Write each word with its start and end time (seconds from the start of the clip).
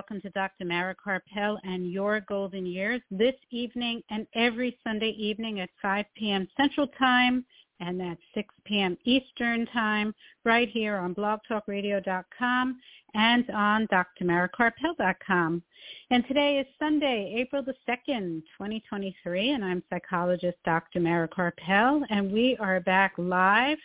Welcome 0.00 0.18
to 0.22 0.30
Dr. 0.30 0.64
Mara 0.64 0.94
Karpel 0.94 1.58
and 1.62 1.92
Your 1.92 2.20
Golden 2.20 2.64
Years 2.64 3.02
this 3.10 3.34
evening 3.50 4.02
and 4.08 4.26
every 4.34 4.78
Sunday 4.82 5.10
evening 5.10 5.60
at 5.60 5.68
5 5.82 6.06
p.m. 6.16 6.48
Central 6.56 6.86
Time 6.98 7.44
and 7.80 8.00
at 8.00 8.16
6 8.32 8.48
p.m. 8.64 8.96
Eastern 9.04 9.66
Time 9.66 10.14
right 10.46 10.70
here 10.70 10.96
on 10.96 11.14
blogtalkradio.com 11.14 12.80
and 13.12 13.50
on 13.50 13.86
drmarakarpel.com. 13.88 15.62
And 16.10 16.26
today 16.26 16.58
is 16.60 16.66
Sunday, 16.78 17.34
April 17.36 17.62
the 17.62 17.74
2nd, 17.86 18.40
2023, 18.56 19.50
and 19.50 19.62
I'm 19.62 19.82
psychologist 19.90 20.56
Dr. 20.64 21.00
Mara 21.00 21.28
Karpel, 21.28 22.00
and 22.08 22.32
we 22.32 22.56
are 22.58 22.80
back 22.80 23.12
live 23.18 23.78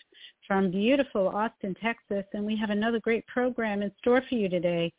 from 0.48 0.72
beautiful 0.72 1.28
Austin, 1.28 1.76
Texas, 1.82 2.26
and 2.34 2.46
we 2.46 2.56
have 2.56 2.70
another 2.70 3.00
great 3.00 3.26
program 3.28 3.82
in 3.82 3.92
store 4.00 4.22
for 4.28 4.36
you 4.36 4.50
today. 4.50 4.92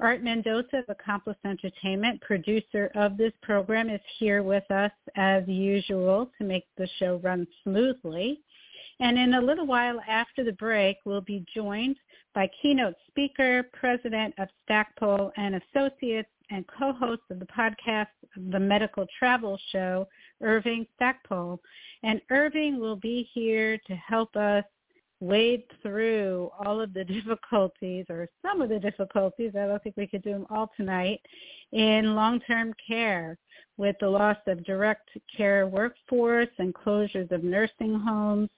Art 0.00 0.22
Mendoza 0.22 0.78
of 0.78 0.84
Accomplice 0.88 1.36
Entertainment, 1.44 2.20
producer 2.20 2.90
of 2.94 3.16
this 3.16 3.32
program, 3.42 3.90
is 3.90 4.00
here 4.18 4.42
with 4.42 4.68
us 4.70 4.92
as 5.16 5.42
usual 5.46 6.30
to 6.38 6.44
make 6.44 6.66
the 6.76 6.88
show 6.98 7.20
run 7.22 7.46
smoothly. 7.62 8.40
And 9.00 9.18
in 9.18 9.34
a 9.34 9.40
little 9.40 9.66
while 9.66 10.00
after 10.08 10.44
the 10.44 10.52
break, 10.52 10.98
we'll 11.04 11.20
be 11.20 11.44
joined 11.54 11.96
by 12.34 12.50
keynote 12.60 12.94
speaker, 13.08 13.64
president 13.72 14.34
of 14.38 14.48
Stackpole 14.64 15.32
and 15.36 15.56
Associates, 15.56 16.28
and 16.50 16.64
co-host 16.66 17.22
of 17.30 17.38
the 17.38 17.46
podcast, 17.46 18.08
The 18.50 18.60
Medical 18.60 19.06
Travel 19.18 19.58
Show, 19.70 20.06
Irving 20.42 20.86
Stackpole. 20.96 21.60
And 22.02 22.20
Irving 22.30 22.78
will 22.78 22.96
be 22.96 23.28
here 23.32 23.78
to 23.86 23.94
help 23.94 24.36
us 24.36 24.64
wade 25.22 25.62
through 25.82 26.50
all 26.58 26.80
of 26.80 26.92
the 26.92 27.04
difficulties 27.16 28.06
or 28.10 28.28
some 28.42 28.60
of 28.60 28.68
the 28.68 28.78
difficulties, 28.78 29.52
I 29.54 29.66
don't 29.66 29.82
think 29.82 29.96
we 29.96 30.06
could 30.06 30.22
do 30.22 30.32
them 30.32 30.46
all 30.50 30.70
tonight, 30.76 31.20
in 31.72 32.14
long-term 32.14 32.74
care 32.86 33.38
with 33.76 33.96
the 34.00 34.08
loss 34.08 34.36
of 34.46 34.64
direct 34.64 35.08
care 35.34 35.66
workforce 35.66 36.48
and 36.58 36.74
closures 36.74 37.30
of 37.30 37.42
nursing 37.42 37.94
homes 37.94 38.50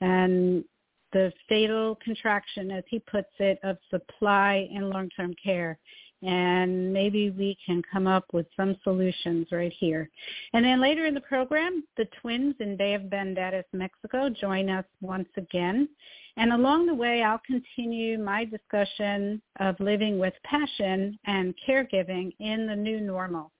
and 0.00 0.64
the 1.12 1.32
fatal 1.48 1.96
contraction, 2.02 2.70
as 2.70 2.84
he 2.88 2.98
puts 2.98 3.30
it, 3.38 3.58
of 3.62 3.76
supply 3.90 4.68
in 4.72 4.90
long-term 4.90 5.34
care. 5.42 5.78
And 6.24 6.92
maybe 6.92 7.30
we 7.30 7.56
can 7.64 7.82
come 7.92 8.06
up 8.06 8.24
with 8.32 8.46
some 8.56 8.76
solutions 8.82 9.48
right 9.52 9.72
here. 9.78 10.08
And 10.54 10.64
then 10.64 10.80
later 10.80 11.04
in 11.04 11.12
the 11.12 11.20
program, 11.20 11.84
the 11.96 12.06
twins 12.20 12.54
in 12.60 12.76
Bay 12.76 12.94
of 12.94 13.02
Banderas, 13.02 13.64
Mexico, 13.72 14.30
join 14.30 14.70
us 14.70 14.86
once 15.02 15.28
again. 15.36 15.88
And 16.36 16.52
along 16.52 16.86
the 16.86 16.94
way, 16.94 17.22
I'll 17.22 17.42
continue 17.46 18.18
my 18.18 18.44
discussion 18.44 19.42
of 19.60 19.78
living 19.80 20.18
with 20.18 20.34
passion 20.44 21.18
and 21.26 21.54
caregiving 21.68 22.32
in 22.40 22.66
the 22.66 22.76
new 22.76 23.00
normal. 23.00 23.52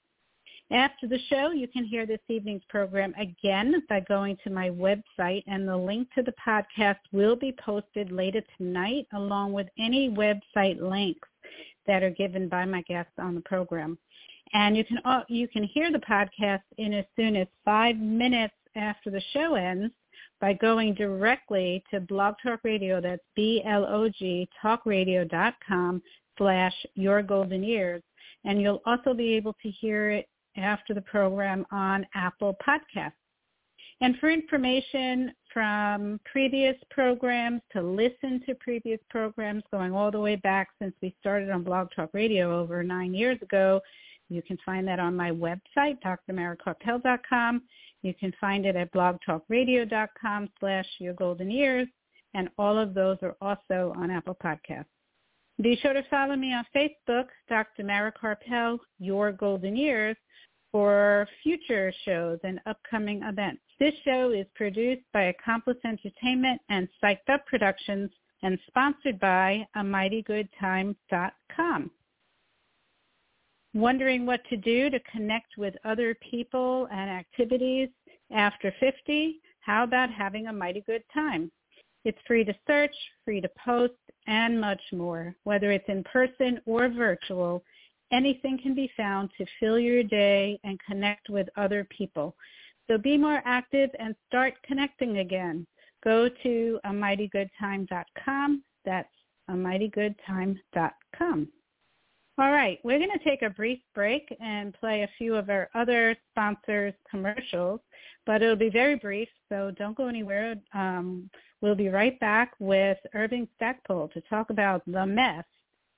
After 0.71 1.07
the 1.07 1.21
show, 1.29 1.51
you 1.51 1.69
can 1.69 1.85
hear 1.85 2.07
this 2.07 2.21
evening's 2.29 2.65
program 2.71 3.15
again 3.19 3.83
by 3.89 4.01
going 4.01 4.39
to 4.43 4.51
my 4.51 4.71
website, 4.71 5.45
and 5.47 5.69
the 5.69 5.77
link 5.77 6.09
to 6.15 6.23
the 6.23 6.35
podcast 6.45 6.97
will 7.13 7.37
be 7.37 7.55
posted 7.63 8.11
later 8.11 8.41
tonight, 8.57 9.07
along 9.13 9.53
with 9.53 9.69
any 9.79 10.09
website 10.09 10.81
links 10.81 11.29
that 11.87 12.03
are 12.03 12.11
given 12.11 12.49
by 12.49 12.65
my 12.65 12.83
guests 12.83 13.13
on 13.19 13.35
the 13.35 13.41
program. 13.43 13.99
And 14.53 14.77
you 14.77 14.85
can 14.85 14.99
you 15.29 15.49
can 15.49 15.65
hear 15.65 15.91
the 15.91 15.99
podcast 15.99 16.63
in 16.79 16.93
as 16.93 17.05
soon 17.17 17.37
as 17.37 17.49
five 17.65 17.97
minutes 17.97 18.55
after 18.77 19.11
the 19.11 19.23
show 19.33 19.55
ends 19.55 19.93
by 20.41 20.53
going 20.53 20.95
directly 20.95 21.83
to 21.91 22.01
Blog 22.01 22.35
Talk 22.43 22.61
Radio. 22.65 23.01
That's 23.01 23.23
B-L-O-G 23.35 24.49
talkradio.com 24.63 26.03
slash 26.39 26.75
Your 26.95 27.23
Golden 27.23 27.63
Years. 27.63 28.03
And 28.45 28.61
you'll 28.61 28.83
also 28.85 29.15
be 29.15 29.35
able 29.35 29.55
to 29.63 29.71
hear 29.71 30.11
it 30.11 30.29
after 30.57 30.95
the 30.95 31.01
program 31.01 31.67
on 31.73 32.07
Apple 32.15 32.57
Podcasts. 32.67 33.13
And 34.01 34.17
for 34.19 34.31
information 34.31 35.33
from 35.53 36.21
previous 36.25 36.77
programs 36.91 37.63
to 37.73 37.81
listen 37.81 38.43
to 38.47 38.55
previous 38.57 39.01
programs 39.09 39.63
going 39.71 39.93
all 39.93 40.11
the 40.11 40.21
way 40.21 40.37
back 40.37 40.69
since 40.81 40.95
we 41.01 41.15
started 41.21 41.51
on 41.51 41.63
Blog 41.63 41.89
Talk 41.95 42.11
Radio 42.13 42.59
over 42.59 42.83
nine 42.83 43.15
years 43.15 43.41
ago, 43.41 43.81
you 44.29 44.43
can 44.43 44.59
find 44.65 44.87
that 44.89 44.99
on 44.99 45.15
my 45.15 45.31
website, 45.31 45.99
drmarakarpel.com. 46.05 47.63
You 48.03 48.15
can 48.15 48.33
find 48.41 48.67
it 48.67 48.77
at 48.77 48.93
blogtalkradio.com 48.93 50.51
slash 50.61 50.87
your 50.99 51.15
golden 51.15 51.51
years. 51.51 51.87
And 52.35 52.49
all 52.59 52.77
of 52.79 52.95
those 52.95 53.17
are 53.23 53.37
also 53.41 53.95
on 53.97 54.11
Apple 54.11 54.37
Podcasts. 54.43 54.87
Be 55.63 55.77
sure 55.77 55.93
to 55.93 56.03
follow 56.11 56.35
me 56.35 56.53
on 56.53 56.65
Facebook, 56.75 57.27
Dr. 57.49 57.85
Mara 57.85 58.13
Karpel, 58.13 58.79
Your 58.99 59.31
Golden 59.31 59.77
Years, 59.77 60.17
for 60.75 61.27
future 61.45 61.93
shows 62.05 62.41
and 62.43 62.59
upcoming 62.67 63.23
events. 63.23 63.63
This 63.79 63.95
show 64.05 64.33
is 64.33 64.45
produced 64.57 65.05
by 65.13 65.27
Accomplice 65.27 65.77
Entertainment 65.85 66.61
and 66.69 66.89
Psyched 67.01 67.29
Up 67.33 67.47
Productions 67.47 68.11
and 68.43 68.59
sponsored 68.67 69.21
by 69.21 69.65
a 69.77 69.79
amightygoodtime.com. 69.79 71.91
Wondering 73.73 74.27
what 74.27 74.41
to 74.51 74.57
do 74.57 74.91
to 74.91 74.99
connect 75.13 75.57
with 75.57 75.77
other 75.85 76.17
people 76.29 76.89
and 76.91 77.09
activities 77.09 77.89
after 78.33 78.75
50? 78.81 79.41
How 79.61 79.85
about 79.85 80.11
having 80.11 80.49
a 80.49 80.53
mighty 80.53 80.81
good 80.81 81.05
time? 81.15 81.53
It's 82.05 82.19
free 82.27 82.43
to 82.43 82.55
search, 82.67 82.97
free 83.25 83.41
to 83.41 83.51
post, 83.65 83.93
and 84.27 84.61
much 84.61 84.83
more. 84.93 85.37
Whether 85.45 85.71
it's 85.71 85.89
in 85.89 86.03
person 86.03 86.61
or 86.67 86.89
virtual, 86.89 87.63
anything 88.15 88.59
can 88.63 88.75
be 88.75 88.91
found 88.97 89.31
to 89.37 89.45
fill 89.59 89.79
your 89.79 90.03
day 90.05 90.59
and 90.65 90.79
connect 90.89 91.29
with 91.29 91.49
other 91.57 91.85
people. 91.91 92.35
So 92.89 92.97
be 92.97 93.19
more 93.19 93.43
active 93.45 93.91
and 93.99 94.15
start 94.29 94.55
connecting 94.65 95.19
again. 95.19 95.67
Go 96.05 96.29
to 96.43 96.79
amightygoodtime.com. 96.87 98.63
That's 98.85 99.09
amightygoodtime.com. 99.51 101.49
All 102.37 102.51
right, 102.51 102.81
we're 102.83 102.99
going 102.99 103.17
to 103.17 103.25
take 103.25 103.43
a 103.43 103.51
brief 103.51 103.79
break 103.95 104.27
and 104.41 104.75
play 104.75 105.03
a 105.03 105.11
few 105.19 105.37
of 105.37 105.51
our 105.51 105.71
other 105.75 106.17
sponsors' 106.33 106.93
commercials, 107.09 107.79
but 108.27 108.43
it'll 108.43 108.57
be 108.57 108.71
very 108.71 108.97
brief, 108.97 109.29
so 109.49 109.71
don't 109.79 109.97
go 109.97 110.09
anywhere. 110.09 110.57
Um, 110.75 111.31
we'll 111.61 111.77
be 111.77 111.91
right 111.91 112.19
back 112.19 112.51
with 112.59 112.99
Irving 113.15 113.47
Stackpole 113.55 114.09
to 114.09 114.21
talk 114.23 114.51
about 114.51 114.83
the 114.85 115.07
mess 115.07 115.45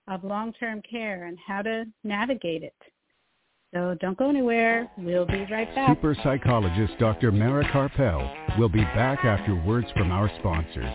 of 0.08 0.24
long-term 0.24 0.82
care 0.88 1.24
and 1.24 1.38
how 1.46 1.62
to 1.62 1.84
navigate 2.04 2.62
it. 2.62 2.74
So 3.74 3.96
don't 4.00 4.16
go 4.16 4.30
anywhere. 4.30 4.90
We'll 4.96 5.26
be 5.26 5.44
right 5.50 5.72
back. 5.74 5.96
Super 5.96 6.16
psychologist 6.22 6.94
Dr. 6.98 7.32
Mara 7.32 7.64
Karpel 7.64 8.58
will 8.58 8.68
be 8.68 8.82
back 8.82 9.24
after 9.24 9.54
words 9.54 9.88
from 9.96 10.10
our 10.12 10.30
sponsors. 10.38 10.90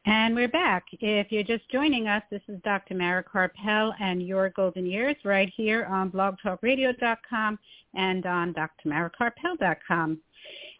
And 0.05 0.33
we're 0.33 0.47
back. 0.47 0.85
If 0.93 1.31
you're 1.31 1.43
just 1.43 1.69
joining 1.69 2.07
us, 2.07 2.23
this 2.31 2.41
is 2.47 2.61
Dr. 2.63 2.95
Mara 2.95 3.23
Karpel 3.23 3.93
and 3.99 4.25
your 4.25 4.49
golden 4.49 4.85
years 4.85 5.17
right 5.23 5.51
here 5.55 5.85
on 5.85 6.09
blogtalkradio.com 6.09 7.59
and 7.93 8.25
on 8.25 8.53
drmarakarpel.com. 8.53 10.17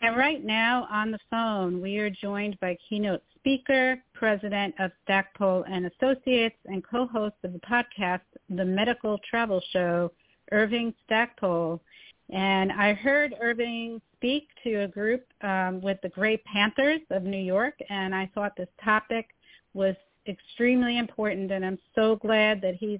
And 0.01 0.17
right 0.17 0.43
now 0.43 0.87
on 0.89 1.11
the 1.11 1.19
phone, 1.29 1.81
we 1.81 1.97
are 1.99 2.09
joined 2.09 2.59
by 2.59 2.77
keynote 2.89 3.21
speaker, 3.35 4.01
president 4.13 4.73
of 4.79 4.91
Stackpole 5.03 5.63
and 5.69 5.85
Associates, 5.85 6.55
and 6.65 6.83
co-host 6.83 7.35
of 7.43 7.53
the 7.53 7.59
podcast, 7.59 8.21
The 8.49 8.65
Medical 8.65 9.19
Travel 9.29 9.61
Show, 9.71 10.11
Irving 10.51 10.93
Stackpole. 11.05 11.81
And 12.29 12.71
I 12.71 12.93
heard 12.93 13.35
Irving 13.41 14.01
speak 14.15 14.47
to 14.63 14.83
a 14.83 14.87
group 14.87 15.25
um, 15.41 15.81
with 15.81 15.97
the 16.01 16.09
Gray 16.09 16.37
Panthers 16.37 17.01
of 17.09 17.23
New 17.23 17.37
York, 17.37 17.75
and 17.89 18.15
I 18.15 18.29
thought 18.33 18.53
this 18.55 18.69
topic 18.83 19.27
was 19.73 19.95
extremely 20.27 20.97
important, 20.97 21.51
and 21.51 21.65
I'm 21.65 21.79
so 21.95 22.15
glad 22.15 22.61
that 22.61 22.75
he's 22.75 22.99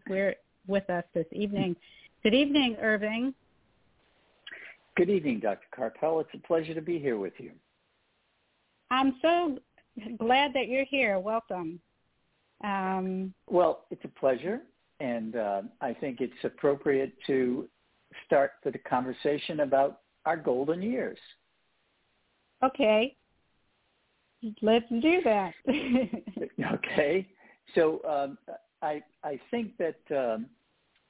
with 0.67 0.89
us 0.89 1.03
this 1.13 1.27
evening. 1.31 1.75
Good 2.23 2.33
evening, 2.33 2.77
Irving. 2.81 3.33
Good 4.97 5.09
evening, 5.09 5.39
Dr. 5.39 5.67
Karpel. 5.75 6.21
It's 6.21 6.29
a 6.33 6.47
pleasure 6.47 6.73
to 6.73 6.81
be 6.81 6.99
here 6.99 7.17
with 7.17 7.33
you. 7.37 7.51
I'm 8.89 9.15
so 9.21 9.57
glad 10.17 10.53
that 10.53 10.67
you're 10.67 10.85
here. 10.85 11.17
Welcome. 11.17 11.79
Um, 12.63 13.33
well, 13.47 13.85
it's 13.89 14.03
a 14.03 14.19
pleasure, 14.19 14.61
and 14.99 15.35
uh, 15.35 15.61
I 15.79 15.93
think 15.93 16.19
it's 16.19 16.33
appropriate 16.43 17.13
to 17.27 17.69
start 18.25 18.51
the 18.63 18.77
conversation 18.79 19.61
about 19.61 20.01
our 20.25 20.37
golden 20.37 20.81
years. 20.81 21.17
Okay. 22.63 23.15
Let's 24.61 24.85
do 24.89 25.21
that. 25.23 25.53
okay. 26.73 27.27
So 27.75 28.01
um, 28.07 28.37
I 28.81 29.01
I 29.23 29.39
think 29.49 29.77
that 29.77 29.99
um, 30.15 30.47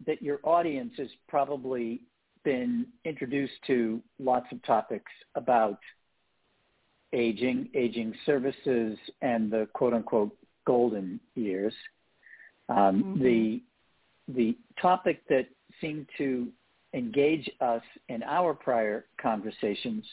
that 0.06 0.22
your 0.22 0.40
audience 0.44 0.94
is 0.98 1.10
probably 1.28 2.02
been 2.44 2.86
introduced 3.06 3.54
to 3.68 4.02
lots 4.20 4.48
of 4.52 4.62
topics 4.64 5.12
about 5.36 5.80
aging, 7.14 7.70
aging 7.74 8.14
services, 8.26 8.98
and 9.22 9.52
the 9.52 9.68
quote 9.74 9.94
unquote 9.94 10.36
golden 10.66 11.20
years. 11.36 11.74
Um, 12.70 13.04
mm-hmm. 13.04 13.24
The 13.24 13.62
the 14.28 14.58
topic 14.82 15.22
that 15.30 15.48
seemed 15.82 16.08
to 16.18 16.48
engage 16.94 17.50
us 17.60 17.82
in 18.10 18.24
our 18.24 18.54
prior 18.54 19.06
conversations 19.22 20.06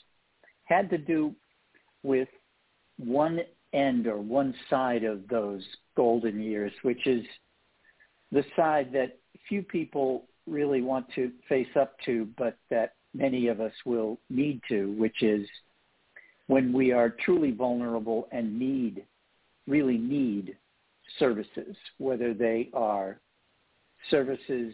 had 0.65 0.91
to 0.91 0.99
do 0.99 1.35
with 2.03 2.29
one 2.99 3.41
end 3.73 4.07
or 4.07 4.19
one 4.19 4.55
side 4.71 5.05
of 5.05 5.29
those 5.29 5.63
golden 5.97 6.41
years, 6.41 6.73
which 6.83 7.07
is 7.07 7.25
the 8.33 8.45
side 8.57 8.91
that 8.93 9.19
few 9.49 9.63
people 9.63 10.25
really 10.49 10.83
want 10.83 11.07
to 11.15 11.31
face 11.49 11.69
up 11.79 11.97
to, 12.07 12.29
but 12.37 12.57
that 12.71 12.95
many 13.15 13.49
of 13.49 13.61
us 13.61 13.73
will 13.85 14.19
need 14.31 14.61
to, 14.69 14.93
which 14.93 15.23
is 15.23 15.47
when 16.47 16.73
we 16.73 16.93
are 16.93 17.11
truly 17.25 17.51
vulnerable 17.51 18.29
and 18.33 18.59
need, 18.59 19.05
really 19.67 19.99
need 19.99 20.57
services, 21.19 21.77
whether 21.99 22.35
they 22.35 22.71
are 22.73 23.21
services 24.11 24.73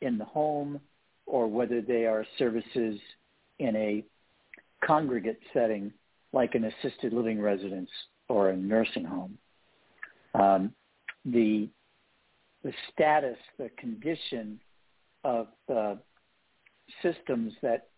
in 0.00 0.18
the 0.18 0.24
home, 0.24 0.80
or 1.26 1.46
whether 1.46 1.82
they 1.82 2.06
are 2.06 2.24
services 2.38 2.98
in 3.58 3.76
a 3.76 4.04
congregate 4.84 5.40
setting 5.52 5.92
like 6.32 6.54
an 6.54 6.64
assisted 6.64 7.12
living 7.12 7.40
residence 7.40 7.90
or 8.28 8.50
a 8.50 8.56
nursing 8.56 9.04
home. 9.04 9.36
Um, 10.34 10.72
the, 11.24 11.68
the 12.62 12.72
status, 12.92 13.36
the 13.58 13.70
condition 13.76 14.60
of 15.28 15.48
the 15.68 15.98
systems 17.02 17.52
that 17.62 17.88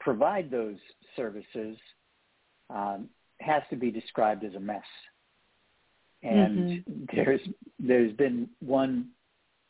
provide 0.00 0.50
those 0.50 0.76
services 1.14 1.76
um, 2.70 3.08
has 3.40 3.62
to 3.68 3.76
be 3.76 3.90
described 3.90 4.44
as 4.44 4.54
a 4.54 4.60
mess. 4.60 4.82
And 6.22 6.84
mm-hmm. 6.84 7.04
there's 7.14 7.40
there's 7.78 8.12
been 8.14 8.48
one 8.60 9.08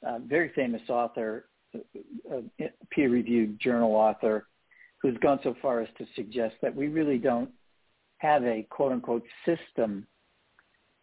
uh, 0.07 0.19
very 0.27 0.53
famous 0.55 0.83
author 0.89 1.47
a 2.31 2.43
peer-reviewed 2.91 3.61
journal 3.61 3.95
author 3.95 4.47
who's 5.01 5.17
gone 5.19 5.39
so 5.45 5.55
far 5.63 5.81
as 5.81 5.89
to 5.99 6.05
suggest 6.17 6.57
that 6.63 6.75
we 6.75 6.89
really 6.89 7.19
don't 7.19 7.51
have 8.19 8.43
a 8.45 8.67
quote-unquote 8.71 9.25
system 9.47 10.05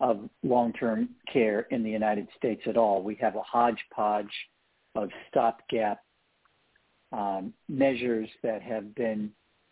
of 0.01 0.29
long-term 0.43 1.07
care 1.31 1.61
in 1.71 1.83
the 1.83 1.89
United 1.89 2.27
States 2.37 2.61
at 2.67 2.75
all. 2.75 3.01
We 3.01 3.15
have 3.15 3.37
a 3.37 3.41
hodgepodge 3.41 4.33
of 4.97 5.09
stopgap 5.29 6.03
um, 7.11 7.53
measures 7.69 8.29
that 8.43 8.61
have 8.61 8.93
been 8.95 9.31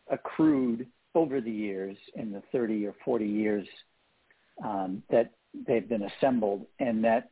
accrued 0.09 0.87
over 1.15 1.41
the 1.41 1.51
years 1.51 1.97
in 2.15 2.31
the 2.31 2.41
30 2.51 2.85
or 2.85 2.95
40 3.03 3.25
years 3.25 3.67
um, 4.63 5.03
that 5.09 5.31
they've 5.67 5.89
been 5.89 6.03
assembled 6.03 6.65
and 6.79 7.03
that 7.03 7.29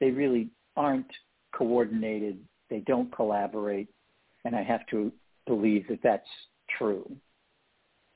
they 0.00 0.10
really 0.10 0.48
aren't 0.76 1.10
coordinated 1.52 2.38
they 2.68 2.80
don't 2.80 3.10
collaborate, 3.14 3.88
and 4.44 4.54
I 4.54 4.62
have 4.62 4.86
to 4.88 5.12
believe 5.46 5.86
that 5.88 6.00
that's 6.02 6.28
true. 6.76 7.16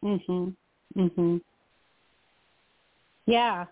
Mhm. 0.03 0.55
Mhm. 0.95 1.41
Yeah. 3.27 3.67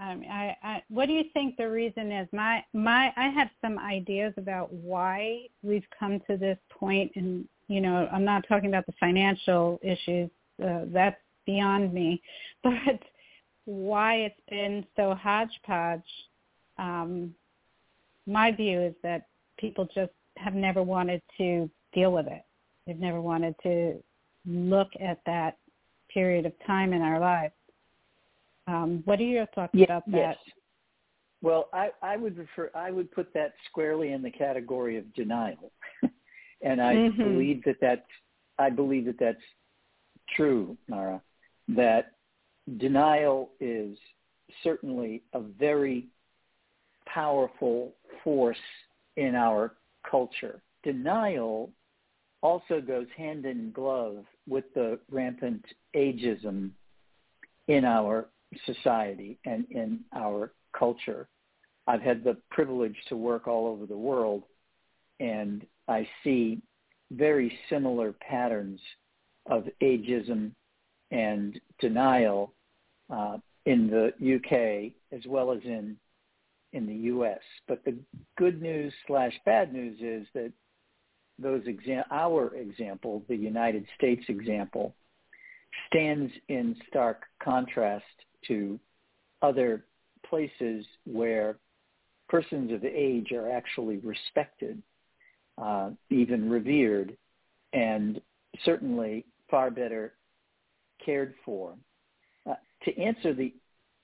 I, 0.00 0.56
I, 0.62 0.82
what 0.88 1.06
do 1.06 1.12
you 1.12 1.24
think 1.34 1.56
the 1.56 1.68
reason 1.68 2.10
is? 2.10 2.26
My, 2.32 2.64
my, 2.72 3.12
I 3.16 3.28
have 3.28 3.50
some 3.60 3.78
ideas 3.78 4.32
about 4.36 4.72
why 4.72 5.46
we've 5.62 5.86
come 5.98 6.20
to 6.28 6.36
this 6.36 6.58
point, 6.70 7.12
and 7.16 7.46
you 7.68 7.80
know, 7.80 8.08
I'm 8.12 8.24
not 8.24 8.44
talking 8.48 8.68
about 8.68 8.86
the 8.86 8.94
financial 8.98 9.78
issues. 9.82 10.30
Uh, 10.62 10.82
that's 10.86 11.16
beyond 11.46 11.92
me, 11.92 12.20
but 12.62 13.00
why 13.64 14.16
it's 14.16 14.40
been 14.48 14.84
so 14.96 15.14
hodgepodge. 15.14 16.00
Um, 16.78 17.34
my 18.26 18.52
view 18.52 18.80
is 18.80 18.94
that 19.02 19.26
people 19.58 19.86
just 19.94 20.12
have 20.36 20.54
never 20.54 20.82
wanted 20.82 21.22
to 21.38 21.68
deal 21.92 22.12
with 22.12 22.26
it. 22.26 22.42
They've 22.86 22.98
never 22.98 23.20
wanted 23.20 23.54
to 23.62 24.02
look 24.46 24.88
at 25.00 25.20
that 25.26 25.58
period 26.12 26.46
of 26.46 26.52
time 26.66 26.92
in 26.92 27.02
our 27.02 27.20
lives. 27.20 27.52
Um, 28.66 29.02
what 29.04 29.18
are 29.20 29.24
your 29.24 29.46
thoughts 29.54 29.74
about 29.74 30.04
that? 30.10 30.16
Yes. 30.16 30.36
Well, 31.42 31.68
I, 31.72 31.90
I 32.02 32.16
would 32.16 32.36
refer. 32.36 32.70
I 32.74 32.90
would 32.90 33.10
put 33.12 33.32
that 33.34 33.54
squarely 33.68 34.12
in 34.12 34.22
the 34.22 34.30
category 34.30 34.98
of 34.98 35.12
denial, 35.14 35.72
and 36.62 36.80
I 36.80 36.94
mm-hmm. 36.94 37.22
believe 37.22 37.64
that 37.64 37.76
that's. 37.80 38.06
I 38.58 38.68
believe 38.68 39.06
that 39.06 39.18
that's 39.18 39.38
true, 40.36 40.76
Mara. 40.88 41.22
That 41.68 42.12
denial 42.76 43.50
is 43.58 43.96
certainly 44.62 45.22
a 45.32 45.40
very 45.40 46.08
powerful 47.06 47.94
force 48.22 48.56
in 49.16 49.34
our 49.34 49.74
culture. 50.08 50.62
Denial 50.82 51.70
also 52.42 52.80
goes 52.80 53.06
hand 53.16 53.44
in 53.44 53.70
glove 53.72 54.24
with 54.48 54.64
the 54.74 54.98
rampant 55.10 55.64
ageism 55.94 56.70
in 57.68 57.84
our 57.84 58.28
society 58.66 59.38
and 59.44 59.64
in 59.70 60.00
our 60.14 60.52
culture. 60.76 61.28
I've 61.86 62.02
had 62.02 62.22
the 62.22 62.36
privilege 62.50 62.96
to 63.08 63.16
work 63.16 63.48
all 63.48 63.66
over 63.66 63.86
the 63.86 63.96
world 63.96 64.44
and 65.18 65.66
I 65.88 66.08
see 66.24 66.62
very 67.10 67.52
similar 67.68 68.12
patterns 68.12 68.80
of 69.46 69.68
ageism 69.82 70.52
and 71.10 71.60
denial 71.80 72.54
uh, 73.10 73.38
in 73.66 73.88
the 73.88 74.12
UK 74.36 74.92
as 75.16 75.26
well 75.26 75.52
as 75.52 75.60
in 75.64 75.96
in 76.72 76.86
the 76.86 76.94
U.S. 76.94 77.40
But 77.66 77.84
the 77.84 77.96
good 78.38 78.62
news 78.62 78.92
slash 79.08 79.32
bad 79.44 79.72
news 79.72 79.98
is 80.00 80.26
that 80.34 80.52
those 81.36 81.62
exam- 81.66 82.04
our 82.12 82.54
example, 82.54 83.24
the 83.28 83.34
United 83.34 83.84
States 83.96 84.22
example, 84.28 84.94
stands 85.88 86.32
in 86.48 86.76
stark 86.88 87.22
contrast 87.42 88.04
to 88.48 88.78
other 89.42 89.84
places 90.28 90.84
where 91.04 91.56
persons 92.28 92.72
of 92.72 92.84
age 92.84 93.32
are 93.32 93.50
actually 93.50 93.98
respected, 93.98 94.82
uh, 95.60 95.90
even 96.10 96.48
revered, 96.48 97.16
and 97.72 98.20
certainly 98.64 99.24
far 99.50 99.70
better 99.70 100.14
cared 101.04 101.34
for. 101.44 101.74
Uh, 102.48 102.54
to 102.84 102.96
answer 102.98 103.34
the 103.34 103.52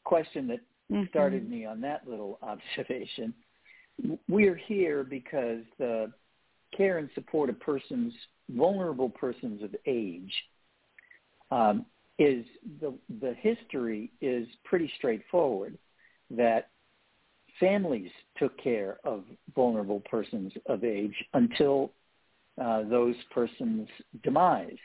question 0.04 0.46
that 0.48 0.60
mm-hmm. 0.90 1.04
started 1.08 1.48
me 1.48 1.64
on 1.64 1.80
that 1.80 2.06
little 2.06 2.38
observation. 2.42 3.32
We're 4.28 4.56
here 4.56 5.04
because 5.04 5.62
the 5.78 6.12
care 6.76 6.98
and 6.98 7.08
support 7.14 7.48
of 7.48 7.58
persons, 7.60 8.12
vulnerable 8.50 9.08
persons 9.08 9.62
of 9.62 9.74
age, 9.86 10.32
um, 11.50 11.86
is 12.18 12.44
the 12.80 12.94
the 13.20 13.34
history 13.34 14.10
is 14.20 14.46
pretty 14.64 14.90
straightforward. 14.96 15.76
that 16.30 16.70
families 17.60 18.10
took 18.36 18.56
care 18.58 18.98
of 19.04 19.24
vulnerable 19.54 20.00
persons 20.00 20.52
of 20.66 20.84
age 20.84 21.14
until 21.34 21.92
uh, 22.62 22.82
those 22.84 23.14
persons' 23.30 23.88
demise. 24.22 24.76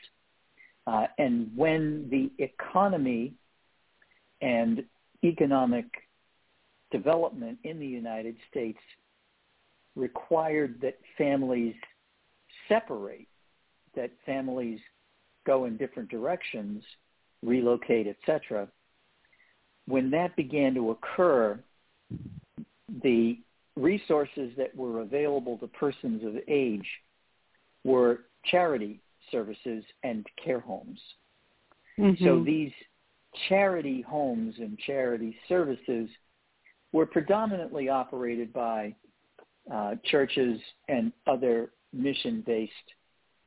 Uh, 0.86 1.06
and 1.18 1.50
when 1.56 2.08
the 2.10 2.30
economy 2.42 3.32
and 4.40 4.84
economic 5.24 5.86
development 6.90 7.58
in 7.64 7.78
the 7.78 7.86
United 7.86 8.36
States 8.50 8.80
required 9.94 10.80
that 10.82 10.98
families 11.16 11.74
separate, 12.68 13.28
that 13.94 14.10
families 14.26 14.80
go 15.46 15.66
in 15.66 15.76
different 15.76 16.08
directions, 16.08 16.82
relocate, 17.42 18.06
etc. 18.06 18.68
When 19.86 20.10
that 20.10 20.36
began 20.36 20.74
to 20.74 20.90
occur, 20.90 21.58
the 23.02 23.38
resources 23.76 24.52
that 24.56 24.74
were 24.76 25.00
available 25.00 25.58
to 25.58 25.66
persons 25.66 26.24
of 26.24 26.36
age 26.48 26.86
were 27.84 28.20
charity 28.44 29.00
services 29.30 29.84
and 30.02 30.26
care 30.42 30.60
homes. 30.60 31.00
Mm-hmm. 31.98 32.24
So 32.24 32.42
these 32.44 32.72
charity 33.48 34.02
homes 34.02 34.54
and 34.58 34.78
charity 34.78 35.36
services 35.48 36.08
were 36.92 37.06
predominantly 37.06 37.88
operated 37.88 38.52
by 38.52 38.94
uh, 39.72 39.94
churches 40.04 40.60
and 40.88 41.12
other 41.26 41.70
mission-based 41.92 42.72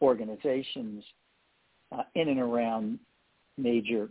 organizations 0.02 1.04
uh, 1.92 2.04
in 2.16 2.30
and 2.30 2.40
around 2.40 3.00
major 3.58 4.10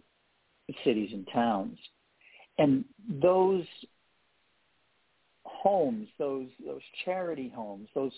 cities 0.85 1.11
and 1.13 1.29
towns. 1.33 1.79
And 2.59 2.85
those 3.21 3.65
homes, 5.45 6.09
those 6.19 6.49
those 6.65 6.83
charity 7.05 7.53
homes, 7.55 7.89
those 7.95 8.13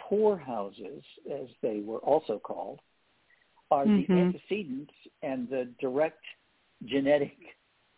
poor 0.00 0.36
houses, 0.36 1.02
as 1.32 1.48
they 1.62 1.80
were 1.84 1.98
also 1.98 2.38
called, 2.38 2.80
are 3.70 3.84
mm-hmm. 3.84 4.12
the 4.12 4.20
antecedents 4.20 4.92
and 5.22 5.48
the 5.48 5.68
direct 5.80 6.22
genetic 6.84 7.36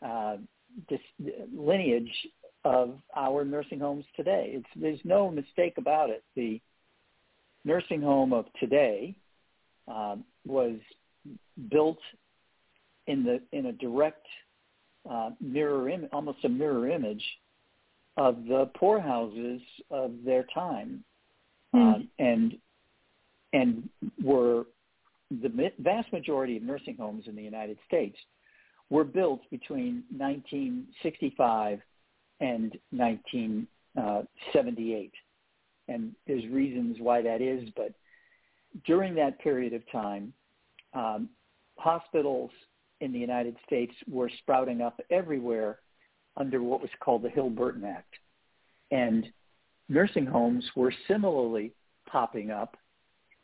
uh, 0.04 0.36
dis- 0.88 1.32
lineage 1.54 2.10
of 2.64 2.98
our 3.16 3.44
nursing 3.44 3.80
homes 3.80 4.04
today. 4.16 4.52
It's, 4.54 4.66
there's 4.76 5.00
no 5.04 5.30
mistake 5.30 5.74
about 5.78 6.10
it. 6.10 6.22
The 6.36 6.60
nursing 7.64 8.02
home 8.02 8.32
of 8.32 8.46
today 8.60 9.16
um, 9.86 10.24
was 10.46 10.76
built 11.70 11.98
in 13.08 13.24
the 13.24 13.40
in 13.52 13.66
a 13.66 13.72
direct 13.72 14.24
uh, 15.10 15.30
mirror 15.40 15.88
Im- 15.88 16.08
almost 16.12 16.44
a 16.44 16.48
mirror 16.48 16.88
image 16.88 17.24
of 18.16 18.44
the 18.44 18.70
poorhouses 18.76 19.60
of 19.90 20.12
their 20.24 20.44
time, 20.54 21.02
mm. 21.74 22.06
and 22.18 22.56
and 23.52 23.88
were 24.22 24.66
the 25.30 25.72
vast 25.78 26.10
majority 26.12 26.56
of 26.56 26.62
nursing 26.62 26.96
homes 26.96 27.24
in 27.26 27.34
the 27.34 27.42
United 27.42 27.76
States 27.86 28.16
were 28.90 29.04
built 29.04 29.40
between 29.50 30.04
1965 30.16 31.80
and 32.40 32.78
1978. 32.90 35.12
And 35.88 36.14
there's 36.26 36.46
reasons 36.46 36.96
why 37.00 37.20
that 37.22 37.42
is, 37.42 37.68
but 37.76 37.92
during 38.86 39.14
that 39.16 39.38
period 39.40 39.74
of 39.74 39.82
time, 39.90 40.32
um, 40.94 41.28
hospitals 41.76 42.50
in 43.00 43.12
the 43.12 43.18
United 43.18 43.56
States 43.66 43.94
were 44.08 44.30
sprouting 44.38 44.80
up 44.80 45.00
everywhere 45.10 45.78
under 46.36 46.62
what 46.62 46.80
was 46.80 46.90
called 47.00 47.22
the 47.22 47.30
Hill-Burton 47.30 47.84
Act. 47.84 48.14
And 48.90 49.26
nursing 49.88 50.26
homes 50.26 50.64
were 50.76 50.92
similarly 51.06 51.72
popping 52.08 52.50
up, 52.50 52.76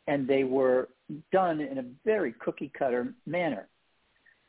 and 0.07 0.27
they 0.27 0.43
were 0.43 0.89
done 1.31 1.61
in 1.61 1.77
a 1.77 1.85
very 2.03 2.33
cookie-cutter 2.39 3.13
manner. 3.25 3.67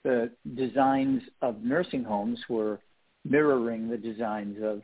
The 0.05 0.31
designs 0.55 1.23
of 1.43 1.63
nursing 1.63 2.05
homes 2.05 2.39
were 2.49 2.81
mirroring 3.25 3.89
the 3.89 3.97
designs 3.97 4.59
of 4.63 4.83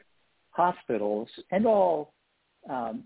hospitals 0.50 1.29
and 1.50 1.67
all 1.67 2.12
um, 2.69 3.05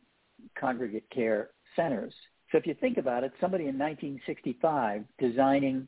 congregate 0.58 1.08
care 1.10 1.50
centers. 1.74 2.14
So 2.50 2.58
if 2.58 2.66
you 2.66 2.74
think 2.74 2.96
about 2.98 3.24
it, 3.24 3.32
somebody 3.40 3.64
in 3.64 3.78
1965 3.78 5.04
designing 5.18 5.86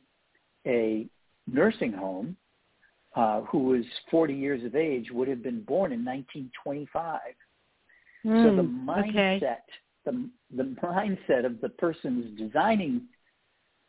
a 0.67 1.07
nursing 1.53 1.91
home 1.91 2.35
uh, 3.15 3.41
who 3.41 3.59
was 3.65 3.83
40 4.11 4.33
years 4.33 4.63
of 4.63 4.75
age 4.75 5.09
would 5.11 5.27
have 5.27 5.43
been 5.43 5.61
born 5.61 5.91
in 5.91 6.05
1925. 6.05 7.19
Mm, 8.25 8.43
so 8.43 8.55
the 8.55 8.67
hmm, 8.67 8.89
mindset, 8.89 9.37
okay. 9.37 9.59
the, 10.05 10.29
the 10.55 10.75
mindset 10.83 11.45
of 11.45 11.59
the 11.61 11.69
persons 11.69 12.37
designing 12.37 13.01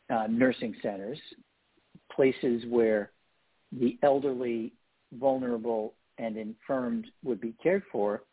uh, 0.09 0.27
nursing 0.29 0.75
centers, 0.83 1.19
places 2.15 2.65
where 2.69 3.13
the 3.73 3.99
elderly, 4.03 4.73
vulnerable, 5.13 5.95
and 6.19 6.37
infirmed 6.37 7.07
would 7.23 7.41
be 7.41 7.55
cared 7.63 7.83
for, 7.93 8.25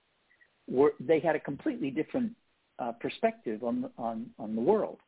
were 0.67 0.93
they 0.99 1.19
had 1.19 1.35
a 1.35 1.39
completely 1.39 1.89
different 1.89 2.31
uh, 2.79 2.91
perspective 2.93 3.63
on 3.63 3.89
on 3.97 4.27
on 4.39 4.55
the 4.55 4.61
world. 4.61 4.99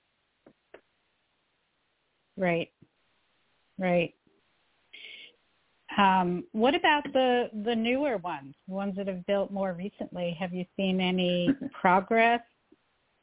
Right. 2.38 2.70
Right. 3.80 4.14
Um, 5.98 6.44
what 6.52 6.76
about 6.76 7.04
the 7.14 7.50
the 7.66 7.76
newer 7.76 8.18
ones, 8.18 8.54
the 8.68 8.76
ones 8.76 8.96
that 8.98 9.08
have 9.08 9.26
built 9.26 9.52
more 9.52 9.74
recently? 9.74 10.36
Have 10.40 10.54
you 10.54 10.66
seen 10.76 11.02
any 11.02 11.50
progress 11.82 12.42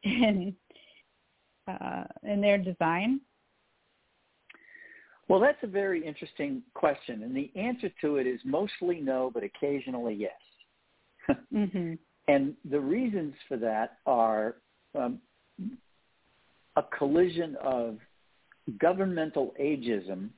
in 0.02 0.54
uh, 1.68 2.04
in 2.25 2.40
their 2.40 2.58
design? 2.58 3.20
Well, 5.28 5.40
that's 5.40 5.62
a 5.62 5.68
very 5.68 6.04
interesting 6.06 6.62
question, 6.75 7.22
and 7.22 7.36
the 7.36 7.50
answer 7.56 7.90
to 8.00 8.16
it 8.16 8.26
is 8.26 8.40
mostly 8.44 9.00
no, 9.00 9.30
but 9.32 9.42
occasionally 9.42 10.14
yes. 10.14 11.36
mm-hmm. 11.52 11.94
And 12.28 12.54
the 12.68 12.80
reasons 12.80 13.34
for 13.48 13.56
that 13.56 13.98
are 14.06 14.56
um, 14.94 15.20
a 16.76 16.82
collision 16.96 17.56
of 17.62 17.98
governmental 18.78 19.54
ageism 19.60 20.30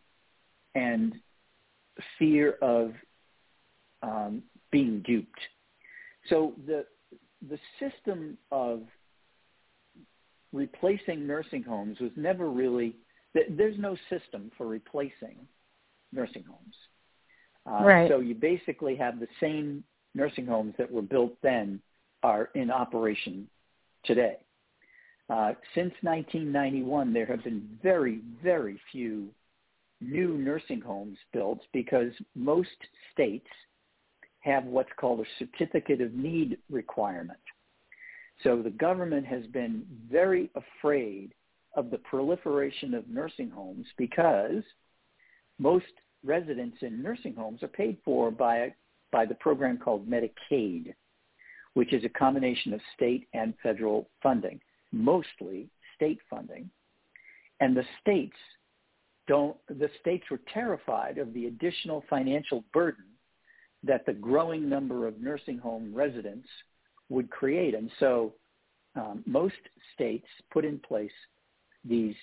and 0.79 1.15
fear 2.19 2.57
of 2.63 2.93
um, 4.03 4.43
being 4.71 5.03
duped. 5.07 5.41
So 6.29 6.55
the 6.67 6.85
the 7.49 7.59
system 7.79 8.37
of 8.51 8.83
replacing 10.53 11.27
nursing 11.27 11.63
homes 11.63 12.01
was 12.01 12.11
never 12.17 12.51
really 12.51 12.97
there's 13.51 13.79
no 13.79 13.97
system 14.09 14.51
for 14.57 14.67
replacing 14.67 15.37
nursing 16.13 16.45
homes. 16.45 16.75
Uh, 17.67 17.85
right. 17.85 18.11
So 18.11 18.21
you 18.21 18.35
basically 18.35 18.97
have 18.97 19.21
the 19.21 19.29
same 19.41 19.85
nursing 20.15 20.47
homes 20.47 20.75
that 20.79 20.91
were 20.91 21.03
built 21.03 21.35
then 21.43 21.81
are 22.23 22.49
in 22.55 22.71
operation 22.71 23.47
today. 24.05 24.39
Uh, 25.31 25.53
since 25.75 25.93
1991, 26.01 27.13
there 27.13 27.27
have 27.27 27.45
been 27.45 27.69
very, 27.83 28.23
very 28.43 28.81
few 28.91 29.29
new 30.01 30.39
nursing 30.39 30.81
homes 30.81 31.19
built 31.33 31.61
because 31.73 32.13
most 32.35 32.69
states 33.13 33.49
have 34.41 34.65
what's 34.65 34.91
called 34.99 35.21
a 35.21 35.25
certificate 35.39 36.01
of 36.01 36.15
need 36.15 36.59
requirement. 36.71 37.39
So 38.45 38.63
the 38.63 38.71
government 38.71 39.27
has 39.27 39.45
been 39.47 39.85
very 40.11 40.51
afraid 40.55 41.35
of 41.75 41.91
the 41.91 41.99
proliferation 41.99 42.95
of 42.95 43.09
nursing 43.09 43.51
homes 43.51 43.87
because 43.97 44.63
most 45.59 45.87
residents 46.25 46.79
in 46.83 47.03
nursing 47.03 47.35
homes 47.35 47.63
are 47.63 47.69
paid 47.69 47.97
for 48.05 48.31
by, 48.31 48.75
by 49.11 49.27
the 49.27 49.35
program 49.35 49.77
called 49.77 50.09
Medicaid, 50.09 50.95
which 51.75 51.93
is 51.93 52.05
a 52.05 52.09
combination 52.09 52.73
of 52.73 52.81
state 52.95 53.27
and 53.35 53.55
federal 53.63 54.09
funding, 54.23 54.61
mostly 54.93 55.69
state 55.97 56.21
funding. 56.31 56.71
And 57.61 57.77
the 57.77 57.85
states 58.01 58.37
don't, 59.29 59.57
the 59.69 59.89
states 60.01 60.25
were 60.31 60.41
terrified 60.53 61.19
of 61.19 61.33
the 61.33 61.47
additional 61.47 62.03
financial 62.11 62.65
burden 62.73 63.05
that 63.85 64.05
the 64.07 64.13
growing 64.13 64.69
number 64.69 65.07
of 65.07 65.21
nursing 65.21 65.59
home 65.59 65.95
residents 65.95 66.49
would 67.09 67.31
create. 67.31 67.75
And 67.75 67.91
so 68.01 68.35
um, 68.97 69.23
most 69.27 69.55
states 69.95 70.27
put 70.53 70.65
in 70.65 70.81
place 70.81 71.13
these 71.85 72.17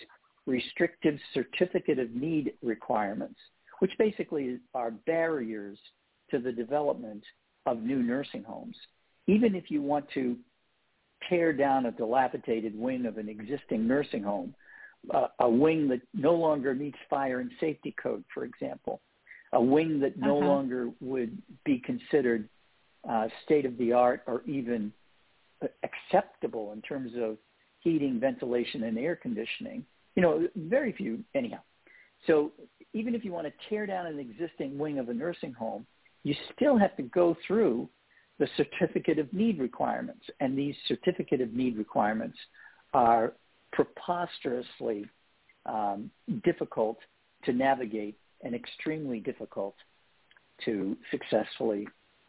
restrictive 0.46 1.18
certificate 1.34 2.00
of 2.00 2.12
need 2.12 2.54
requirements, 2.62 3.40
which 3.80 3.92
basically 3.98 4.60
are 4.74 4.92
barriers 4.92 5.78
to 6.32 6.40
the 6.40 6.52
development 6.52 7.24
of 7.66 7.82
new 7.82 8.04
nursing 8.04 8.44
homes. 8.44 8.76
Even 9.28 9.56
if 9.56 9.72
you 9.72 9.82
want 9.82 10.06
to 10.14 10.36
tear 11.30 11.54
down 11.54 11.86
a 11.86 11.92
dilapidated 11.92 12.78
wing 12.78 13.06
of 13.06 13.18
an 13.18 13.30
existing 13.30 13.88
nursing 13.88 14.22
home, 14.22 14.54
uh, 15.14 15.28
a 15.40 15.50
wing 15.50 15.88
that 15.90 16.02
no 16.14 16.34
longer 16.34 16.74
meets 16.74 16.98
fire 17.10 17.40
and 17.40 17.52
safety 17.60 17.94
code, 18.02 18.24
for 18.34 18.46
example, 18.46 19.02
a 19.54 19.62
wing 19.62 20.00
that 20.00 20.18
no 20.18 20.38
Uh-huh. 20.38 20.48
longer 20.48 20.92
would 21.02 21.38
be 21.64 21.80
considered 21.80 22.50
uh, 23.10 23.28
state 23.44 23.66
of 23.66 23.78
the 23.78 23.94
art 23.94 24.24
or 24.26 24.42
even 24.46 24.92
acceptable 25.84 26.74
in 26.74 26.82
terms 26.82 27.12
of 27.16 27.38
heating, 27.80 28.20
ventilation, 28.20 28.84
and 28.84 28.98
air 28.98 29.16
conditioning. 29.16 29.86
You 30.16 30.22
know, 30.22 30.48
very 30.56 30.92
few 30.92 31.24
anyhow. 31.34 31.60
So 32.28 32.52
even 32.94 33.14
if 33.14 33.24
you 33.24 33.32
want 33.32 33.48
to 33.48 33.54
tear 33.70 33.86
down 33.86 34.08
an 34.08 34.20
existing 34.20 34.78
wing 34.78 35.00
of 35.00 35.10
a 35.10 35.14
nursing 35.14 35.54
home, 35.54 35.86
you 36.24 36.34
still 36.56 36.78
have 36.78 36.96
to 36.98 37.04
go 37.04 37.38
through 37.46 37.88
the 38.40 38.48
certificate 38.58 39.20
of 39.20 39.32
need 39.34 39.60
requirements. 39.60 40.26
And 40.40 40.58
these 40.58 40.76
certificate 40.88 41.42
of 41.42 41.54
need 41.54 41.78
requirements 41.78 42.38
are 42.94 43.34
preposterously 43.76 45.06
um, 45.66 46.10
difficult 46.44 46.98
to 47.44 47.54
navigate 47.54 48.18
and 48.44 48.56
extremely 48.56 49.20
difficult 49.20 49.76
to 50.64 50.98
successfully 51.12 51.88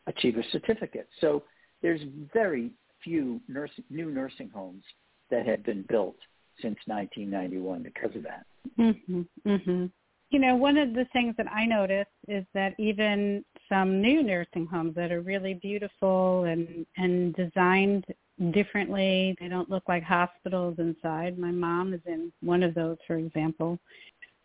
achieve 0.09 0.37
a 0.37 0.43
certificate. 0.51 1.09
So 1.21 1.45
there's 1.83 2.01
very 2.35 2.73
few 3.03 3.41
nursing, 3.49 3.85
new 3.89 4.11
nursing 4.11 4.51
homes 4.53 4.83
that 5.31 5.47
have 5.47 5.65
been 5.65 5.85
built 5.89 6.17
since 6.61 6.77
1991 6.87 7.83
because 7.83 8.15
of 8.17 8.23
that. 8.25 8.47
Mhm. 8.77 9.29
Mhm. 9.45 9.93
You 10.31 10.39
know, 10.41 10.57
one 10.57 10.77
of 10.77 10.93
the 10.95 11.05
things 11.13 11.37
that 11.37 11.51
I 11.53 11.67
noticed 11.67 12.11
is 12.27 12.45
that 12.55 12.75
even 12.79 13.45
some 13.69 14.01
new 14.01 14.25
nursing 14.25 14.67
homes 14.67 14.95
that 14.97 15.13
are 15.13 15.21
really 15.21 15.55
beautiful 15.55 16.45
and 16.45 16.85
and 16.97 17.35
designed 17.35 18.05
differently, 18.51 19.37
they 19.41 19.49
don't 19.49 19.71
look 19.71 19.85
like 19.89 20.03
hospitals 20.03 20.77
inside. 20.79 21.39
My 21.39 21.51
mom 21.51 21.95
is 21.95 22.01
in 22.07 22.33
one 22.43 22.63
of 22.63 22.75
those, 22.75 22.97
for 23.07 23.17
example. 23.17 23.79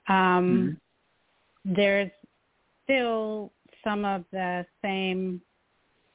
Um, 0.07 0.77
mm-hmm. 1.65 1.73
There's 1.75 2.11
still 2.83 3.51
some 3.83 4.05
of 4.05 4.23
the 4.31 4.65
same 4.81 5.41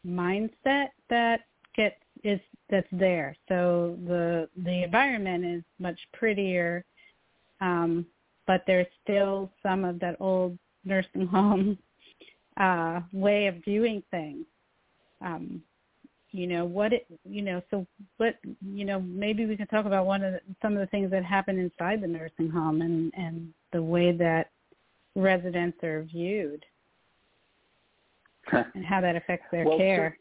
mindset 0.07 0.89
that 1.11 1.41
gets 1.77 1.97
is 2.25 2.41
that's 2.71 2.87
there. 2.91 3.37
So 3.49 3.97
the 4.07 4.49
the 4.65 4.85
environment 4.85 5.45
is 5.45 5.63
much 5.79 5.99
prettier, 6.13 6.85
um, 7.61 8.07
but 8.47 8.63
there's 8.67 8.87
still 9.03 9.51
some 9.63 9.85
of 9.85 10.01
that 10.01 10.17
old 10.21 10.59
nursing 10.85 11.27
home 11.31 11.79
uh, 12.57 13.01
way 13.13 13.47
of 13.47 13.63
doing 13.65 14.03
things. 14.11 14.45
Um, 15.21 15.63
you 16.33 16.47
know 16.47 16.65
what 16.65 16.93
it 16.93 17.07
you 17.25 17.43
know 17.43 17.63
so 17.71 17.87
what 18.17 18.35
you 18.61 18.85
know 18.85 19.01
maybe 19.01 19.47
we 19.47 19.57
can 19.57 19.67
talk 19.69 19.87
about 19.87 20.07
one 20.07 20.23
of 20.23 20.33
the, 20.35 20.41
some 20.61 20.73
of 20.73 20.81
the 20.81 20.87
things 20.87 21.11
that 21.11 21.25
happen 21.25 21.59
inside 21.59 22.03
the 22.03 22.07
nursing 22.07 22.51
home 22.51 22.83
and 22.83 23.13
and 23.17 23.53
the 23.73 23.83
way 23.83 24.13
that 24.13 24.51
residents 25.15 25.83
are 25.83 26.03
viewed 26.03 26.65
and 28.53 28.85
how 28.85 29.01
that 29.01 29.17
affects 29.17 29.47
their 29.51 29.65
well, 29.65 29.79
care. 29.79 30.17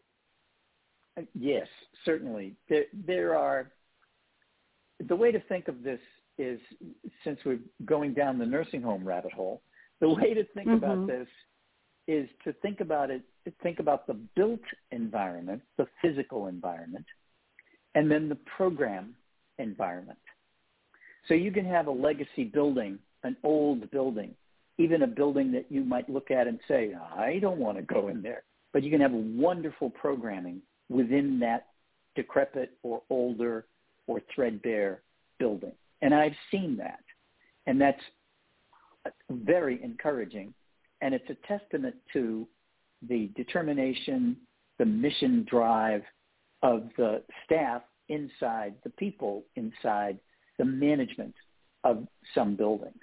So, 1.17 1.25
yes, 1.33 1.67
certainly. 2.03 2.55
There, 2.69 2.85
there 3.05 3.37
are. 3.37 3.71
The 5.07 5.15
way 5.15 5.31
to 5.31 5.39
think 5.41 5.67
of 5.67 5.83
this 5.83 5.99
is, 6.37 6.59
since 7.23 7.39
we're 7.45 7.59
going 7.85 8.13
down 8.13 8.37
the 8.37 8.45
nursing 8.45 8.81
home 8.81 9.05
rabbit 9.05 9.33
hole, 9.33 9.61
the 9.99 10.09
way 10.09 10.33
to 10.33 10.43
think 10.53 10.67
mm-hmm. 10.67 10.83
about 10.83 11.07
this 11.07 11.27
is 12.07 12.27
to 12.43 12.53
think 12.53 12.79
about 12.79 13.09
it. 13.09 13.21
Think 13.61 13.79
about 13.79 14.07
the 14.07 14.15
built 14.35 14.61
environment, 14.91 15.61
the 15.77 15.87
physical 16.01 16.47
environment, 16.47 17.05
and 17.93 18.09
then 18.09 18.29
the 18.29 18.37
program 18.57 19.15
environment. 19.59 20.19
So 21.27 21.33
you 21.33 21.51
can 21.51 21.65
have 21.65 21.87
a 21.87 21.91
legacy 21.91 22.43
building, 22.43 22.99
an 23.23 23.35
old 23.43 23.89
building, 23.91 24.35
even 24.77 25.03
a 25.03 25.07
building 25.07 25.51
that 25.53 25.65
you 25.69 25.83
might 25.83 26.09
look 26.09 26.31
at 26.31 26.47
and 26.47 26.59
say, 26.67 26.93
I 27.15 27.39
don't 27.39 27.57
want 27.59 27.77
to 27.77 27.83
go 27.83 28.09
in 28.09 28.21
there. 28.21 28.43
But 28.73 28.83
you 28.83 28.91
can 28.91 29.01
have 29.01 29.11
wonderful 29.11 29.89
programming 29.89 30.61
within 30.89 31.39
that 31.39 31.67
decrepit 32.15 32.71
or 32.83 33.01
older 33.09 33.65
or 34.07 34.21
threadbare 34.33 35.01
building. 35.39 35.71
And 36.01 36.13
I've 36.13 36.35
seen 36.51 36.77
that. 36.77 36.99
And 37.67 37.79
that's 37.79 38.01
very 39.29 39.81
encouraging. 39.83 40.53
And 41.05 41.13
it's 41.13 41.29
a 41.29 41.47
testament 41.47 41.93
to 42.13 42.47
the 43.07 43.29
determination, 43.35 44.37
the 44.79 44.85
mission 44.85 45.45
drive 45.47 46.01
of 46.63 46.89
the 46.97 47.21
staff 47.45 47.83
inside, 48.09 48.73
the 48.83 48.89
people 48.89 49.43
inside, 49.55 50.17
the 50.57 50.65
management 50.65 51.35
of 51.83 52.07
some 52.33 52.55
buildings. 52.55 52.95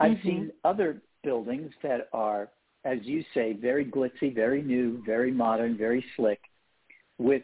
I've 0.00 0.16
mm-hmm. 0.16 0.28
seen 0.28 0.52
other 0.64 1.00
buildings 1.22 1.70
that 1.84 2.08
are, 2.12 2.48
as 2.84 2.98
you 3.02 3.22
say, 3.32 3.52
very 3.52 3.84
glitzy, 3.84 4.34
very 4.34 4.60
new, 4.60 5.00
very 5.06 5.30
modern, 5.30 5.78
very 5.78 6.04
slick, 6.16 6.40
with 7.18 7.42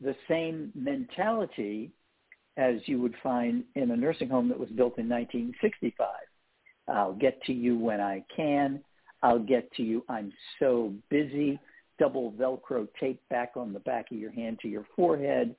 the 0.00 0.14
same 0.28 0.70
mentality 0.76 1.90
as 2.56 2.76
you 2.86 3.00
would 3.00 3.16
find 3.24 3.64
in 3.74 3.90
a 3.90 3.96
nursing 3.96 4.28
home 4.28 4.48
that 4.50 4.60
was 4.60 4.68
built 4.68 4.98
in 4.98 5.08
1965. 5.08 6.06
I'll 6.88 7.14
get 7.14 7.42
to 7.44 7.52
you 7.52 7.78
when 7.78 8.00
I 8.00 8.24
can. 8.34 8.80
I'll 9.22 9.38
get 9.38 9.72
to 9.74 9.82
you. 9.82 10.04
I'm 10.08 10.32
so 10.58 10.92
busy. 11.08 11.58
Double 11.98 12.32
Velcro 12.32 12.86
tape 13.00 13.20
back 13.30 13.52
on 13.56 13.72
the 13.72 13.80
back 13.80 14.10
of 14.10 14.18
your 14.18 14.32
hand 14.32 14.58
to 14.60 14.68
your 14.68 14.86
forehead. 14.94 15.54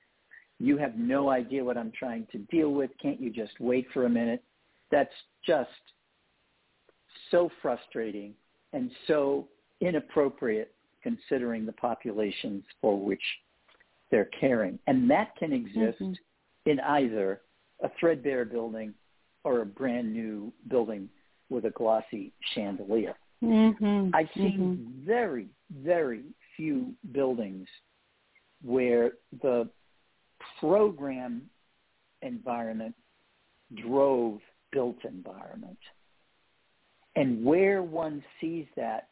You 0.59 0.77
have 0.77 0.95
no 0.97 1.29
idea 1.29 1.63
what 1.63 1.77
I'm 1.77 1.91
trying 1.97 2.27
to 2.31 2.38
deal 2.38 2.71
with. 2.71 2.91
Can't 3.01 3.19
you 3.19 3.29
just 3.29 3.59
wait 3.59 3.88
for 3.93 4.05
a 4.05 4.09
minute? 4.09 4.43
That's 4.91 5.09
just 5.45 5.69
so 7.31 7.49
frustrating 7.61 8.33
and 8.73 8.91
so 9.07 9.47
inappropriate 9.81 10.73
considering 11.01 11.65
the 11.65 11.71
populations 11.73 12.63
for 12.81 12.99
which 12.99 13.21
they're 14.11 14.29
caring. 14.39 14.79
And 14.88 15.09
that 15.09 15.35
can 15.38 15.53
exist 15.53 16.01
mm-hmm. 16.01 16.13
in 16.69 16.79
either 16.79 17.41
a 17.83 17.89
threadbare 17.99 18.45
building 18.45 18.93
or 19.43 19.61
a 19.61 19.65
brand 19.65 20.11
new 20.11 20.51
building 20.69 21.09
with 21.49 21.65
a 21.65 21.71
glossy 21.71 22.31
chandelier. 22.53 23.15
Mm-hmm. 23.43 24.10
I've 24.13 24.29
seen 24.36 24.60
mm-hmm. 24.60 25.05
very, 25.05 25.47
very 25.84 26.23
few 26.55 26.93
buildings 27.12 27.67
where 28.63 29.12
the 29.41 29.69
program 30.60 31.43
environment 32.21 32.95
drove 33.75 34.39
built 34.71 34.97
environment. 35.03 35.77
And 37.15 37.45
where 37.45 37.81
one 37.81 38.23
sees 38.41 38.65
that, 38.75 39.10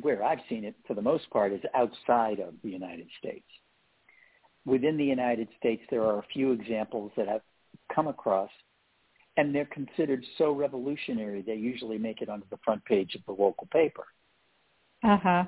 where 0.00 0.22
I've 0.22 0.40
seen 0.48 0.64
it 0.64 0.74
for 0.86 0.94
the 0.94 1.02
most 1.02 1.30
part, 1.30 1.52
is 1.52 1.60
outside 1.74 2.40
of 2.40 2.54
the 2.62 2.70
United 2.70 3.06
States. 3.18 3.46
Within 4.66 4.96
the 4.96 5.04
United 5.04 5.48
States, 5.58 5.82
there 5.90 6.02
are 6.02 6.18
a 6.18 6.26
few 6.32 6.52
examples 6.52 7.12
that 7.16 7.28
I've 7.28 7.40
come 7.94 8.08
across, 8.08 8.50
and 9.36 9.54
they're 9.54 9.66
considered 9.66 10.24
so 10.38 10.52
revolutionary 10.52 11.42
they 11.42 11.54
usually 11.54 11.98
make 11.98 12.22
it 12.22 12.28
onto 12.28 12.46
the 12.50 12.58
front 12.64 12.84
page 12.84 13.14
of 13.14 13.20
the 13.26 13.42
local 13.42 13.68
paper. 13.72 14.06
Uh 15.02 15.18
huh. 15.18 15.44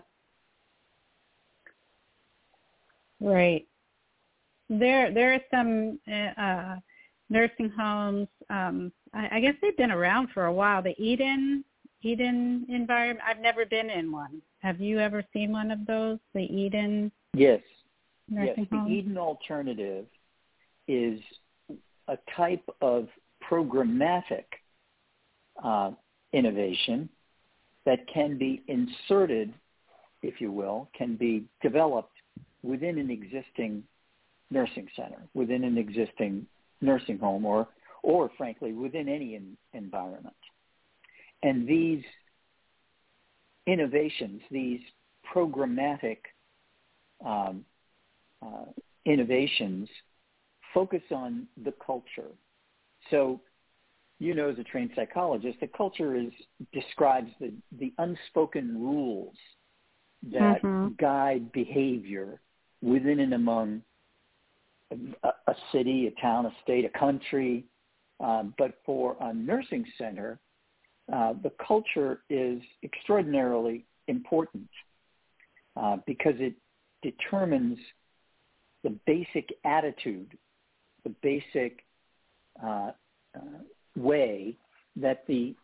Right. 3.20 3.66
There, 4.70 5.12
there 5.12 5.35
are 5.35 5.40
some 5.51 5.98
uh, 6.07 6.77
nursing 7.31 7.70
homes. 7.70 8.29
Um, 8.51 8.92
I, 9.14 9.29
I 9.33 9.40
guess 9.40 9.55
they've 9.61 9.77
been 9.77 9.90
around 9.90 10.29
for 10.35 10.44
a 10.44 10.53
while. 10.53 10.83
The 10.83 10.94
Eden 11.03 11.64
Eden 12.03 12.66
environment? 12.68 13.20
I've 13.27 13.40
never 13.40 13.66
been 13.66 13.90
in 13.90 14.12
one. 14.12 14.40
Have 14.61 14.81
you 14.81 14.98
ever 14.98 15.24
seen 15.33 15.53
one 15.53 15.70
of 15.70 15.87
those? 15.87 16.18
The 16.35 16.42
Eden? 16.42 17.11
Yes. 17.35 17.61
Nursing 18.29 18.55
yes. 18.59 18.66
Home? 18.70 18.88
The 18.88 18.94
Eden 18.94 19.18
alternative 19.18 20.07
is 20.87 21.20
a 22.09 22.16
type 22.37 22.64
of 22.81 23.09
programmatic 23.51 24.45
uh, 25.63 25.91
innovation 26.33 27.09
that 27.85 28.07
can 28.13 28.37
be 28.37 28.63
inserted, 28.69 29.53
if 30.23 30.41
you 30.41 30.53
will, 30.53 30.89
can 30.97 31.17
be 31.17 31.45
developed 31.63 32.13
within 32.63 32.99
an 32.99 33.11
existing 33.11 33.83
nursing 34.51 34.89
center, 34.97 35.23
within 35.35 35.65
an 35.65 35.79
existing 35.79 36.47
nursing 36.81 37.19
home, 37.19 37.45
or, 37.45 37.69
or 38.03 38.31
frankly, 38.37 38.73
within 38.73 39.09
any 39.09 39.35
in, 39.35 39.57
environment. 39.73 40.37
And 41.43 41.67
these 41.67 42.03
innovations, 43.67 44.41
these 44.51 44.81
programmatic 45.35 46.19
um, 47.25 47.65
uh, 48.43 48.65
innovations 49.05 49.89
focus 50.73 51.03
on 51.11 51.47
the 51.65 51.73
culture. 51.85 52.31
So, 53.11 53.40
you 54.18 54.35
know, 54.35 54.51
as 54.51 54.59
a 54.59 54.64
trained 54.64 54.90
psychologist, 54.94 55.59
the 55.61 55.68
culture 55.68 56.16
is 56.16 56.31
describes 56.73 57.31
the, 57.40 57.53
the 57.79 57.92
unspoken 57.99 58.81
rules 58.81 59.35
that 60.33 60.62
mm-hmm. 60.62 60.94
guide 60.99 61.53
behavior 61.53 62.40
within 62.83 63.21
and 63.21 63.35
among 63.35 63.83
a, 64.90 65.29
a, 65.47 65.55
city, 65.73 66.07
a 66.07 66.21
town, 66.21 66.47
a 66.47 66.53
state, 66.62 66.85
a 66.85 66.99
country. 66.99 67.64
Um, 68.21 68.55
but 68.59 68.81
for 68.85 69.16
a 69.21 69.33
nursing 69.33 69.85
center, 69.97 70.40
uh, 71.12 71.35
the 71.42 71.53
culture 71.64 72.21
is 72.29 72.61
extraordinarily 72.83 73.87
important 74.09 74.68
uh, 75.77 75.99
because 76.07 76.35
it 76.38 76.55
determines 77.03 77.79
the 78.83 78.90
basic 79.07 79.49
attitude, 79.64 80.37
the 81.05 81.11
basic 81.23 81.85
uh, 82.64 82.90
uh, 83.37 83.40
way 83.97 84.57
that 84.97 85.25
the 85.27 85.55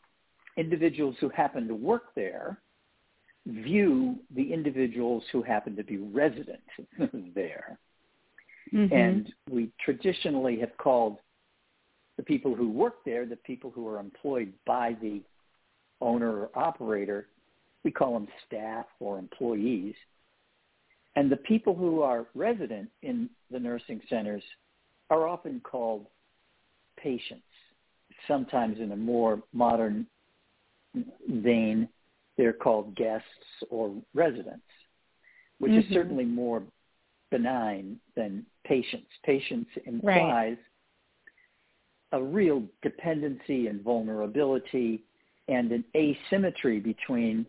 individuals 0.56 1.16
who 1.20 1.28
happen 1.28 1.66
to 1.68 1.74
work 1.74 2.14
there 2.14 2.58
view 3.46 4.16
the 4.34 4.52
individuals 4.52 5.22
who 5.32 5.42
happen 5.42 5.76
to 5.76 5.84
be 5.84 5.98
resident 5.98 6.62
there. 7.34 7.78
Mm-hmm. 8.72 8.94
And 8.94 9.32
we 9.50 9.70
traditionally 9.84 10.58
have 10.60 10.76
called 10.78 11.18
the 12.16 12.22
people 12.22 12.54
who 12.54 12.70
work 12.70 13.04
there 13.04 13.26
the 13.26 13.36
people 13.36 13.70
who 13.70 13.88
are 13.88 13.98
employed 13.98 14.52
by 14.66 14.96
the 15.02 15.20
owner 16.00 16.42
or 16.42 16.50
operator. 16.54 17.26
We 17.82 17.90
call 17.90 18.14
them 18.14 18.28
staff 18.46 18.86
or 19.00 19.18
employees. 19.18 19.94
And 21.16 21.30
the 21.30 21.36
people 21.36 21.74
who 21.74 22.02
are 22.02 22.26
resident 22.34 22.88
in 23.02 23.28
the 23.50 23.58
nursing 23.58 24.00
centers 24.08 24.42
are 25.10 25.28
often 25.28 25.60
called 25.60 26.06
patients, 26.96 27.42
sometimes 28.28 28.78
in 28.78 28.92
a 28.92 28.96
more 28.96 29.42
modern 29.52 30.06
vein, 31.28 31.88
they're 32.36 32.52
called 32.52 32.94
guests 32.96 33.26
or 33.70 33.94
residents, 34.14 34.62
which 35.58 35.72
mm-hmm. 35.72 35.80
is 35.80 35.94
certainly 35.94 36.24
more 36.24 36.62
benign 37.30 37.98
than 38.16 38.44
patients. 38.64 39.08
Patients 39.24 39.70
implies 39.86 40.56
right. 42.12 42.20
a 42.20 42.22
real 42.22 42.62
dependency 42.82 43.66
and 43.66 43.82
vulnerability 43.82 45.02
and 45.48 45.72
an 45.72 45.84
asymmetry 45.94 46.80
between 46.80 47.46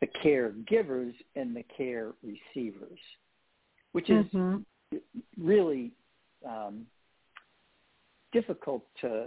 the 0.00 0.06
caregivers 0.24 1.14
and 1.36 1.56
the 1.56 1.64
care 1.76 2.12
receivers, 2.22 2.98
which 3.92 4.10
is 4.10 4.26
mm-hmm. 4.26 4.58
really 5.38 5.92
um, 6.46 6.86
difficult 8.32 8.84
to 9.00 9.26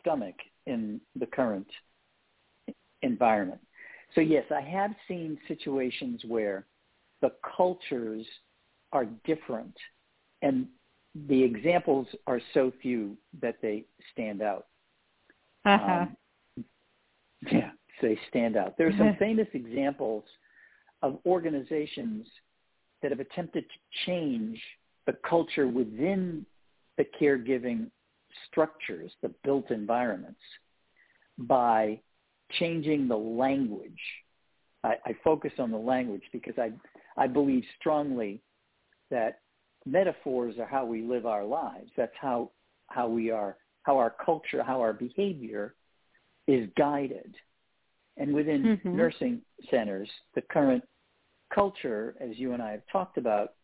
stomach 0.00 0.34
in 0.66 1.00
the 1.18 1.26
current 1.26 1.66
environment. 3.02 3.60
So 4.14 4.20
yes, 4.20 4.44
I 4.54 4.60
have 4.60 4.90
seen 5.08 5.38
situations 5.48 6.22
where 6.26 6.66
the 7.20 7.32
cultures 7.56 8.26
are 8.92 9.06
different 9.24 9.74
and 10.42 10.66
the 11.28 11.42
examples 11.42 12.06
are 12.26 12.40
so 12.54 12.72
few 12.82 13.16
that 13.40 13.56
they 13.62 13.84
stand 14.12 14.42
out. 14.42 14.66
Uh-huh. 15.64 16.06
Um, 16.56 16.64
yeah, 17.50 17.70
they 18.00 18.18
stand 18.28 18.56
out. 18.56 18.76
There 18.76 18.88
are 18.88 18.96
some 18.98 19.16
famous 19.18 19.48
examples 19.52 20.24
of 21.02 21.18
organizations 21.26 22.26
that 23.02 23.10
have 23.10 23.20
attempted 23.20 23.64
to 23.64 24.06
change 24.06 24.60
the 25.06 25.14
culture 25.28 25.66
within 25.66 26.46
the 26.98 27.06
caregiving 27.20 27.90
structures, 28.48 29.12
the 29.22 29.32
built 29.44 29.70
environments, 29.70 30.40
by 31.38 32.00
changing 32.58 33.08
the 33.08 33.16
language. 33.16 34.00
I, 34.84 34.94
I 35.06 35.16
focus 35.24 35.52
on 35.58 35.70
the 35.70 35.78
language 35.78 36.22
because 36.32 36.54
I, 36.58 36.72
I 37.16 37.26
believe 37.26 37.64
strongly 37.78 38.40
that 39.10 39.40
metaphors 39.86 40.58
are 40.58 40.66
how 40.66 40.84
we 40.84 41.02
live 41.02 41.26
our 41.26 41.44
lives. 41.44 41.90
That's 41.96 42.14
how, 42.20 42.50
how 42.88 43.08
we 43.08 43.30
are, 43.30 43.56
how 43.84 43.96
our 43.98 44.14
culture, 44.24 44.62
how 44.62 44.80
our 44.80 44.92
behavior 44.92 45.74
is 46.46 46.68
guided. 46.76 47.34
And 48.16 48.34
within 48.34 48.62
mm-hmm. 48.62 48.96
nursing 48.96 49.40
centers, 49.70 50.08
the 50.34 50.42
current 50.42 50.84
culture, 51.54 52.14
as 52.20 52.38
you 52.38 52.52
and 52.52 52.62
I 52.62 52.72
have 52.72 52.82
talked 52.90 53.16
about, 53.16 53.54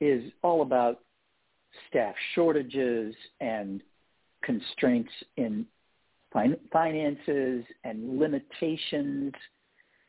is 0.00 0.32
all 0.42 0.62
about 0.62 1.00
staff 1.88 2.14
shortages 2.34 3.14
and 3.40 3.82
constraints 4.42 5.12
in 5.36 5.66
fin- 6.32 6.56
finances 6.72 7.64
and 7.84 8.18
limitations 8.18 9.32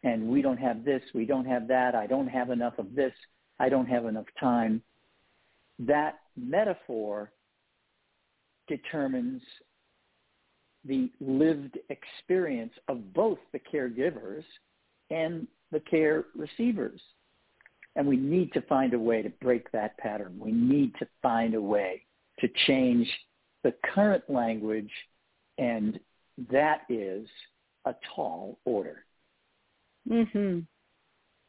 and 0.04 0.28
we 0.28 0.42
don't 0.42 0.58
have 0.58 0.86
this, 0.86 1.02
we 1.14 1.26
don't 1.26 1.46
have 1.46 1.68
that, 1.68 1.94
I 1.94 2.08
don't 2.08 2.28
have 2.28 2.52
enough 2.52 2.78
of 2.78 2.96
this, 2.96 3.14
I 3.60 3.70
don't 3.70 3.88
have 3.88 4.06
enough 4.06 4.28
time. 4.40 4.82
That 5.80 6.20
metaphor 6.38 7.32
determines 8.68 9.42
the 10.86 11.12
lived 11.20 11.78
experience 11.90 12.72
of 12.88 13.14
both 13.14 13.40
the 13.52 13.60
caregivers 13.60 14.44
and 15.10 15.48
the 15.72 15.82
care 15.82 16.26
receivers. 16.36 17.02
And 17.96 18.08
we 18.08 18.18
need 18.18 18.54
to 18.54 18.62
find 18.62 18.94
a 18.94 19.00
way 19.00 19.22
to 19.22 19.30
break 19.42 19.72
that 19.72 19.98
pattern. 19.98 20.38
We 20.40 20.52
need 20.52 20.94
to 21.00 21.08
find 21.22 21.54
a 21.56 21.62
way 21.62 22.06
to 22.40 22.48
change 22.68 23.08
the 23.64 23.74
current 23.94 24.24
language 24.30 24.92
and 25.58 26.00
that 26.50 26.82
is 26.90 27.28
a 27.86 27.94
tall 28.16 28.60
order. 28.66 29.04
Mhm. 30.08 30.66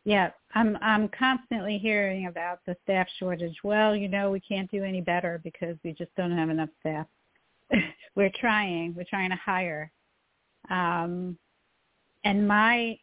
Yeah, 0.05 0.31
I'm 0.55 0.77
I'm 0.81 1.09
constantly 1.09 1.79
hearing 1.79 2.27
about 2.27 2.65
the 2.67 2.77
staff 2.83 3.09
shortage. 3.19 3.57
Well, 3.63 3.95
you 3.95 4.09
know, 4.09 4.31
we 4.31 4.41
can't 4.41 4.71
do 4.71 4.83
any 4.83 5.01
better 5.01 5.41
because 5.45 5.77
we 5.85 5.93
just 5.93 6.15
don't 6.17 6.37
have 6.37 6.51
enough 6.51 6.71
staff. 6.81 7.07
we're 8.17 8.31
trying. 8.35 8.95
We're 8.95 9.05
trying 9.05 9.31
to 9.31 9.37
hire. 9.37 9.93
Um 10.69 11.39
and 12.25 12.49
my 12.49 12.99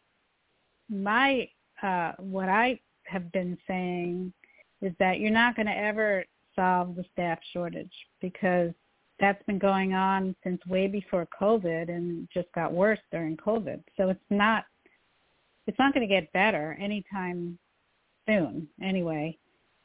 my 0.90 1.48
uh 1.82 2.12
what 2.18 2.48
I 2.48 2.80
have 3.08 3.30
been 3.32 3.58
saying 3.66 4.32
is 4.80 4.92
that 4.98 5.20
you're 5.20 5.30
not 5.30 5.56
going 5.56 5.66
to 5.66 5.76
ever 5.76 6.24
solve 6.54 6.96
the 6.96 7.04
staff 7.12 7.38
shortage 7.52 7.92
because 8.20 8.72
that's 9.20 9.42
been 9.44 9.58
going 9.58 9.94
on 9.94 10.34
since 10.44 10.64
way 10.66 10.86
before 10.86 11.26
COVID 11.40 11.88
and 11.88 12.28
just 12.32 12.48
got 12.54 12.72
worse 12.72 13.00
during 13.10 13.36
COVID. 13.36 13.82
So 13.96 14.10
it's 14.10 14.20
not 14.30 14.64
it's 15.66 15.78
not 15.78 15.92
going 15.92 16.06
to 16.08 16.12
get 16.12 16.32
better 16.32 16.78
anytime 16.80 17.58
soon 18.26 18.66
anyway. 18.82 19.36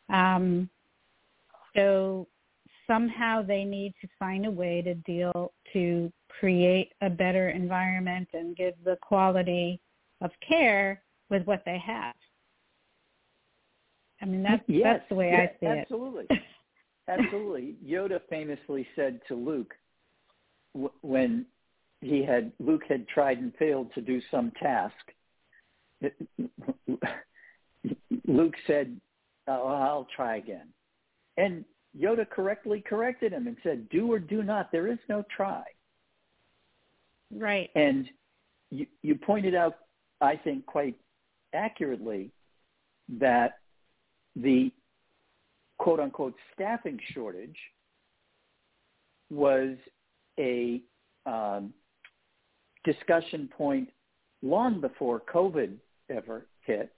Um, 0.10 0.70
so 1.76 2.28
somehow 2.88 3.42
they 3.42 3.64
need 3.64 3.94
to 4.02 4.08
find 4.18 4.46
a 4.46 4.52
way 4.52 4.82
to 4.82 4.94
deal 4.96 5.52
to 5.74 6.12
create 6.40 6.92
a 7.02 7.10
better 7.10 7.50
environment 7.50 8.30
and 8.34 8.56
give 8.56 8.76
the 8.86 8.98
quality 9.02 9.82
of 10.22 10.32
care 10.48 11.02
with 11.30 11.44
what 11.46 11.64
they 11.66 11.82
have. 11.86 12.16
I 14.24 14.26
mean 14.26 14.42
that's 14.42 14.64
yes, 14.68 14.84
that's 14.86 15.10
the 15.10 15.16
way 15.16 15.32
yes, 15.32 15.52
I 15.54 15.60
see 15.60 15.80
absolutely. 15.80 16.26
it. 16.30 16.40
Absolutely. 17.10 17.76
Yoda 17.86 18.22
famously 18.30 18.88
said 18.96 19.20
to 19.28 19.36
Luke 19.36 19.74
when 21.02 21.46
he 22.00 22.24
had 22.24 22.54
Luke 22.60 22.84
had 22.88 23.06
tried 23.10 23.40
and 23.40 23.54
failed 23.58 23.94
to 23.94 24.00
do 24.02 24.22
some 24.32 24.52
task. 24.52 24.96
Luke 28.26 28.54
said, 28.66 29.02
oh, 29.50 29.68
"I'll 29.68 30.08
try 30.16 30.38
again," 30.38 30.70
and 31.36 31.66
Yoda 32.00 32.30
correctly 32.30 32.82
corrected 32.88 33.34
him 33.34 33.48
and 33.48 33.58
said, 33.64 33.90
"Do 33.90 34.10
or 34.10 34.20
do 34.20 34.42
not. 34.42 34.72
There 34.72 34.88
is 34.88 35.00
no 35.10 35.26
try." 35.36 35.64
Right. 37.36 37.70
And 37.76 38.10
you, 38.70 38.88
you 39.02 39.16
pointed 39.16 39.56
out, 39.56 39.80
I 40.22 40.38
think, 40.38 40.66
quite 40.66 40.96
accurately 41.54 42.32
that 43.20 43.60
the 44.36 44.72
quote 45.78 46.00
unquote 46.00 46.36
staffing 46.54 47.00
shortage 47.14 47.58
was 49.30 49.76
a 50.40 50.82
um, 51.26 51.74
discussion 52.84 53.50
point 53.56 53.90
long 54.42 54.82
before 54.82 55.22
COVID 55.34 55.76
ever 56.10 56.48
hit. 56.62 56.92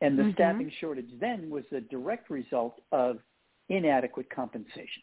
And 0.00 0.18
the 0.18 0.24
mm-hmm. 0.24 0.32
staffing 0.32 0.72
shortage 0.80 1.08
then 1.20 1.48
was 1.48 1.64
the 1.70 1.80
direct 1.80 2.30
result 2.30 2.80
of 2.92 3.18
inadequate 3.68 4.28
compensation. 4.28 5.02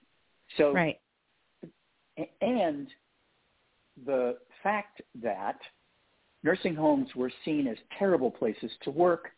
So, 0.57 0.73
right. 0.73 0.99
and 2.41 2.87
the 4.05 4.37
fact 4.61 5.01
that 5.21 5.57
nursing 6.43 6.75
homes 6.75 7.07
were 7.15 7.31
seen 7.45 7.67
as 7.67 7.77
terrible 7.97 8.31
places 8.31 8.71
to 8.83 8.91
work 8.91 9.29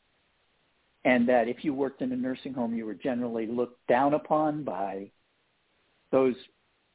and 1.05 1.27
that 1.27 1.47
if 1.47 1.63
you 1.63 1.73
worked 1.73 2.01
in 2.01 2.11
a 2.11 2.15
nursing 2.15 2.53
home, 2.53 2.75
you 2.75 2.85
were 2.85 2.93
generally 2.93 3.45
looked 3.45 3.85
down 3.87 4.13
upon 4.13 4.63
by 4.63 5.11
those 6.11 6.35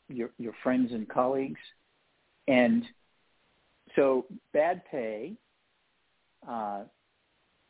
your 0.09 0.31
your 0.39 0.55
friends 0.63 0.93
and 0.93 1.09
colleagues, 1.09 1.61
and 2.47 2.85
so 3.97 4.27
bad 4.53 4.83
pay, 4.91 5.35
uh, 6.49 6.83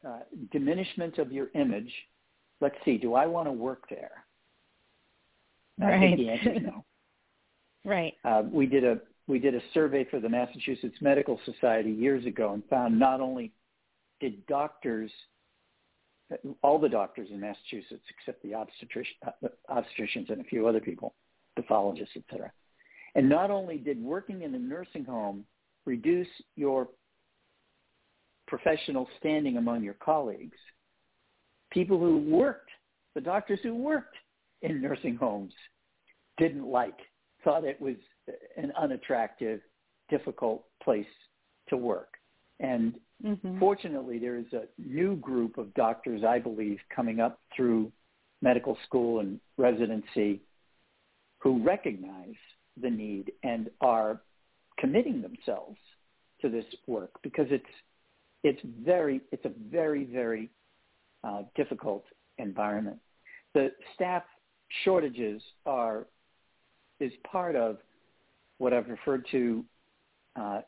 uh, 0.07 0.20
diminishment 0.53 1.18
of 1.18 1.33
your 1.33 1.48
image. 1.55 1.92
Let's 2.61 2.77
see, 2.85 2.98
do 2.98 3.14
I 3.14 3.27
want 3.27 3.46
to 3.46 3.53
work 3.53 3.85
there? 3.88 4.24
Right. 5.79 5.94
I 5.94 6.01
think 6.01 6.18
the 6.18 6.31
answer 6.31 6.53
is 6.55 6.62
no. 6.62 6.85
right. 7.85 8.14
Uh, 8.24 8.42
we 8.51 8.66
did 8.66 8.85
a 8.85 9.01
we 9.27 9.38
did 9.38 9.55
a 9.55 9.61
survey 9.74 10.05
for 10.11 10.20
the 10.20 10.29
Massachusetts 10.29 10.96
Medical 11.01 11.38
Society 11.44 11.90
years 11.90 12.24
ago 12.27 12.55
and 12.55 12.62
found 12.68 12.98
not 12.98 13.20
only 13.20 13.53
did 14.20 14.44
doctors, 14.46 15.11
all 16.62 16.79
the 16.79 16.88
doctors 16.88 17.29
in 17.31 17.41
Massachusetts 17.41 18.05
except 18.19 18.43
the 18.43 18.55
uh, 18.55 18.64
obstetricians 19.71 20.31
and 20.31 20.41
a 20.41 20.45
few 20.45 20.67
other 20.67 20.81
people, 20.81 21.14
pathologists, 21.57 22.14
et 22.17 22.23
cetera, 22.31 22.53
and 23.14 23.29
not 23.29 23.51
only 23.51 23.79
did 23.79 24.03
working 24.03 24.43
in 24.43 24.55
a 24.55 24.59
nursing 24.59 25.05
home 25.05 25.45
reduce 25.87 26.29
your 26.57 26.88
professional 28.47 29.09
standing 29.19 29.57
among 29.57 29.83
your 29.83 29.95
colleagues, 29.95 30.57
people 31.71 31.99
who 31.99 32.19
worked, 32.19 32.71
the 33.14 33.21
doctors 33.21 33.61
who 33.62 33.75
worked 33.75 34.17
in 34.62 34.81
nursing 34.81 35.17
homes 35.17 35.53
didn't 36.38 36.67
like, 36.67 36.99
thought 37.45 37.64
it 37.64 37.81
was 37.81 37.97
an 38.57 38.73
unattractive, 38.81 39.61
difficult 40.09 40.64
place 40.83 41.07
to 41.69 41.77
work. 41.77 42.14
And 42.61 42.95
mm-hmm. 43.25 43.59
fortunately, 43.59 44.19
there 44.19 44.37
is 44.37 44.47
a 44.53 44.65
new 44.79 45.17
group 45.17 45.59
of 45.59 45.73
doctors, 45.75 46.23
I 46.25 46.39
believe, 46.39 46.79
coming 46.95 47.21
up 47.21 47.41
through 47.55 47.93
medical 48.43 48.77
school 48.87 49.21
and 49.21 49.41
residency 49.57 50.41
who 51.39 51.63
recognize 51.63 52.35
the 52.81 52.91
need 52.91 53.33
and 53.43 53.71
are 53.81 54.21
committing 54.79 55.23
themselves 55.23 55.79
to 56.41 56.49
this 56.49 56.65
work 56.87 57.11
because 57.23 57.47
it's 57.51 57.65
it's 58.45 58.61
very 58.85 59.21
it's 59.33 59.45
a 59.45 59.53
very 59.71 60.05
very 60.05 60.51
uh, 61.25 61.43
difficult 61.57 62.05
environment. 62.39 62.99
The 63.55 63.73
staff 63.95 64.23
shortages 64.85 65.43
are 65.67 66.07
is 67.01 67.13
part 67.31 67.57
of 67.57 67.79
what 68.59 68.73
I've 68.73 68.89
referred 68.89 69.27
to 69.33 69.65
uh, 70.37 70.61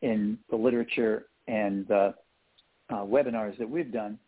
in 0.00 0.38
the 0.50 0.56
literature 0.56 1.26
and 1.48 1.86
the 1.88 2.14
uh, 2.90 2.96
webinars 2.96 3.56
that 3.58 3.68
we've 3.68 3.92
done 3.92 4.18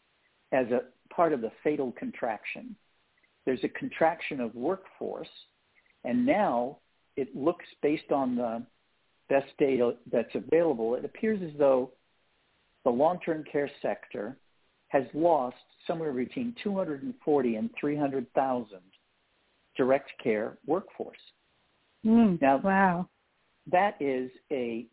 as 0.53 0.67
a 0.71 0.83
part 1.13 1.33
of 1.33 1.41
the 1.41 1.53
fatal 1.63 1.93
contraction. 1.93 2.75
There's 3.45 3.65
a 3.65 3.69
contraction 3.69 4.41
of 4.41 4.55
workforce, 4.55 5.29
and 6.05 6.25
now 6.25 6.79
it 7.17 7.35
looks 7.37 7.67
based 7.83 8.11
on 8.11 8.37
the 8.37 8.65
best 9.29 9.47
data 9.59 9.95
that's 10.11 10.35
available, 10.35 10.95
it 10.95 11.05
appears 11.05 11.41
as 11.43 11.57
though 11.59 11.93
the 12.85 12.91
long-term 12.91 13.45
care 13.51 13.71
sector 13.81 14.37
has 14.89 15.05
lost 15.15 15.57
somewhere 15.87 16.13
between 16.13 16.55
240 16.63 17.57
and 17.57 17.71
300,000 17.79 18.79
direct 19.77 20.13
care 20.23 20.59
workforce. 20.67 21.19
Mm, 22.07 22.41
now, 22.41 22.59
wow. 22.59 23.09
that 23.71 23.97
is 24.01 24.31
a 24.53 24.87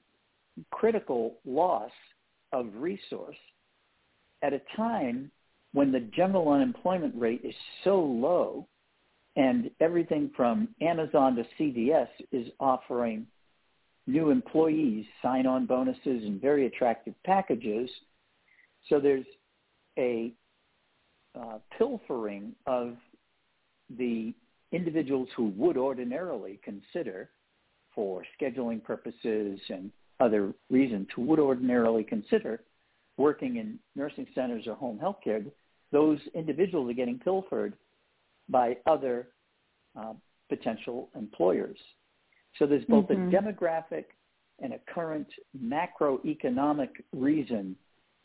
critical 0.72 1.36
loss 1.46 1.92
of 2.52 2.68
resource 2.76 3.38
at 4.42 4.54
a 4.54 4.62
time 4.76 5.32
when 5.74 5.92
the 5.92 6.00
general 6.00 6.50
unemployment 6.50 7.16
rate 7.16 7.42
is 7.44 7.56
so 7.84 8.00
low 8.00 8.68
and 9.36 9.72
everything 9.80 10.30
from 10.36 10.68
Amazon 10.82 11.36
to 11.36 11.46
CVS 11.58 12.10
is 12.32 12.48
offering 12.60 13.26
new 14.08 14.30
employees 14.30 15.06
sign-on 15.22 15.66
bonuses 15.66 16.00
and 16.06 16.42
very 16.42 16.66
attractive 16.66 17.14
packages. 17.26 17.90
So 18.90 19.00
there's 19.00 19.26
a 19.98 20.34
uh, 21.40 21.60
pilfering 21.78 22.54
of 22.66 22.98
the 23.98 24.34
individuals 24.74 25.30
who 25.36 25.50
would 25.56 25.78
ordinarily 25.78 26.60
consider 26.64 27.30
for 27.94 28.24
scheduling 28.40 28.84
purposes 28.84 29.60
and 29.70 29.92
other 30.22 30.54
reasons 30.70 31.08
who 31.16 31.24
would 31.24 31.40
ordinarily 31.40 32.04
consider 32.04 32.62
working 33.18 33.58
in 33.58 33.78
nursing 33.96 34.28
centers 34.34 34.68
or 34.68 34.76
home 34.76 34.98
health 35.00 35.18
care, 35.24 35.42
those 35.92 36.20
individuals 36.34 36.90
are 36.90 36.94
getting 36.94 37.20
pilfered 37.20 37.74
by 38.50 38.78
other 38.86 39.28
uh, 40.00 40.14
potential 40.50 41.10
employers. 41.16 41.78
So 42.58 42.66
there's 42.66 42.86
both 42.86 43.08
mm-hmm. 43.08 43.34
a 43.34 43.42
demographic 43.42 44.06
and 44.60 44.74
a 44.74 44.80
current 44.94 45.28
macroeconomic 45.60 46.90
reason 47.14 47.76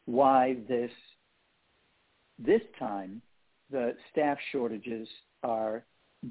why 0.05 0.57
this 0.69 0.91
this 2.39 2.61
time 2.79 3.23
the 3.71 3.95
staff 4.13 4.39
shortages 4.53 5.09
are 5.43 5.85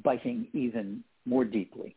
biting 0.03 0.47
even 0.53 1.03
more 1.25 1.43
deeply. 1.43 1.95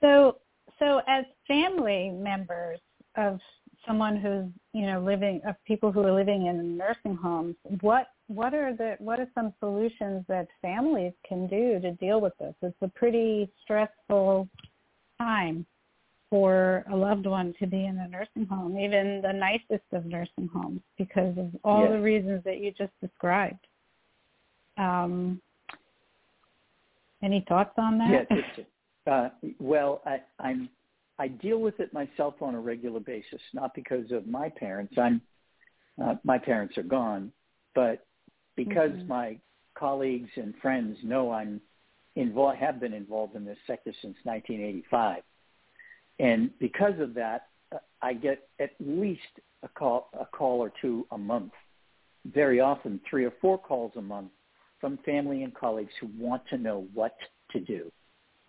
So, 0.00 0.38
so 0.78 1.00
as 1.08 1.24
family 1.46 2.10
members 2.10 2.80
of 3.16 3.38
someone 3.86 4.16
who's 4.16 4.46
you 4.72 4.86
know 4.86 5.00
living 5.00 5.40
of 5.46 5.54
people 5.64 5.92
who 5.92 6.00
are 6.02 6.12
living 6.12 6.46
in 6.46 6.76
nursing 6.76 7.16
homes, 7.16 7.56
what 7.80 8.08
what 8.28 8.54
are 8.54 8.74
the 8.74 8.96
what 8.98 9.20
are 9.20 9.28
some 9.34 9.52
solutions 9.60 10.24
that 10.28 10.48
families 10.60 11.12
can 11.26 11.46
do 11.46 11.80
to 11.80 11.92
deal 11.92 12.20
with 12.20 12.36
this? 12.38 12.54
It's 12.62 12.76
a 12.82 12.88
pretty 12.88 13.50
stressful 13.62 14.48
time 15.18 15.66
for 16.28 16.84
a 16.90 16.96
loved 16.96 17.26
one 17.26 17.54
to 17.60 17.66
be 17.66 17.86
in 17.86 17.98
a 17.98 18.08
nursing 18.08 18.46
home, 18.46 18.76
even 18.78 19.20
the 19.22 19.32
nicest 19.32 19.84
of 19.92 20.06
nursing 20.06 20.50
homes, 20.52 20.80
because 20.98 21.38
of 21.38 21.50
all 21.62 21.82
yes. 21.82 21.92
the 21.92 22.00
reasons 22.00 22.42
that 22.44 22.58
you 22.58 22.72
just 22.72 22.92
described. 23.00 23.64
Um, 24.76 25.40
any 27.22 27.44
thoughts 27.48 27.72
on 27.78 27.98
that? 27.98 28.26
Yes. 28.28 28.66
Uh, 29.06 29.28
well, 29.60 30.02
I, 30.04 30.20
I'm 30.40 30.68
I 31.18 31.28
deal 31.28 31.58
with 31.58 31.80
it 31.80 31.92
myself 31.92 32.34
on 32.42 32.54
a 32.54 32.60
regular 32.60 33.00
basis, 33.00 33.40
not 33.54 33.74
because 33.74 34.10
of 34.12 34.26
my 34.26 34.50
parents. 34.50 34.94
I'm 34.98 35.22
uh, 36.02 36.14
my 36.24 36.36
parents 36.36 36.76
are 36.76 36.82
gone, 36.82 37.32
but 37.74 38.06
because 38.54 38.90
mm-hmm. 38.90 39.08
my 39.08 39.38
colleagues 39.78 40.28
and 40.36 40.54
friends 40.60 40.98
know 41.02 41.32
I'm 41.32 41.60
involved, 42.16 42.58
have 42.58 42.80
been 42.80 42.92
involved 42.92 43.34
in 43.34 43.46
this 43.46 43.56
sector 43.66 43.92
since 44.02 44.16
1985, 44.24 45.22
and 46.18 46.50
because 46.58 47.00
of 47.00 47.14
that, 47.14 47.46
uh, 47.74 47.78
I 48.02 48.12
get 48.12 48.48
at 48.60 48.72
least 48.78 49.22
a 49.62 49.68
call 49.68 50.10
a 50.18 50.26
call 50.26 50.60
or 50.60 50.70
two 50.82 51.06
a 51.12 51.18
month, 51.18 51.52
very 52.26 52.60
often 52.60 53.00
three 53.08 53.24
or 53.24 53.32
four 53.40 53.58
calls 53.58 53.92
a 53.96 54.02
month 54.02 54.32
from 54.80 54.98
family 54.98 55.42
and 55.44 55.54
colleagues 55.54 55.92
who 55.98 56.10
want 56.18 56.42
to 56.48 56.58
know 56.58 56.86
what 56.92 57.16
to 57.52 57.60
do. 57.60 57.90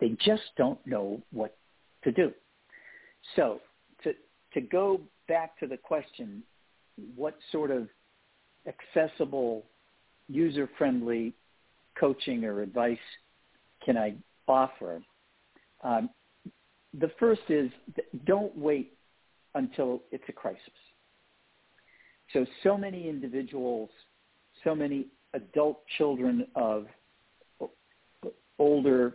They 0.00 0.10
just 0.24 0.42
don't 0.56 0.84
know 0.86 1.22
what 1.32 1.56
to 2.04 2.12
do. 2.12 2.32
So 3.36 3.60
to, 4.04 4.12
to 4.54 4.60
go 4.60 5.00
back 5.28 5.58
to 5.60 5.66
the 5.66 5.76
question, 5.76 6.42
what 7.16 7.36
sort 7.52 7.70
of 7.70 7.88
accessible, 8.66 9.64
user-friendly 10.28 11.32
coaching 11.98 12.44
or 12.44 12.62
advice 12.62 12.98
can 13.84 13.96
I 13.96 14.14
offer? 14.46 15.00
Um, 15.82 16.10
the 16.98 17.10
first 17.18 17.42
is 17.48 17.70
don't 18.26 18.56
wait 18.56 18.94
until 19.54 20.02
it's 20.10 20.24
a 20.28 20.32
crisis. 20.32 20.60
So, 22.32 22.44
so 22.62 22.76
many 22.76 23.08
individuals, 23.08 23.88
so 24.64 24.74
many 24.74 25.06
adult 25.34 25.80
children 25.96 26.46
of 26.54 26.86
older 28.58 29.14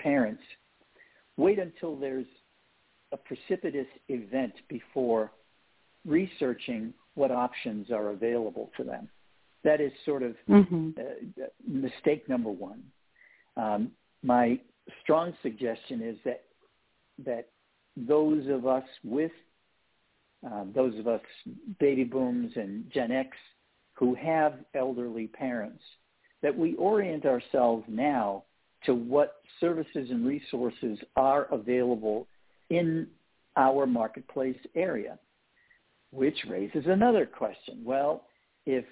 parents 0.00 0.42
wait 1.36 1.58
until 1.58 1.96
there's 1.96 2.26
a 3.12 3.16
precipitous 3.16 3.86
event 4.08 4.52
before 4.68 5.30
researching 6.06 6.92
what 7.14 7.30
options 7.30 7.90
are 7.90 8.10
available 8.10 8.70
to 8.76 8.84
them. 8.84 9.08
That 9.64 9.80
is 9.80 9.92
sort 10.06 10.22
of 10.22 10.36
mm-hmm. 10.48 10.90
uh, 10.98 11.46
mistake 11.66 12.28
number 12.28 12.50
one. 12.50 12.82
Um, 13.56 13.90
my 14.22 14.58
strong 15.02 15.34
suggestion 15.42 16.02
is 16.02 16.16
that 16.24 16.44
that 17.24 17.48
those 17.96 18.46
of 18.48 18.66
us 18.66 18.84
with 19.04 19.32
um, 20.44 20.72
those 20.74 20.98
of 20.98 21.06
us 21.06 21.20
baby 21.78 22.04
booms 22.04 22.52
and 22.56 22.90
Gen 22.90 23.12
X 23.12 23.36
who 23.94 24.14
have 24.14 24.54
elderly 24.74 25.26
parents, 25.26 25.82
that 26.42 26.56
we 26.56 26.74
orient 26.76 27.26
ourselves 27.26 27.84
now 27.86 28.44
to 28.86 28.94
what 28.94 29.42
services 29.60 30.08
and 30.10 30.26
resources 30.26 30.98
are 31.16 31.44
available 31.52 32.26
in 32.70 33.06
our 33.56 33.86
marketplace 33.86 34.58
area, 34.74 35.18
which 36.12 36.36
raises 36.48 36.84
another 36.86 37.26
question. 37.26 37.82
Well, 37.84 38.24
if 38.66 38.84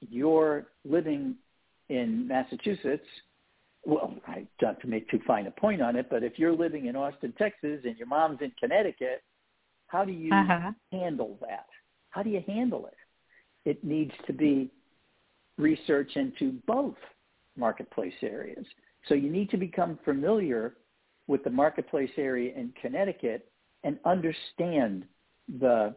you're 0.00 0.66
living 0.84 1.36
in 1.88 2.28
Massachusetts, 2.28 3.06
well, 3.84 4.14
I 4.26 4.46
don't 4.60 4.78
to 4.80 4.86
make 4.86 5.10
too 5.10 5.20
fine 5.26 5.46
a 5.46 5.50
point 5.50 5.82
on 5.82 5.96
it, 5.96 6.06
but 6.08 6.22
if 6.22 6.38
you're 6.38 6.54
living 6.54 6.86
in 6.86 6.94
Austin, 6.94 7.34
Texas, 7.36 7.80
and 7.84 7.96
your 7.96 8.06
mom's 8.06 8.38
in 8.40 8.52
Connecticut, 8.60 9.22
how 9.88 10.04
do 10.04 10.12
you 10.12 10.32
uh-huh. 10.32 10.70
handle 10.92 11.36
that? 11.40 11.66
How 12.10 12.22
do 12.22 12.30
you 12.30 12.42
handle 12.46 12.86
it? 12.86 12.94
it 13.64 13.82
needs 13.84 14.12
to 14.26 14.32
be 14.32 14.70
research 15.58 16.10
into 16.16 16.58
both 16.66 16.96
marketplace 17.56 18.14
areas. 18.22 18.64
So 19.08 19.14
you 19.14 19.30
need 19.30 19.50
to 19.50 19.56
become 19.56 19.98
familiar 20.04 20.74
with 21.26 21.44
the 21.44 21.50
marketplace 21.50 22.10
area 22.16 22.52
in 22.56 22.72
Connecticut 22.80 23.48
and 23.84 23.98
understand 24.04 25.04
the 25.60 25.94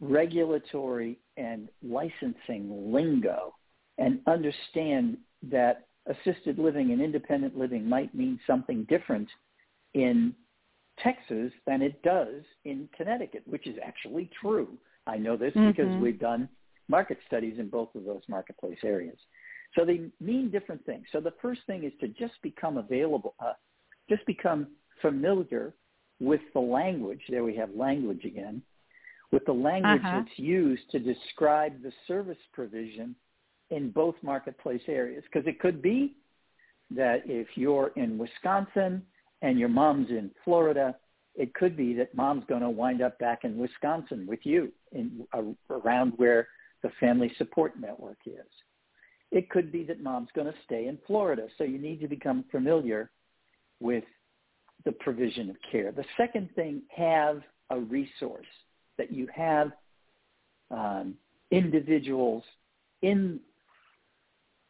regulatory 0.00 1.18
and 1.36 1.68
licensing 1.82 2.92
lingo 2.92 3.54
and 3.98 4.20
understand 4.26 5.16
that 5.50 5.86
assisted 6.06 6.58
living 6.58 6.90
and 6.90 7.00
independent 7.00 7.56
living 7.56 7.88
might 7.88 8.14
mean 8.14 8.38
something 8.46 8.84
different 8.88 9.28
in 9.94 10.34
Texas 10.98 11.52
than 11.66 11.82
it 11.82 12.02
does 12.02 12.42
in 12.64 12.88
Connecticut, 12.96 13.42
which 13.46 13.66
is 13.66 13.76
actually 13.84 14.30
true. 14.40 14.68
I 15.06 15.16
know 15.18 15.36
this 15.36 15.54
mm-hmm. 15.54 15.68
because 15.68 16.02
we've 16.02 16.18
done 16.18 16.48
market 16.88 17.18
studies 17.26 17.58
in 17.58 17.68
both 17.68 17.94
of 17.94 18.04
those 18.04 18.22
marketplace 18.28 18.78
areas. 18.84 19.18
So 19.76 19.84
they 19.84 20.02
mean 20.20 20.50
different 20.50 20.84
things. 20.84 21.06
So 21.12 21.20
the 21.20 21.32
first 21.40 21.60
thing 21.66 21.84
is 21.84 21.92
to 22.00 22.08
just 22.08 22.34
become 22.42 22.76
available, 22.76 23.34
uh, 23.40 23.52
just 24.08 24.24
become 24.26 24.68
familiar 25.00 25.74
with 26.20 26.40
the 26.54 26.60
language. 26.60 27.20
There 27.28 27.44
we 27.44 27.56
have 27.56 27.74
language 27.74 28.24
again. 28.24 28.62
With 29.32 29.44
the 29.46 29.52
language 29.52 30.02
uh-huh. 30.04 30.22
that's 30.24 30.38
used 30.38 30.90
to 30.90 30.98
describe 30.98 31.82
the 31.82 31.92
service 32.06 32.38
provision 32.52 33.14
in 33.70 33.90
both 33.90 34.14
marketplace 34.22 34.82
areas. 34.86 35.24
Because 35.24 35.48
it 35.48 35.58
could 35.58 35.80
be 35.80 36.14
that 36.90 37.22
if 37.26 37.48
you're 37.54 37.92
in 37.96 38.18
Wisconsin 38.18 39.02
and 39.40 39.58
your 39.58 39.70
mom's 39.70 40.10
in 40.10 40.30
Florida, 40.44 40.94
it 41.34 41.54
could 41.54 41.76
be 41.76 41.94
that 41.94 42.14
mom's 42.14 42.44
going 42.48 42.60
to 42.60 42.70
wind 42.70 43.00
up 43.00 43.18
back 43.18 43.44
in 43.44 43.56
Wisconsin 43.56 44.26
with 44.26 44.40
you 44.42 44.70
in, 44.92 45.26
uh, 45.32 45.42
around 45.70 46.12
where 46.16 46.48
the 46.82 46.90
family 47.00 47.32
support 47.38 47.80
network 47.80 48.18
is. 48.26 48.46
It 49.30 49.48
could 49.48 49.72
be 49.72 49.82
that 49.84 50.02
mom's 50.02 50.28
going 50.34 50.46
to 50.46 50.58
stay 50.64 50.88
in 50.88 50.98
Florida. 51.06 51.46
So 51.56 51.64
you 51.64 51.78
need 51.78 52.00
to 52.00 52.08
become 52.08 52.44
familiar 52.50 53.10
with 53.82 54.04
the 54.84 54.92
provision 54.92 55.50
of 55.50 55.56
care. 55.70 55.92
The 55.92 56.04
second 56.16 56.48
thing, 56.54 56.82
have 56.96 57.42
a 57.70 57.78
resource 57.78 58.46
that 58.98 59.12
you 59.12 59.28
have 59.34 59.72
um, 60.70 61.14
individuals 61.50 62.42
in 63.02 63.40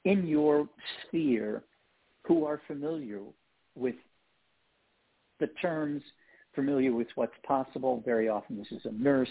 in 0.05 0.27
your 0.27 0.69
sphere 1.07 1.63
who 2.27 2.45
are 2.45 2.61
familiar 2.67 3.21
with 3.77 3.95
the 5.39 5.47
terms, 5.61 6.03
familiar 6.55 6.93
with 6.93 7.07
what's 7.15 7.33
possible. 7.47 8.03
Very 8.05 8.29
often 8.29 8.59
this 8.59 8.73
is 8.73 8.85
a 8.85 8.93
nurse. 8.93 9.29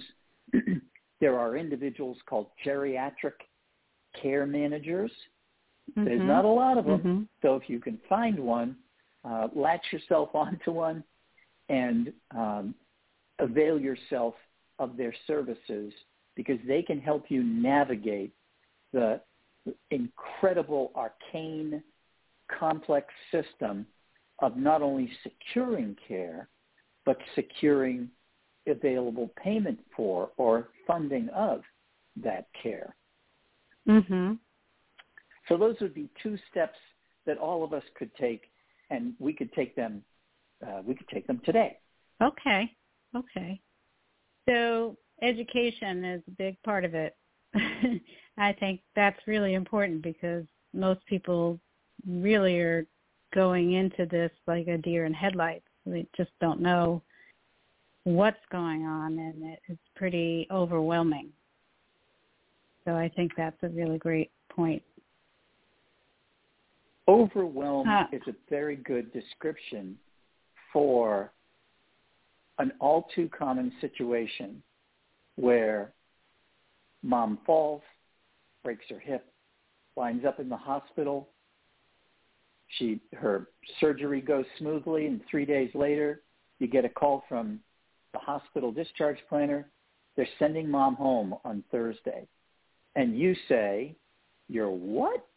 there 1.20 1.38
are 1.38 1.58
individuals 1.58 2.18
called 2.26 2.48
geriatric 2.66 3.34
care 4.22 4.46
managers. 4.46 5.12
Mm-hmm. 5.92 6.06
There's 6.06 6.22
not 6.22 6.46
a 6.46 6.50
lot 6.50 6.78
of 6.78 6.86
them. 6.86 7.00
Mm-hmm. 7.00 7.22
So 7.42 7.56
if 7.56 7.64
you 7.68 7.80
can 7.80 8.00
find 8.08 8.40
one, 8.40 8.76
uh, 9.24 9.48
latch 9.56 9.86
yourself 9.92 10.30
onto 10.34 10.72
one 10.72 11.04
and 11.70 12.12
um, 12.36 12.76
avail 13.40 13.80
yourself 13.80 14.36
of 14.80 14.98
their 14.98 15.14
services 15.28 15.94
because 16.36 16.58
they 16.68 16.82
can 16.82 17.00
help 17.00 17.26
you 17.30 17.44
navigate 17.44 18.34
the 18.94 19.22
incredible 19.92 20.92
arcane 20.96 21.84
complex 22.60 23.08
system 23.32 23.86
of 24.40 24.58
not 24.58 24.82
only 24.82 25.10
securing 25.24 25.96
care, 26.08 26.50
but 27.06 27.18
securing 27.36 28.10
available 28.68 29.32
payment 29.42 29.80
for 29.96 30.30
or 30.38 30.70
funding 30.86 31.30
of 31.30 31.62
that 32.22 32.48
care. 32.62 32.96
Mm-hmm. 33.88 34.34
So 35.48 35.58
those 35.58 35.76
would 35.82 35.94
be 35.94 36.10
two 36.22 36.38
steps 36.50 36.78
that 37.26 37.38
all 37.38 37.64
of 37.64 37.74
us 37.74 37.84
could 37.98 38.14
take, 38.16 38.51
and 38.92 39.14
we 39.20 39.34
could 39.34 39.52
take 39.54 39.76
them. 39.76 40.04
Uh, 40.66 40.82
we 40.86 40.94
could 40.94 41.08
take 41.08 41.26
them 41.26 41.42
today. 41.44 41.80
Okay. 42.22 42.72
Okay. 43.16 43.60
So 44.48 44.96
education 45.22 46.06
is 46.06 46.22
a 46.28 46.32
big 46.32 46.62
part 46.64 46.86
of 46.86 46.94
it. 46.94 47.16
I 48.38 48.54
think 48.54 48.82
that's 48.96 49.20
really 49.26 49.56
important 49.56 50.02
because 50.04 50.46
most 50.74 51.06
people 51.08 51.60
really 52.08 52.60
are 52.60 52.86
going 53.34 53.74
into 53.74 54.06
this 54.06 54.32
like 54.48 54.68
a 54.68 54.78
deer 54.78 55.06
in 55.06 55.14
headlights. 55.14 55.66
They 55.86 56.06
just 56.16 56.32
don't 56.40 56.62
know 56.62 57.02
what's 58.04 58.40
going 58.52 58.84
on 58.86 59.18
and 59.20 59.58
it's 59.68 59.80
pretty 59.96 60.48
overwhelming. 60.52 61.30
So 62.86 62.96
I 62.96 63.10
think 63.16 63.34
that's 63.38 63.62
a 63.64 63.70
really 63.70 63.98
great 63.98 64.32
point. 64.50 64.82
Overwhelmed 67.12 67.90
huh. 67.90 68.06
is 68.14 68.22
a 68.28 68.36
very 68.50 68.78
good 68.78 69.12
description 69.12 69.98
for 70.72 71.34
an 72.58 72.72
all 72.80 73.10
too 73.14 73.28
common 73.38 73.74
situation 73.82 74.64
where 75.36 75.92
mom 77.04 77.38
falls, 77.46 77.82
breaks 78.64 78.86
her 78.90 79.00
hip, 79.00 79.26
winds 79.98 80.24
up 80.24 80.40
in 80.40 80.48
the 80.48 80.56
hospital. 80.56 81.28
She 82.78 83.02
her 83.14 83.48
surgery 83.82 84.22
goes 84.22 84.46
smoothly 84.58 85.08
and 85.08 85.20
3 85.30 85.44
days 85.46 85.72
later 85.76 86.22
you 86.60 86.68
get 86.68 86.86
a 86.86 86.90
call 86.90 87.26
from 87.28 87.60
the 88.14 88.20
hospital 88.20 88.72
discharge 88.72 89.18
planner. 89.28 89.70
They're 90.16 90.28
sending 90.40 90.70
mom 90.70 90.96
home 90.96 91.36
on 91.44 91.62
Thursday. 91.72 92.26
And 92.96 93.20
you 93.20 93.36
say, 93.50 93.96
"You're 94.48 94.70
what?" 94.70 95.28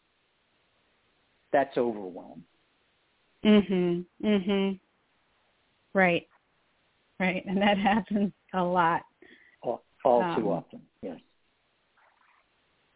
That's 1.55 1.77
overwhelm. 1.77 2.43
Mhm. 3.45 4.05
Mhm. 4.21 4.77
Right. 5.93 6.27
Right. 7.17 7.45
And 7.45 7.61
that 7.61 7.77
happens 7.93 8.33
a 8.53 8.61
lot. 8.61 9.03
All, 9.61 9.85
all 10.03 10.21
um, 10.21 10.35
too 10.35 10.51
often. 10.51 10.81
Yes. 11.01 11.17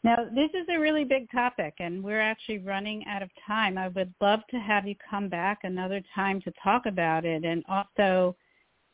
Now, 0.03 0.25
this 0.35 0.49
is 0.53 0.67
a 0.69 0.77
really 0.77 1.05
big 1.05 1.31
topic, 1.31 1.75
and 1.79 2.03
we're 2.03 2.19
actually 2.19 2.57
running 2.57 3.05
out 3.07 3.23
of 3.23 3.29
time. 3.47 3.77
I 3.77 3.87
would 3.87 4.13
love 4.19 4.41
to 4.49 4.57
have 4.57 4.85
you 4.85 4.95
come 5.09 5.29
back 5.29 5.59
another 5.63 6.01
time 6.13 6.41
to 6.41 6.51
talk 6.61 6.85
about 6.85 7.23
it, 7.23 7.45
and 7.45 7.63
also 7.69 8.35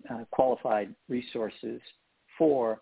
uh, 0.10 0.24
qualified 0.32 0.94
resources 1.08 1.82
for 2.38 2.82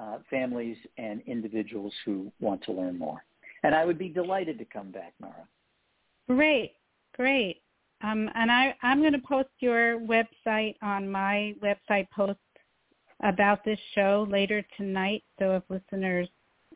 uh, 0.00 0.18
families 0.30 0.76
and 0.96 1.22
individuals 1.26 1.92
who 2.04 2.30
want 2.40 2.62
to 2.64 2.72
learn 2.72 2.98
more. 2.98 3.24
And 3.62 3.74
I 3.74 3.84
would 3.84 3.98
be 3.98 4.08
delighted 4.08 4.58
to 4.58 4.64
come 4.64 4.90
back, 4.90 5.14
Mara. 5.20 5.48
Great, 6.28 6.74
great. 7.14 7.62
Um, 8.02 8.30
and 8.34 8.50
I, 8.50 8.76
I'm 8.82 9.00
going 9.00 9.12
to 9.12 9.18
post 9.18 9.48
your 9.58 9.98
website 10.00 10.76
on 10.82 11.10
my 11.10 11.54
website 11.62 12.08
post 12.14 12.38
about 13.24 13.64
this 13.64 13.78
show 13.94 14.26
later 14.30 14.64
tonight. 14.76 15.24
So 15.38 15.56
if 15.56 15.64
listeners 15.68 16.28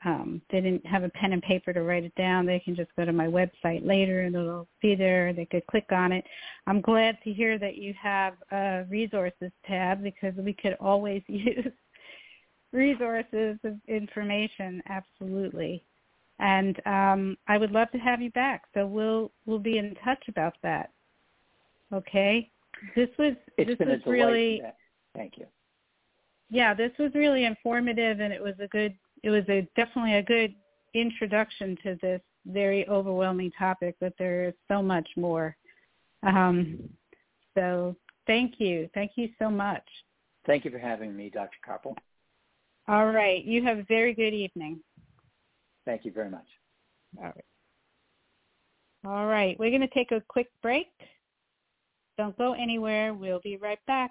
um, 0.05 0.43
they 0.51 0.61
didn't 0.61 0.85
have 0.87 1.05
a 1.05 1.09
pen 1.11 1.33
and 1.33 1.43
paper 1.43 1.73
to 1.73 1.83
write 1.83 2.05
it 2.05 2.15
down, 2.17 2.45
they 2.47 2.59
can 2.59 2.75
just 2.75 2.91
go 2.97 3.05
to 3.05 3.13
my 3.13 3.27
website 3.27 3.87
later 3.87 4.23
and 4.23 4.35
it'll 4.35 4.67
be 4.81 4.95
there. 4.95 5.33
They 5.33 5.45
could 5.45 5.67
click 5.69 5.87
on 5.91 6.13
it. 6.13 6.25
I'm 6.67 6.81
glad 6.81 7.19
to 7.25 7.33
hear 7.33 7.59
that 7.59 7.77
you 7.77 7.95
have 8.01 8.35
a 8.51 8.85
resources 8.89 9.53
tab 9.67 10.03
because 10.03 10.35
we 10.37 10.55
could 10.55 10.77
always 10.81 11.23
use 11.29 11.67
resources 12.73 13.59
of 13.65 13.75
information. 13.87 14.83
Absolutely. 14.89 15.85
and 16.39 16.81
um, 16.87 17.37
I 17.47 17.57
would 17.59 17.71
love 17.71 17.91
to 17.93 17.99
have 17.99 18.21
you 18.21 18.31
back. 18.31 18.65
So 18.75 18.87
we'll 18.87 19.31
we'll 19.47 19.59
be 19.59 19.79
in 19.79 19.95
touch 20.05 20.25
about 20.29 20.55
that. 20.63 20.91
Okay. 21.93 22.51
This 22.97 23.09
was 23.19 23.35
it's 23.59 23.79
this 23.79 23.87
was 23.87 24.01
really 24.07 24.63
thank 25.15 25.35
you. 25.37 25.47
Yeah, 26.51 26.75
this 26.75 26.91
was 26.99 27.13
really 27.15 27.45
informative, 27.45 28.21
and 28.21 28.33
it 28.33 28.43
was 28.43 28.55
a 28.61 28.67
good. 28.69 28.95
It 29.23 29.31
was 29.31 29.45
a 29.49 29.69
definitely 29.77 30.15
a 30.15 30.23
good 30.23 30.55
introduction 30.95 31.77
to 31.83 31.99
this 32.03 32.21
very 32.47 32.89
overwhelming 32.89 33.53
topic. 33.59 33.97
But 34.01 34.15
there 34.19 34.49
is 34.49 34.55
so 34.69 34.83
much 34.83 35.09
more. 35.17 35.57
Um, 36.23 36.79
so 37.55 37.97
thank 38.27 38.55
you, 38.59 38.89
thank 38.95 39.13
you 39.17 39.29
so 39.39 39.51
much. 39.51 39.85
Thank 40.47 40.65
you 40.65 40.71
for 40.71 40.79
having 40.79 41.17
me, 41.17 41.31
Dr. 41.31 41.59
Karpel. 41.67 41.97
All 42.89 43.13
right. 43.13 43.45
You 43.45 43.63
have 43.63 43.79
a 43.79 43.85
very 43.85 44.13
good 44.13 44.35
evening. 44.35 44.81
Thank 45.85 46.05
you 46.05 46.13
very 46.13 46.31
much. 46.31 46.47
All 47.19 47.25
right. 47.25 47.45
All 49.07 49.27
right. 49.27 49.59
We're 49.59 49.71
going 49.71 49.83
to 49.83 49.95
take 49.95 50.11
a 50.13 50.23
quick 50.29 50.49
break. 50.63 50.89
Don't 52.19 52.37
go 52.39 52.55
anywhere. 52.55 53.15
We'll 53.15 53.41
be 53.41 53.57
right 53.57 53.79
back. 53.87 54.11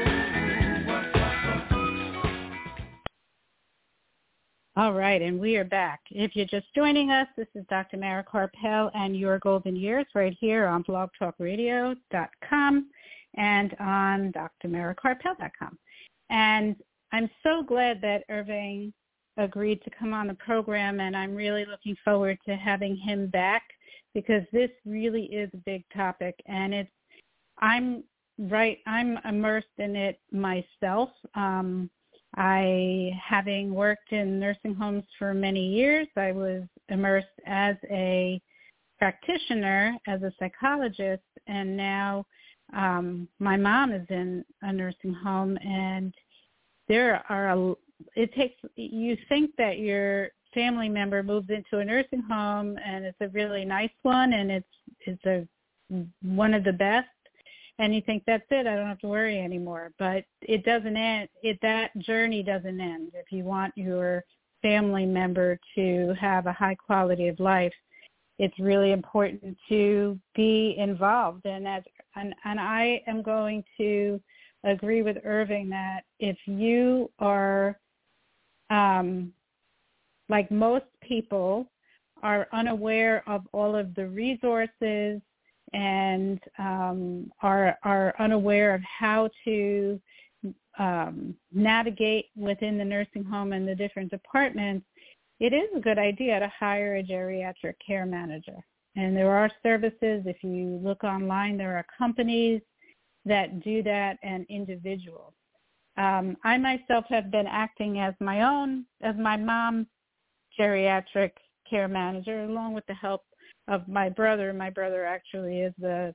All 4.87 4.93
right, 4.93 5.21
and 5.21 5.37
we 5.37 5.57
are 5.57 5.65
back. 5.65 5.99
If 6.11 6.33
you're 6.33 6.45
just 6.45 6.73
joining 6.73 7.11
us, 7.11 7.27
this 7.35 7.49
is 7.55 7.65
Dr. 7.69 7.97
Mara 7.97 8.23
Karpel 8.23 8.89
and 8.95 9.17
Your 9.17 9.37
Golden 9.39 9.75
Years 9.75 10.05
right 10.15 10.33
here 10.39 10.65
on 10.65 10.81
blogtalkradio.com 10.85 12.89
and 13.35 13.75
on 13.81 14.33
drmarakarpel.com. 14.63 15.77
And 16.29 16.77
I'm 17.11 17.29
so 17.43 17.63
glad 17.63 17.99
that 18.01 18.23
Irving 18.29 18.93
agreed 19.35 19.83
to 19.83 19.89
come 19.89 20.13
on 20.13 20.27
the 20.27 20.35
program, 20.35 21.01
and 21.01 21.17
I'm 21.17 21.35
really 21.35 21.65
looking 21.65 21.97
forward 22.05 22.37
to 22.45 22.55
having 22.55 22.95
him 22.95 23.27
back 23.27 23.63
because 24.13 24.43
this 24.53 24.71
really 24.85 25.23
is 25.23 25.49
a 25.53 25.57
big 25.57 25.83
topic, 25.93 26.41
and 26.45 26.73
it's 26.73 26.89
I'm 27.59 28.05
right. 28.39 28.77
I'm 28.87 29.19
immersed 29.25 29.67
in 29.79 29.97
it 29.97 30.21
myself. 30.31 31.09
Um, 31.35 31.89
I, 32.35 33.11
having 33.23 33.73
worked 33.73 34.11
in 34.11 34.39
nursing 34.39 34.75
homes 34.75 35.03
for 35.17 35.33
many 35.33 35.67
years, 35.67 36.07
I 36.15 36.31
was 36.31 36.63
immersed 36.89 37.27
as 37.45 37.75
a 37.89 38.41
practitioner, 38.99 39.95
as 40.07 40.21
a 40.23 40.33
psychologist, 40.39 41.23
and 41.47 41.75
now 41.77 42.25
um 42.75 43.27
my 43.39 43.55
mom 43.55 43.93
is 43.93 44.05
in 44.09 44.43
a 44.61 44.73
nursing 44.73 45.13
home 45.13 45.57
and 45.63 46.13
there 46.87 47.23
are 47.29 47.49
a 47.49 47.73
it 48.15 48.33
takes 48.33 48.55
you 48.75 49.17
think 49.29 49.51
that 49.57 49.79
your 49.79 50.29
family 50.53 50.89
member 50.89 51.23
moves 51.23 51.49
into 51.49 51.79
a 51.79 51.85
nursing 51.85 52.21
home 52.21 52.77
and 52.85 53.05
it's 53.05 53.17
a 53.21 53.29
really 53.29 53.63
nice 53.63 53.91
one 54.03 54.33
and 54.33 54.51
it's 54.51 54.67
it's 55.01 55.25
a 55.25 55.47
one 56.21 56.53
of 56.53 56.63
the 56.63 56.73
best 56.73 57.07
and 57.79 57.93
you 57.93 58.01
think 58.01 58.23
that's 58.25 58.45
it 58.49 58.67
i 58.67 58.75
don't 58.75 58.87
have 58.87 58.99
to 58.99 59.07
worry 59.07 59.39
anymore. 59.39 59.91
But 59.99 60.25
it 60.41 60.63
doesn't 60.65 60.97
end 60.97 61.29
it 61.43 61.59
that 61.61 61.97
journey 61.99 62.43
doesn't 62.43 62.79
end. 62.79 63.11
If 63.13 63.31
you 63.31 63.43
want 63.43 63.73
your 63.77 64.23
family 64.61 65.05
member 65.05 65.59
to 65.75 66.13
have 66.19 66.47
a 66.47 66.53
high 66.53 66.75
quality 66.75 67.27
of 67.27 67.39
life 67.39 67.73
it's 68.39 68.57
really 68.59 68.91
important 68.91 69.57
to 69.67 70.19
be 70.35 70.75
involved. 70.77 71.45
And 71.45 71.67
as 71.67 71.83
and, 72.15 72.33
and 72.45 72.59
I 72.59 73.01
am 73.07 73.21
going 73.21 73.63
to 73.77 74.21
agree 74.63 75.01
with 75.01 75.17
Irving 75.23 75.69
that 75.69 76.01
if 76.19 76.37
you 76.45 77.11
are 77.19 77.79
um, 78.69 79.31
like 80.29 80.51
most 80.51 80.85
people 81.01 81.69
are 82.23 82.47
unaware 82.51 83.23
of 83.27 83.47
all 83.53 83.75
of 83.75 83.93
the 83.95 84.07
resources 84.07 85.21
and 85.73 86.39
um, 86.59 87.31
are 87.41 87.77
are 87.83 88.13
unaware 88.19 88.73
of 88.73 88.81
how 88.81 89.29
to 89.45 89.99
um, 90.79 91.35
navigate 91.51 92.27
within 92.35 92.77
the 92.77 92.85
nursing 92.85 93.23
home 93.23 93.53
and 93.53 93.67
the 93.67 93.75
different 93.75 94.11
departments, 94.11 94.85
it 95.39 95.53
is 95.53 95.69
a 95.75 95.79
good 95.79 95.97
idea 95.97 96.39
to 96.39 96.51
hire 96.59 96.97
a 96.97 97.03
geriatric 97.03 97.73
care 97.85 98.05
manager. 98.05 98.57
And 98.95 99.15
there 99.15 99.35
are 99.35 99.51
services, 99.61 100.23
if 100.25 100.43
you 100.43 100.79
look 100.83 101.03
online, 101.03 101.57
there 101.57 101.77
are 101.77 101.85
companies 101.97 102.61
that 103.25 103.63
do 103.63 103.83
that 103.83 104.17
and 104.23 104.45
individuals. 104.49 105.33
Um, 105.97 106.37
I 106.43 106.57
myself 106.57 107.05
have 107.09 107.31
been 107.31 107.47
acting 107.47 107.99
as 107.99 108.13
my 108.19 108.41
own, 108.41 108.85
as 109.01 109.15
my 109.17 109.35
mom's 109.35 109.87
geriatric 110.59 111.31
care 111.69 111.87
manager, 111.87 112.45
along 112.45 112.73
with 112.73 112.85
the 112.87 112.93
help 112.93 113.23
of 113.67 113.87
my 113.87 114.09
brother. 114.09 114.53
My 114.53 114.69
brother 114.69 115.05
actually 115.05 115.61
is 115.61 115.73
the 115.79 116.13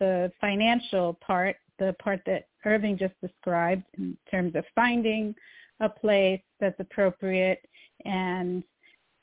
the 0.00 0.32
financial 0.40 1.14
part, 1.24 1.56
the 1.78 1.94
part 2.02 2.20
that 2.26 2.48
Irving 2.64 2.98
just 2.98 3.14
described 3.20 3.84
in 3.96 4.16
terms 4.28 4.56
of 4.56 4.64
finding 4.74 5.32
a 5.78 5.88
place 5.88 6.40
that's 6.58 6.78
appropriate 6.80 7.64
and 8.04 8.64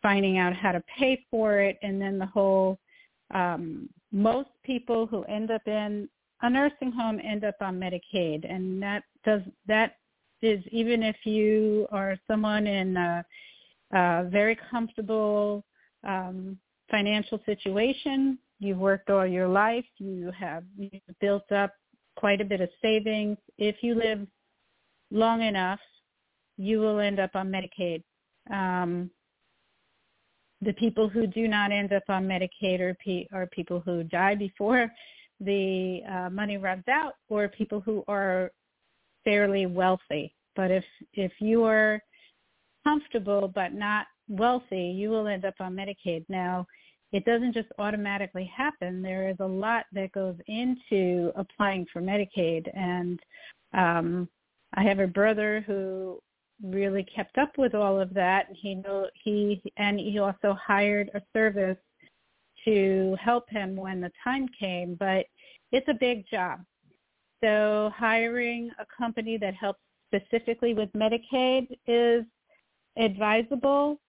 finding 0.02 0.38
out 0.38 0.56
how 0.56 0.72
to 0.72 0.82
pay 0.98 1.26
for 1.30 1.60
it, 1.60 1.78
and 1.82 2.02
then 2.02 2.18
the 2.18 2.26
whole 2.26 2.80
um, 3.34 3.90
most 4.12 4.50
people 4.64 5.06
who 5.06 5.24
end 5.24 5.52
up 5.52 5.68
in 5.68 6.08
a 6.42 6.50
nursing 6.50 6.92
home 6.92 7.20
end 7.22 7.44
up 7.44 7.56
on 7.62 7.80
Medicaid, 7.80 8.50
and 8.50 8.82
that 8.82 9.04
does 9.26 9.42
that 9.68 9.98
is 10.42 10.64
even 10.72 11.04
if 11.04 11.18
you 11.26 11.88
are 11.92 12.18
someone 12.26 12.66
in 12.66 12.96
a, 12.96 13.26
a 13.92 14.24
very 14.30 14.58
comfortable 14.72 15.64
um, 16.08 16.58
financial 16.90 17.40
situation, 17.46 18.38
you've 18.60 18.78
worked 18.78 19.10
all 19.10 19.26
your 19.26 19.48
life, 19.48 19.86
you 19.98 20.32
have 20.38 20.64
built 21.22 21.52
up 21.52 21.74
quite 22.16 22.42
a 22.42 22.46
bit 22.46 22.62
of 22.62 22.70
savings. 22.82 23.38
If 23.58 23.78
you 23.82 23.96
live 23.96 24.28
long 25.12 25.42
enough, 25.42 25.80
you 26.58 26.80
will 26.80 27.00
end 27.00 27.20
up 27.20 27.32
on 27.36 27.52
Medicaid. 27.52 28.04
Um, 28.52 29.10
the 30.62 30.74
people 30.74 31.08
who 31.08 31.26
do 31.26 31.48
not 31.48 31.72
end 31.72 31.94
up 31.94 32.04
on 32.10 32.28
Medicaid 32.28 32.82
are, 32.82 32.96
pe- 33.04 33.28
are 33.32 33.48
people 33.48 33.80
who 33.80 34.04
die 34.04 34.36
before 34.36 34.92
the 35.40 36.02
uh, 36.12 36.30
money 36.30 36.58
runs 36.58 36.84
out 36.90 37.14
or 37.30 37.48
people 37.48 37.80
who 37.80 38.04
are 38.08 38.52
fairly 39.24 39.66
wealthy. 39.66 40.36
But 40.56 40.72
if 40.72 40.84
if 41.14 41.32
you 41.40 41.64
are 41.64 42.02
comfortable 42.84 43.50
but 43.54 43.74
not 43.74 44.08
wealthy, 44.28 44.94
you 44.98 45.10
will 45.10 45.28
end 45.28 45.46
up 45.46 45.56
on 45.60 45.76
Medicaid. 45.76 46.26
Now, 46.28 46.68
it 47.12 47.26
doesn't 47.26 47.54
just 47.54 47.70
automatically 47.80 48.52
happen. 48.56 49.02
There 49.02 49.30
is 49.30 49.38
a 49.40 49.46
lot 49.46 49.86
that 49.94 50.12
goes 50.12 50.36
into 50.48 51.32
applying 51.36 51.86
for 51.92 52.02
Medicaid, 52.02 52.70
and 52.76 53.20
um, 53.74 54.30
I 54.76 54.84
have 54.84 55.00
a 55.00 55.08
brother 55.08 55.64
who 55.66 56.20
really 56.64 57.04
kept 57.04 57.38
up 57.38 57.58
with 57.58 57.74
all 57.74 58.00
of 58.00 58.14
that. 58.14 58.48
He 58.54 58.76
know 58.76 59.08
he 59.24 59.62
and 59.78 60.00
he 60.00 60.20
also 60.20 60.54
hired 60.54 61.10
a 61.14 61.22
service 61.34 61.78
to 62.66 63.16
help 63.22 63.50
him 63.50 63.76
when 63.76 64.02
the 64.02 64.12
time 64.24 64.48
came, 64.60 64.96
but 64.96 65.26
it's 65.72 65.88
a 65.88 65.94
big 65.94 66.26
job. 66.30 66.60
So 67.44 67.92
hiring 67.96 68.70
a 68.80 68.86
company 68.98 69.38
that 69.38 69.54
helps 69.54 69.80
specifically 70.14 70.74
with 70.74 70.92
Medicaid 70.94 71.68
is 71.88 72.26
advisable, 72.98 74.00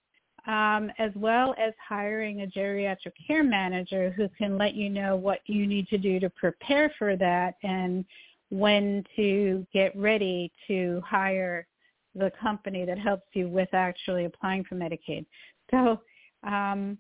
um, 0.46 0.90
as 0.98 1.10
well 1.14 1.54
as 1.58 1.72
hiring 1.86 2.42
a 2.42 2.46
geriatric 2.46 3.12
care 3.26 3.44
manager 3.44 4.10
who 4.10 4.28
can 4.38 4.56
let 4.56 4.74
you 4.74 4.88
know 4.88 5.16
what 5.16 5.40
you 5.46 5.66
need 5.66 5.88
to 5.88 5.98
do 5.98 6.18
to 6.20 6.30
prepare 6.30 6.92
for 6.98 7.16
that 7.16 7.54
and 7.62 8.04
when 8.50 9.04
to 9.16 9.66
get 9.72 9.96
ready 9.96 10.52
to 10.66 11.02
hire 11.06 11.66
the 12.14 12.32
company 12.40 12.84
that 12.84 12.98
helps 12.98 13.26
you 13.34 13.48
with 13.48 13.68
actually 13.72 14.24
applying 14.24 14.64
for 14.64 14.74
Medicaid. 14.74 15.24
So 15.70 16.00
um, 16.42 16.98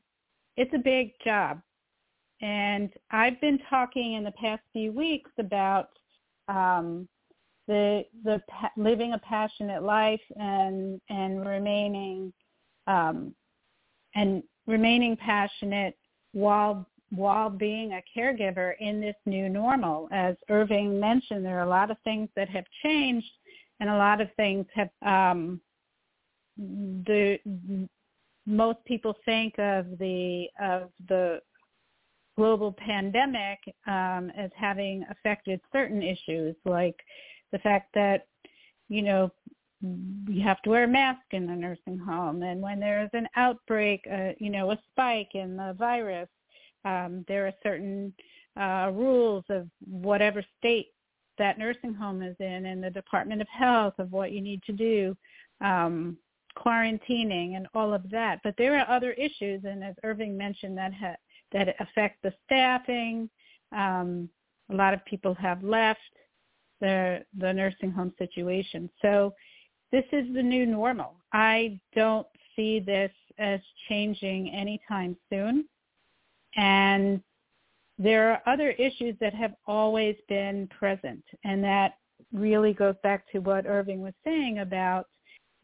it's 0.56 0.72
a 0.74 0.78
big 0.78 1.12
job. 1.24 1.60
And 2.42 2.90
I've 3.10 3.40
been 3.40 3.58
talking 3.68 4.14
in 4.14 4.24
the 4.24 4.32
past 4.32 4.62
few 4.72 4.92
weeks 4.92 5.30
about 5.38 5.88
um, 6.48 7.08
the 7.66 8.04
the 8.24 8.40
living 8.76 9.12
a 9.12 9.18
passionate 9.18 9.82
life 9.82 10.20
and 10.36 11.00
and 11.08 11.46
remaining 11.46 12.32
um, 12.90 13.34
and 14.14 14.42
remaining 14.66 15.16
passionate 15.16 15.96
while 16.32 16.86
while 17.12 17.50
being 17.50 17.92
a 17.92 18.02
caregiver 18.16 18.74
in 18.78 19.00
this 19.00 19.16
new 19.26 19.48
normal. 19.48 20.08
As 20.12 20.36
Irving 20.48 21.00
mentioned, 21.00 21.44
there 21.44 21.58
are 21.58 21.64
a 21.64 21.68
lot 21.68 21.90
of 21.90 21.96
things 22.04 22.28
that 22.36 22.48
have 22.48 22.64
changed 22.84 23.26
and 23.80 23.90
a 23.90 23.96
lot 23.96 24.20
of 24.20 24.28
things 24.36 24.64
have 24.74 24.90
um, 25.04 25.60
the 26.56 27.38
most 28.46 28.78
people 28.84 29.14
think 29.24 29.54
of 29.58 29.86
the 29.98 30.46
of 30.62 30.90
the 31.08 31.40
global 32.36 32.72
pandemic 32.72 33.58
um, 33.86 34.30
as 34.36 34.50
having 34.56 35.04
affected 35.10 35.60
certain 35.72 36.02
issues 36.02 36.54
like 36.64 36.96
the 37.52 37.58
fact 37.58 37.88
that 37.94 38.26
you 38.88 39.02
know 39.02 39.30
you 39.82 40.42
have 40.42 40.60
to 40.62 40.70
wear 40.70 40.84
a 40.84 40.88
mask 40.88 41.22
in 41.30 41.46
the 41.46 41.54
nursing 41.54 41.98
home. 41.98 42.42
And 42.42 42.60
when 42.60 42.80
there's 42.80 43.10
an 43.12 43.28
outbreak 43.36 44.06
uh, 44.12 44.32
you 44.38 44.50
know 44.50 44.70
a 44.70 44.78
spike 44.90 45.34
in 45.34 45.56
the 45.56 45.74
virus 45.78 46.28
um, 46.84 47.24
there 47.28 47.46
are 47.46 47.52
certain 47.62 48.12
uh, 48.58 48.90
rules 48.92 49.44
of 49.48 49.68
whatever 49.86 50.44
state 50.58 50.88
that 51.38 51.58
nursing 51.58 51.94
home 51.94 52.22
is 52.22 52.36
in 52.40 52.66
and 52.66 52.82
the 52.82 52.90
department 52.90 53.40
of 53.40 53.48
health 53.48 53.94
of 53.98 54.12
what 54.12 54.32
you 54.32 54.40
need 54.40 54.62
to 54.64 54.72
do 54.72 55.16
um, 55.60 56.16
quarantining 56.56 57.56
and 57.56 57.66
all 57.74 57.94
of 57.94 58.08
that. 58.10 58.40
But 58.42 58.54
there 58.58 58.78
are 58.78 58.94
other 58.94 59.12
issues 59.12 59.62
and 59.64 59.84
as 59.84 59.94
irving 60.02 60.36
mentioned 60.36 60.76
that 60.78 60.92
ha- 60.94 61.16
that 61.52 61.74
affect 61.80 62.22
the 62.22 62.32
staffing. 62.44 63.28
Um, 63.72 64.28
a 64.70 64.74
lot 64.74 64.94
of 64.94 65.04
people 65.04 65.34
have 65.34 65.62
left 65.62 66.00
the 66.80 67.24
the 67.38 67.52
nursing 67.52 67.90
home 67.90 68.12
situation. 68.18 68.90
So 69.02 69.34
this 69.92 70.04
is 70.12 70.32
the 70.34 70.42
new 70.42 70.66
normal. 70.66 71.14
I 71.32 71.80
don't 71.94 72.26
see 72.56 72.80
this 72.80 73.12
as 73.38 73.60
changing 73.88 74.50
anytime 74.50 75.16
soon. 75.30 75.64
And 76.56 77.22
there 77.98 78.30
are 78.30 78.42
other 78.46 78.70
issues 78.70 79.14
that 79.20 79.34
have 79.34 79.54
always 79.66 80.16
been 80.28 80.68
present, 80.68 81.22
and 81.44 81.62
that 81.62 81.98
really 82.32 82.72
goes 82.72 82.94
back 83.02 83.30
to 83.32 83.40
what 83.40 83.66
Irving 83.66 84.00
was 84.00 84.14
saying 84.24 84.60
about 84.60 85.06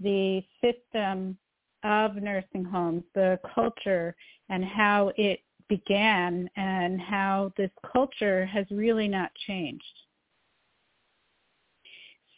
the 0.00 0.44
system 0.62 1.38
of 1.82 2.16
nursing 2.16 2.64
homes, 2.64 3.04
the 3.14 3.38
culture, 3.54 4.14
and 4.48 4.64
how 4.64 5.12
it 5.16 5.40
began, 5.68 6.48
and 6.56 7.00
how 7.00 7.52
this 7.56 7.70
culture 7.92 8.44
has 8.46 8.66
really 8.70 9.08
not 9.08 9.30
changed. 9.46 9.84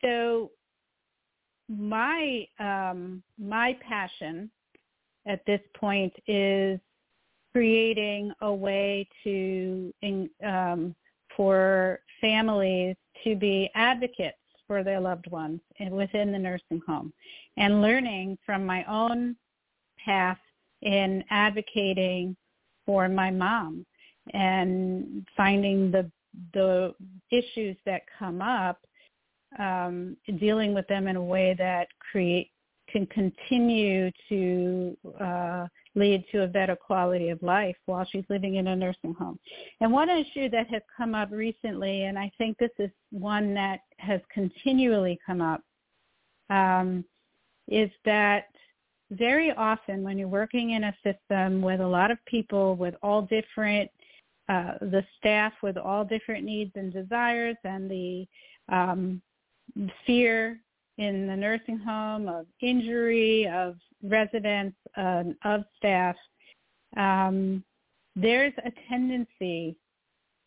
So 0.03 0.53
my 1.69 2.47
um, 2.59 3.23
my 3.39 3.77
passion 3.87 4.51
at 5.27 5.45
this 5.47 5.61
point 5.79 6.13
is 6.27 6.81
creating 7.53 8.33
a 8.41 8.53
way 8.53 9.09
to 9.25 9.93
in, 10.03 10.31
um, 10.45 10.95
for 11.37 12.01
families 12.21 12.97
to 13.25 13.37
be 13.37 13.71
advocates 13.75 14.37
for 14.67 14.83
their 14.83 15.01
loved 15.01 15.31
ones 15.31 15.61
within 15.91 16.33
the 16.33 16.39
nursing 16.39 16.81
home 16.87 17.13
and 17.57 17.81
learning 17.81 18.37
from 18.45 18.65
my 18.65 18.85
own 18.85 19.35
path 20.05 20.39
in 20.83 21.25
advocating 21.31 22.37
for 22.87 23.09
my 23.09 23.31
mom 23.31 23.85
and 24.35 25.27
finding 25.37 25.91
the 25.91 26.11
the 26.53 26.95
issues 27.31 27.77
that 27.85 28.03
come 28.19 28.41
up 28.43 28.79
um, 29.59 30.17
dealing 30.39 30.75
with 30.75 30.87
them 30.89 31.09
in 31.09 31.17
a 31.17 31.25
way 31.25 31.55
that 31.59 31.89
create 32.11 32.51
can 32.91 33.07
continue 33.07 34.11
to 34.29 34.97
uh, 35.21 35.67
lead 35.95 36.25
to 36.33 36.45
a 36.45 36.47
better 36.47 36.77
quality 36.77 37.29
of 37.29 37.43
life 37.43 37.77
while 37.87 38.07
she's 38.11 38.25
living 38.29 38.57
in 38.57 38.69
a 38.69 38.77
nursing 38.77 39.15
home. 39.15 39.39
And 39.81 39.93
one 39.93 40.09
issue 40.09 40.49
that 40.51 40.69
has 40.71 40.83
come 40.97 41.15
up 41.15 41.31
recently, 41.31 42.05
and 42.05 42.19
I 42.19 42.31
think 42.39 42.57
this 42.59 42.71
is 42.79 42.91
one 43.11 43.55
that 43.55 43.81
has 43.99 44.21
continually 44.33 45.19
come 45.27 45.41
up, 45.41 45.61
um, 46.51 47.05
is 47.67 47.91
that 48.05 48.47
very 49.11 49.53
often 49.53 50.03
when 50.03 50.19
you're 50.19 50.29
working 50.29 50.71
in 50.71 50.85
a 50.85 50.97
system 51.05 51.61
with 51.63 51.81
a 51.81 51.87
lot 51.87 52.11
of 52.11 52.19
people 52.27 52.77
with 52.77 52.95
all 53.03 53.23
different, 53.23 53.91
uh, 54.49 54.73
the 54.81 55.05
staff 55.19 55.53
with 55.63 55.77
all 55.77 56.05
different 56.05 56.45
needs 56.45 56.73
and 56.75 56.93
desires 56.93 57.57
and 57.65 57.91
the 57.91 58.27
um, 58.71 59.21
fear 60.07 60.61
in 60.99 61.27
the 61.27 61.37
nursing 61.37 61.79
home 61.79 62.29
of 62.29 62.47
injury 62.61 63.49
of 63.49 63.77
residents 64.03 64.77
um, 64.97 65.37
of 65.45 65.65
staff. 65.77 66.17
Um, 66.97 67.63
there's 68.17 68.53
a 68.65 68.73
tendency 68.89 69.77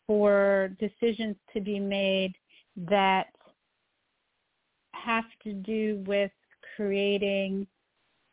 for 0.06 0.70
decisions 0.78 1.36
to 1.54 1.60
be 1.60 1.78
made 1.78 2.34
that 2.76 3.28
have 4.92 5.24
to 5.42 5.52
do 5.52 6.02
with 6.06 6.30
creating 6.76 7.66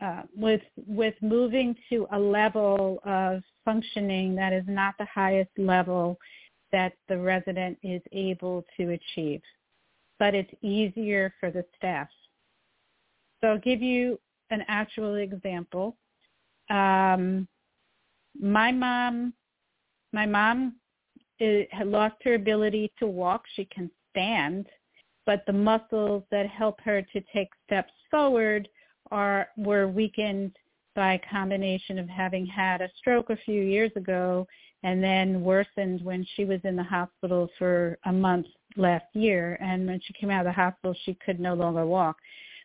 uh, 0.02 0.24
with 0.36 0.62
with 0.88 1.14
moving 1.22 1.76
to 1.90 2.08
a 2.14 2.20
level 2.20 3.00
of 3.06 3.42
functioning 3.66 4.34
that 4.34 4.54
is 4.54 4.64
not 4.68 4.96
the 4.98 5.08
highest 5.14 5.52
level 5.58 6.18
that 6.72 6.94
the 7.10 7.18
resident 7.18 7.78
is 7.84 8.02
able 8.14 8.64
to 8.78 8.92
achieve 8.92 9.42
but 10.20 10.36
it's 10.36 10.54
easier 10.62 11.34
for 11.40 11.50
the 11.50 11.66
staff. 11.78 12.08
So 13.42 13.48
I'll 13.48 13.58
give 13.58 13.82
you 13.82 14.20
an 14.52 14.64
actual 14.68 15.16
example. 15.16 15.96
Um, 16.70 17.48
my 18.40 18.72
mom, 18.72 19.34
my 20.12 20.26
mom 20.26 20.76
is, 21.40 21.66
had 21.72 21.88
lost 21.88 22.16
her 22.24 22.36
ability 22.36 22.92
to 23.00 23.08
walk. 23.08 23.44
She 23.56 23.66
can 23.66 23.90
stand, 24.12 24.68
but 25.26 25.44
the 25.48 25.54
muscles 25.54 26.24
that 26.32 26.48
help 26.48 26.80
her 26.82 27.02
to 27.02 27.22
take 27.34 27.50
steps 27.66 27.94
forward 28.12 28.68
are 29.12 29.48
were 29.58 29.88
weakened 29.88 30.56
by 30.96 31.14
a 31.14 31.32
combination 31.32 31.98
of 31.98 32.10
having 32.10 32.46
had 32.46 32.82
a 32.82 32.90
stroke 32.98 33.30
a 33.30 33.38
few 33.38 33.62
years 33.62 33.92
ago 33.96 34.46
and 34.84 35.04
then 35.04 35.42
worsened 35.44 36.04
when 36.04 36.26
she 36.36 36.46
was 36.46 36.60
in 36.64 36.76
the 36.76 36.84
hospital 36.84 37.50
for 37.58 37.98
a 38.06 38.14
month 38.14 38.46
last 38.78 39.06
year. 39.14 39.58
And 39.62 39.88
when 39.88 40.00
she 40.06 40.14
came 40.14 40.30
out 40.30 40.42
of 40.42 40.46
the 40.46 40.52
hospital, 40.52 40.96
she 41.04 41.16
could 41.16 41.40
no 41.40 41.54
longer 41.54 41.86
walk. 41.86 42.18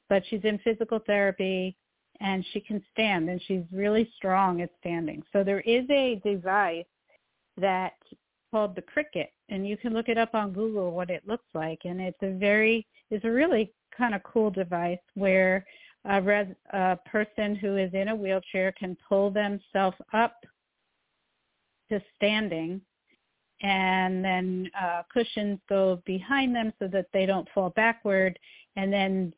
But 0.09 0.23
she's 0.29 0.45
in 0.45 0.59
physical 0.59 1.01
therapy 1.07 1.77
and 2.21 2.45
she 2.53 2.61
can 2.61 2.83
stand 2.93 3.29
and 3.29 3.43
she's 3.47 3.65
really 3.73 4.11
strong 4.17 4.61
at 4.61 4.71
standing. 4.81 5.23
So 5.33 5.43
there 5.43 5.61
is 5.61 5.85
a 5.91 6.21
device 6.25 6.85
that 7.57 7.95
called 8.51 8.77
the 8.77 8.83
Cricket 8.83 9.33
and 9.49 9.67
you 9.67 9.77
can 9.77 9.93
look 9.93 10.09
it 10.09 10.19
up 10.19 10.35
on 10.35 10.53
Google 10.53 10.93
what 10.93 11.11
it 11.11 11.27
looks 11.27 11.47
like 11.55 11.81
and 11.85 12.01
it's 12.01 12.23
a 12.23 12.31
very 12.39 12.87
it's 13.11 13.25
a 13.25 13.31
really 13.31 13.73
kind 13.97 14.15
of 14.15 14.23
cool 14.23 14.51
device 14.51 14.99
where 15.15 15.65
a, 16.05 16.23
res, 16.23 16.47
a 16.73 16.97
person 17.05 17.57
who 17.57 17.77
is 17.77 17.93
in 17.95 18.09
a 18.09 18.15
wheelchair 18.15 18.73
can 18.73 18.97
pull 19.09 19.31
themselves 19.31 19.97
up 20.13 20.37
to 21.91 22.01
standing 22.17 22.81
and 23.63 24.25
then 24.25 24.71
uh, 24.81 25.03
cushions 25.13 25.59
go 25.69 26.03
behind 26.05 26.55
them 26.55 26.73
so 26.79 26.89
that 26.89 27.07
they 27.13 27.25
don't 27.25 27.49
fall 27.55 27.71
backward. 27.71 28.39
And 28.77 28.93
then 28.93 29.33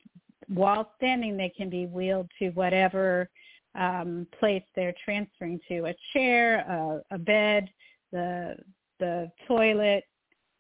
while 0.48 0.90
standing, 0.96 1.36
they 1.36 1.52
can 1.56 1.70
be 1.70 1.86
wheeled 1.86 2.30
to 2.38 2.50
whatever 2.50 3.28
um, 3.76 4.26
place 4.38 4.62
they're 4.74 4.94
transferring 5.04 5.60
to, 5.68 5.86
a 5.86 5.94
chair, 6.12 6.60
a, 6.60 7.14
a 7.14 7.18
bed, 7.18 7.68
the 8.12 8.56
the 8.98 9.30
toilet, 9.46 10.04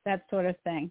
that 0.04 0.24
sort 0.28 0.44
of 0.44 0.54
thing, 0.62 0.90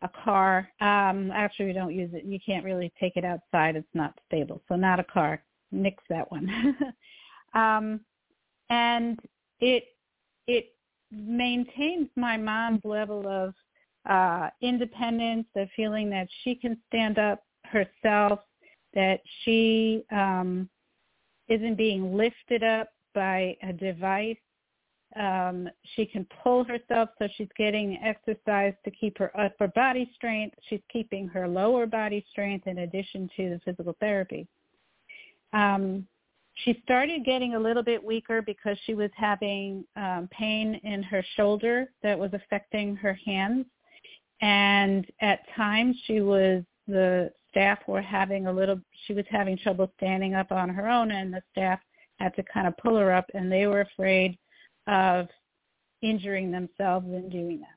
a 0.00 0.08
car. 0.24 0.68
Um, 0.80 1.30
actually, 1.30 1.66
we 1.66 1.72
don't 1.74 1.94
use 1.94 2.10
it. 2.14 2.24
You 2.24 2.38
can't 2.44 2.64
really 2.64 2.90
take 2.98 3.16
it 3.16 3.24
outside. 3.24 3.76
It's 3.76 3.86
not 3.92 4.18
stable. 4.26 4.62
So 4.68 4.76
not 4.76 4.98
a 4.98 5.04
car. 5.04 5.42
Nix 5.70 6.02
that 6.08 6.30
one. 6.30 6.50
um, 7.54 8.00
and 8.70 9.20
it 9.60 9.84
it 10.46 10.72
maintains 11.10 12.08
my 12.16 12.36
mom's 12.36 12.84
level 12.84 13.26
of 13.28 13.54
uh, 14.08 14.50
independence, 14.60 15.46
the 15.54 15.68
feeling 15.74 16.10
that 16.10 16.28
she 16.42 16.54
can 16.54 16.76
stand 16.88 17.18
up 17.18 17.42
herself, 17.64 18.40
that 18.94 19.20
she 19.42 20.04
um, 20.12 20.68
isn't 21.48 21.76
being 21.76 22.16
lifted 22.16 22.62
up 22.62 22.88
by 23.14 23.56
a 23.62 23.72
device. 23.72 24.36
Um, 25.18 25.68
she 25.94 26.04
can 26.04 26.26
pull 26.42 26.64
herself, 26.64 27.08
so 27.18 27.28
she's 27.36 27.48
getting 27.56 27.98
exercise 28.02 28.74
to 28.84 28.90
keep 28.90 29.16
her 29.18 29.32
upper 29.38 29.68
body 29.68 30.10
strength. 30.14 30.56
She's 30.68 30.82
keeping 30.92 31.26
her 31.28 31.48
lower 31.48 31.86
body 31.86 32.24
strength 32.30 32.66
in 32.66 32.78
addition 32.78 33.30
to 33.36 33.50
the 33.50 33.60
physical 33.64 33.96
therapy. 33.98 34.46
Um, 35.52 36.06
she 36.56 36.80
started 36.84 37.24
getting 37.24 37.54
a 37.54 37.58
little 37.58 37.82
bit 37.82 38.02
weaker 38.02 38.42
because 38.42 38.76
she 38.84 38.94
was 38.94 39.10
having 39.14 39.84
um, 39.96 40.28
pain 40.30 40.80
in 40.84 41.02
her 41.02 41.24
shoulder 41.36 41.90
that 42.02 42.18
was 42.18 42.30
affecting 42.32 42.96
her 42.96 43.18
hands. 43.24 43.66
And 44.40 45.06
at 45.20 45.40
times 45.54 45.96
she 46.06 46.20
was, 46.20 46.62
the 46.86 47.30
staff 47.50 47.78
were 47.86 48.02
having 48.02 48.46
a 48.46 48.52
little, 48.52 48.80
she 49.06 49.12
was 49.12 49.24
having 49.30 49.58
trouble 49.58 49.92
standing 49.98 50.34
up 50.34 50.50
on 50.50 50.68
her 50.68 50.88
own 50.88 51.10
and 51.10 51.32
the 51.32 51.42
staff 51.52 51.80
had 52.18 52.34
to 52.36 52.42
kind 52.42 52.66
of 52.66 52.76
pull 52.78 52.96
her 52.96 53.12
up, 53.12 53.26
and 53.34 53.50
they 53.50 53.66
were 53.66 53.82
afraid 53.82 54.38
of 54.86 55.28
injuring 56.02 56.50
themselves 56.50 57.06
in 57.06 57.28
doing 57.28 57.60
that. 57.60 57.68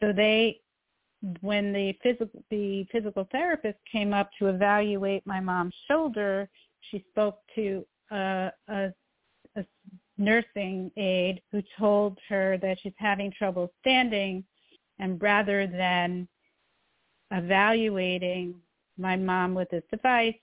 So 0.00 0.12
they, 0.12 0.60
when 1.40 1.72
the 1.72 1.94
physical 2.02 2.44
the 2.50 2.86
physical 2.92 3.26
therapist 3.32 3.78
came 3.90 4.14
up 4.14 4.30
to 4.38 4.46
evaluate 4.46 5.26
my 5.26 5.40
mom's 5.40 5.74
shoulder, 5.88 6.48
she 6.90 7.04
spoke 7.10 7.38
to 7.54 7.84
a, 8.10 8.50
a, 8.68 8.88
a 9.56 9.64
nursing 10.16 10.90
aide 10.96 11.40
who 11.52 11.62
told 11.78 12.18
her 12.28 12.58
that 12.58 12.78
she's 12.82 12.92
having 12.96 13.32
trouble 13.32 13.72
standing, 13.80 14.44
and 14.98 15.20
rather 15.22 15.66
than 15.66 16.26
evaluating 17.30 18.54
my 18.96 19.16
mom 19.16 19.54
with 19.54 19.70
this 19.70 19.84
device 19.90 20.34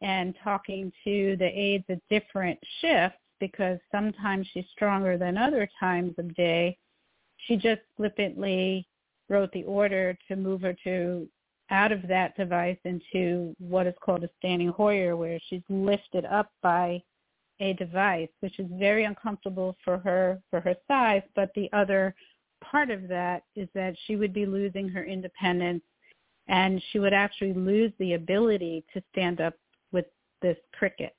and 0.00 0.34
talking 0.42 0.92
to 1.04 1.36
the 1.36 1.46
aides 1.46 1.84
at 1.88 2.00
different 2.08 2.58
shifts 2.80 3.18
because 3.40 3.78
sometimes 3.90 4.46
she's 4.52 4.64
stronger 4.72 5.18
than 5.18 5.36
other 5.36 5.68
times 5.78 6.14
of 6.18 6.34
day, 6.34 6.76
she 7.46 7.56
just 7.56 7.80
flippantly 7.96 8.86
wrote 9.28 9.50
the 9.52 9.64
order 9.64 10.16
to 10.28 10.36
move 10.36 10.60
her 10.60 10.74
to 10.84 11.28
out 11.70 11.92
of 11.92 12.06
that 12.08 12.36
device 12.36 12.78
into 12.84 13.54
what 13.58 13.86
is 13.86 13.94
called 14.04 14.24
a 14.24 14.30
standing 14.38 14.68
Hoyer 14.68 15.16
where 15.16 15.38
she's 15.48 15.62
lifted 15.68 16.24
up 16.24 16.50
by 16.62 17.02
a 17.60 17.74
device, 17.74 18.28
which 18.40 18.58
is 18.58 18.66
very 18.72 19.04
uncomfortable 19.04 19.76
for 19.84 19.98
her 19.98 20.40
for 20.50 20.60
her 20.60 20.74
size, 20.88 21.22
but 21.36 21.50
the 21.54 21.68
other 21.72 22.14
part 22.62 22.90
of 22.90 23.08
that 23.08 23.42
is 23.54 23.68
that 23.74 23.94
she 24.06 24.16
would 24.16 24.32
be 24.32 24.46
losing 24.46 24.88
her 24.88 25.04
independence 25.04 25.82
and 26.48 26.82
she 26.90 26.98
would 26.98 27.12
actually 27.12 27.52
lose 27.52 27.92
the 27.98 28.14
ability 28.14 28.84
to 28.92 29.02
stand 29.12 29.40
up 29.40 29.54
with 29.92 30.06
this 30.42 30.56
cricket. 30.72 31.14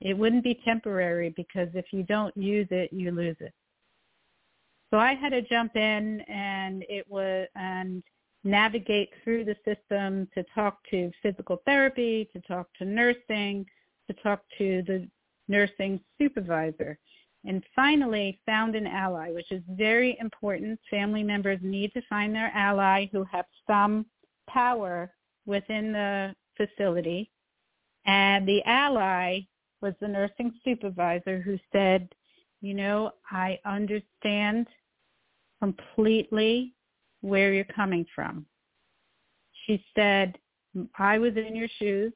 It 0.00 0.16
wouldn't 0.16 0.44
be 0.44 0.60
temporary 0.64 1.32
because 1.36 1.68
if 1.74 1.86
you 1.92 2.02
don't 2.02 2.36
use 2.36 2.68
it, 2.70 2.92
you 2.92 3.10
lose 3.10 3.36
it. 3.40 3.52
So 4.90 4.98
I 4.98 5.14
had 5.14 5.30
to 5.30 5.42
jump 5.42 5.76
in 5.76 6.20
and 6.22 6.84
it 6.88 7.06
was 7.08 7.46
and 7.54 8.02
navigate 8.44 9.10
through 9.22 9.44
the 9.44 9.56
system 9.64 10.28
to 10.34 10.44
talk 10.54 10.78
to 10.90 11.10
physical 11.22 11.62
therapy, 11.66 12.28
to 12.32 12.40
talk 12.42 12.68
to 12.78 12.84
nursing, 12.84 13.66
to 14.08 14.14
talk 14.22 14.42
to 14.58 14.82
the 14.86 15.08
nursing 15.48 16.00
supervisor. 16.18 16.98
And 17.44 17.62
finally, 17.74 18.40
found 18.44 18.76
an 18.76 18.86
ally, 18.86 19.30
which 19.30 19.50
is 19.50 19.62
very 19.70 20.16
important. 20.20 20.78
Family 20.90 21.22
members 21.22 21.58
need 21.62 21.92
to 21.94 22.02
find 22.08 22.34
their 22.34 22.52
ally 22.54 23.06
who 23.12 23.24
have 23.24 23.46
some 23.66 24.06
power 24.48 25.10
within 25.46 25.92
the 25.92 26.34
facility. 26.56 27.30
And 28.04 28.46
the 28.46 28.62
ally 28.64 29.40
was 29.80 29.94
the 30.00 30.08
nursing 30.08 30.52
supervisor 30.64 31.40
who 31.40 31.58
said, 31.72 32.08
you 32.60 32.74
know, 32.74 33.12
I 33.30 33.58
understand 33.64 34.66
completely 35.62 36.74
where 37.20 37.52
you're 37.52 37.64
coming 37.64 38.06
from. 38.14 38.46
She 39.66 39.84
said, 39.94 40.36
I 40.98 41.18
was 41.18 41.36
in 41.36 41.54
your 41.54 41.68
shoes. 41.78 42.12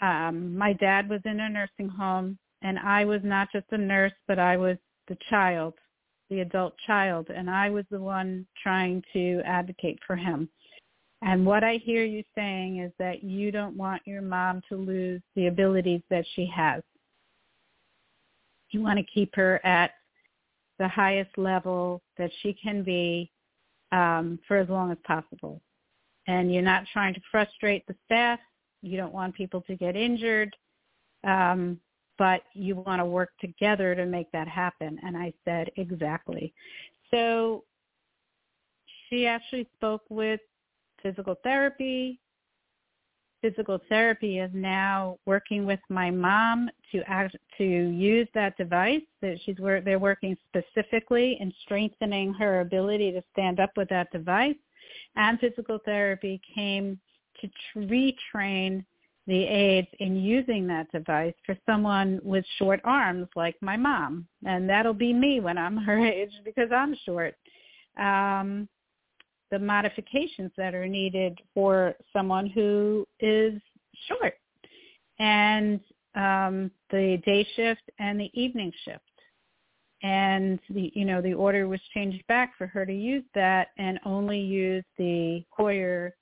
Um, 0.00 0.56
my 0.56 0.72
dad 0.74 1.08
was 1.08 1.20
in 1.24 1.40
a 1.40 1.48
nursing 1.48 1.88
home, 1.88 2.38
and 2.62 2.78
I 2.78 3.04
was 3.04 3.20
not 3.22 3.48
just 3.52 3.66
a 3.70 3.78
nurse, 3.78 4.12
but 4.26 4.38
I 4.38 4.56
was 4.56 4.76
the 5.08 5.16
child, 5.30 5.74
the 6.30 6.40
adult 6.40 6.74
child, 6.86 7.28
and 7.34 7.48
I 7.48 7.70
was 7.70 7.84
the 7.90 8.00
one 8.00 8.46
trying 8.62 9.02
to 9.12 9.40
advocate 9.44 9.98
for 10.06 10.16
him. 10.16 10.48
And 11.22 11.46
what 11.46 11.64
I 11.64 11.76
hear 11.76 12.04
you 12.04 12.22
saying 12.34 12.80
is 12.80 12.92
that 12.98 13.24
you 13.24 13.50
don't 13.50 13.76
want 13.76 14.02
your 14.04 14.20
mom 14.20 14.60
to 14.68 14.76
lose 14.76 15.22
the 15.36 15.46
abilities 15.46 16.02
that 16.10 16.26
she 16.34 16.50
has. 16.54 16.82
You 18.70 18.82
want 18.82 18.98
to 18.98 19.04
keep 19.04 19.34
her 19.36 19.64
at 19.64 19.92
the 20.78 20.88
highest 20.88 21.38
level 21.38 22.02
that 22.18 22.30
she 22.42 22.52
can 22.52 22.82
be 22.82 23.30
um, 23.92 24.38
for 24.46 24.56
as 24.56 24.68
long 24.68 24.90
as 24.90 24.98
possible. 25.04 25.60
And 26.26 26.52
you're 26.52 26.62
not 26.62 26.84
trying 26.92 27.14
to 27.14 27.20
frustrate 27.30 27.86
the 27.86 27.94
staff. 28.06 28.38
You 28.82 28.96
don't 28.96 29.12
want 29.12 29.34
people 29.34 29.62
to 29.62 29.76
get 29.76 29.96
injured, 29.96 30.54
um, 31.24 31.78
but 32.18 32.42
you 32.54 32.76
want 32.76 33.00
to 33.00 33.06
work 33.06 33.30
together 33.40 33.94
to 33.94 34.06
make 34.06 34.30
that 34.32 34.48
happen. 34.48 34.98
And 35.02 35.16
I 35.16 35.32
said, 35.44 35.70
exactly. 35.76 36.52
So 37.10 37.64
she 39.08 39.26
actually 39.26 39.68
spoke 39.76 40.02
with 40.08 40.40
physical 41.02 41.36
therapy. 41.42 42.20
Physical 43.44 43.78
therapy 43.90 44.38
is 44.38 44.50
now 44.54 45.18
working 45.26 45.66
with 45.66 45.80
my 45.90 46.10
mom 46.10 46.70
to 46.90 47.02
act, 47.06 47.36
to 47.58 47.62
use 47.62 48.26
that 48.32 48.56
device. 48.56 49.02
That 49.20 49.36
she's 49.44 49.56
they're 49.84 49.98
working 49.98 50.34
specifically 50.48 51.36
in 51.38 51.52
strengthening 51.62 52.32
her 52.32 52.60
ability 52.60 53.12
to 53.12 53.22
stand 53.34 53.60
up 53.60 53.72
with 53.76 53.90
that 53.90 54.10
device. 54.12 54.56
And 55.16 55.38
physical 55.38 55.78
therapy 55.84 56.40
came 56.54 56.98
to 57.42 57.50
retrain 57.76 58.82
the 59.26 59.44
aides 59.44 59.88
in 59.98 60.16
using 60.16 60.66
that 60.68 60.90
device 60.90 61.34
for 61.44 61.54
someone 61.66 62.20
with 62.22 62.46
short 62.56 62.80
arms 62.82 63.28
like 63.36 63.56
my 63.60 63.76
mom. 63.76 64.26
And 64.46 64.66
that'll 64.66 64.94
be 64.94 65.12
me 65.12 65.40
when 65.40 65.58
I'm 65.58 65.76
her 65.76 65.98
age 66.06 66.32
because 66.46 66.70
I'm 66.72 66.96
short. 67.04 67.34
Um, 67.98 68.70
the 69.50 69.58
modifications 69.58 70.50
that 70.56 70.74
are 70.74 70.88
needed 70.88 71.38
for 71.54 71.94
someone 72.12 72.48
who 72.48 73.06
is 73.20 73.60
short 74.08 74.34
and 75.18 75.80
um, 76.14 76.70
the 76.90 77.20
day 77.24 77.46
shift 77.56 77.82
and 77.98 78.18
the 78.18 78.30
evening 78.34 78.72
shift. 78.84 79.00
And 80.02 80.58
the 80.68 80.92
you 80.94 81.04
know 81.04 81.22
the 81.22 81.32
order 81.32 81.66
was 81.66 81.80
changed 81.94 82.26
back 82.26 82.58
for 82.58 82.66
her 82.66 82.84
to 82.84 82.92
use 82.92 83.24
that 83.34 83.68
and 83.78 83.98
only 84.04 84.38
use 84.38 84.84
the 84.98 85.42
Hoyer 85.50 86.14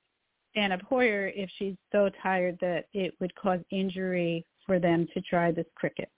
stand 0.52 0.72
up 0.72 0.82
Hoyer 0.82 1.28
if 1.28 1.50
she's 1.58 1.74
so 1.90 2.10
tired 2.22 2.58
that 2.60 2.86
it 2.92 3.14
would 3.20 3.34
cause 3.34 3.60
injury 3.70 4.44
for 4.66 4.78
them 4.78 5.08
to 5.14 5.20
try 5.22 5.50
this 5.50 5.66
cricket. 5.74 6.08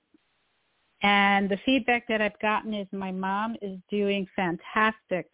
And 1.02 1.48
the 1.48 1.58
feedback 1.64 2.06
that 2.08 2.20
I've 2.20 2.38
gotten 2.40 2.74
is 2.74 2.86
my 2.92 3.12
mom 3.12 3.56
is 3.62 3.78
doing 3.90 4.26
fantastic 4.34 5.26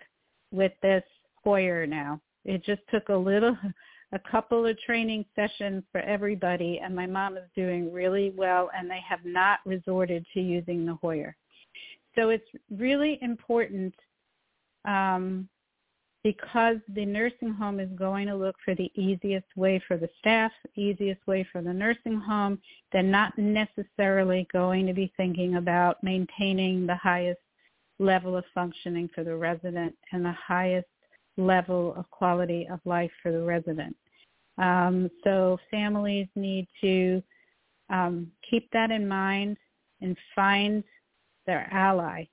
with 0.53 0.73
this 0.83 1.05
Hoyer 1.45 1.87
now. 1.87 2.21
It 2.45 2.65
just 2.65 2.83
took 2.91 3.09
a 3.09 3.15
little, 3.15 3.57
a 4.13 4.19
couple 4.31 4.67
of 4.67 4.79
training 4.81 5.25
sessions 5.35 5.83
for 5.93 6.01
everybody, 6.01 6.81
and 6.83 6.95
my 6.95 7.07
mom 7.07 7.37
is 7.37 7.49
doing 7.55 7.93
really 7.93 8.33
well, 8.37 8.71
and 8.77 8.91
they 8.91 9.01
have 9.09 9.25
not 9.25 9.61
resorted 9.65 10.27
to 10.35 10.41
using 10.41 10.87
the 10.87 10.95
Hoyer. 10.95 11.37
So 12.17 12.31
it's 12.31 12.49
really 12.71 13.19
important 13.23 13.95
um, 14.85 15.49
because 16.23 16.77
the 16.95 17.05
nursing 17.05 17.53
home 17.53 17.81
is 17.81 17.89
going 17.97 18.27
to 18.27 18.35
look 18.35 18.57
for 18.65 18.75
the 18.75 18.91
easiest 18.95 19.47
way 19.57 19.83
for 19.87 19.97
the 19.97 20.09
staff, 20.19 20.53
easiest 20.77 21.27
way 21.27 21.47
for 21.51 21.63
the 21.63 21.73
nursing 21.73 22.19
home. 22.19 22.59
They're 22.93 23.03
not 23.03 23.39
necessarily 23.39 24.47
going 24.53 24.87
to 24.87 24.93
be 24.93 25.13
thinking 25.17 25.57
about 25.57 26.03
maintaining 26.03 26.87
the 26.87 26.97
highest 26.97 27.41
level 27.99 28.37
of 28.37 28.45
functioning 28.55 29.09
for 29.15 29.25
the 29.25 29.37
resident 29.37 29.95
and 30.13 30.25
the 30.25 30.33
highest 30.33 30.89
level 31.47 31.95
of 31.97 32.09
quality 32.11 32.67
of 32.71 32.81
life 32.85 33.11
for 33.23 33.33
the 33.33 33.43
resident. 33.43 33.97
Um, 34.59 35.11
so 35.25 35.59
families 35.71 36.29
need 36.37 36.69
to 36.81 37.23
um, 37.89 38.31
keep 38.49 38.71
that 38.73 38.91
in 38.91 39.07
mind 39.09 39.57
and 40.01 40.17
find 40.35 40.85
their 41.47 41.69
ally. 41.73 42.25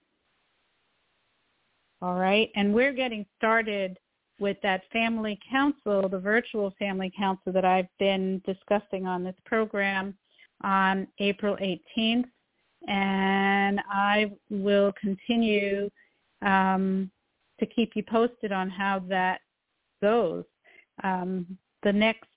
All 2.01 2.16
right, 2.16 2.51
and 2.55 2.74
we're 2.74 2.93
getting 2.93 3.26
started 3.38 3.97
with 4.39 4.58
that 4.62 4.84
family 4.93 5.39
council, 5.49 6.08
the 6.08 6.20
virtual 6.20 6.74
family 6.78 7.12
council 7.18 7.51
that 7.51 7.66
I've 7.66 7.88
been 7.97 8.41
discussing 8.45 9.08
on 9.08 9.24
this 9.24 9.36
program 9.45 10.16
on 10.64 11.08
April 11.20 11.58
18th. 11.58 12.26
And 12.88 13.82
I 13.91 14.32
will 14.49 14.93
continue 15.01 15.89
um, 16.41 17.10
to 17.60 17.66
keep 17.66 17.91
you 17.95 18.03
posted 18.03 18.51
on 18.51 18.70
how 18.70 19.01
that 19.08 19.41
goes. 20.01 20.43
Um, 21.03 21.58
the 21.84 21.93
next 21.93 22.28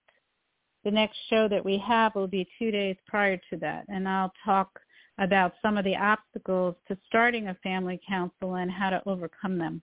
the 0.83 0.91
next 0.91 1.19
show 1.29 1.47
that 1.47 1.63
we 1.63 1.77
have 1.77 2.15
will 2.15 2.27
be 2.27 2.49
two 2.59 2.71
days 2.71 2.97
prior 3.07 3.37
to 3.51 3.57
that, 3.59 3.85
and 3.89 4.09
I'll 4.09 4.33
talk 4.45 4.81
about 5.19 5.53
some 5.61 5.77
of 5.77 5.85
the 5.85 5.95
obstacles 5.95 6.75
to 6.89 6.97
starting 7.07 7.49
a 7.49 7.55
family 7.63 8.01
council 8.09 8.55
and 8.55 8.71
how 8.71 8.89
to 8.89 9.03
overcome 9.07 9.59
them. 9.59 9.83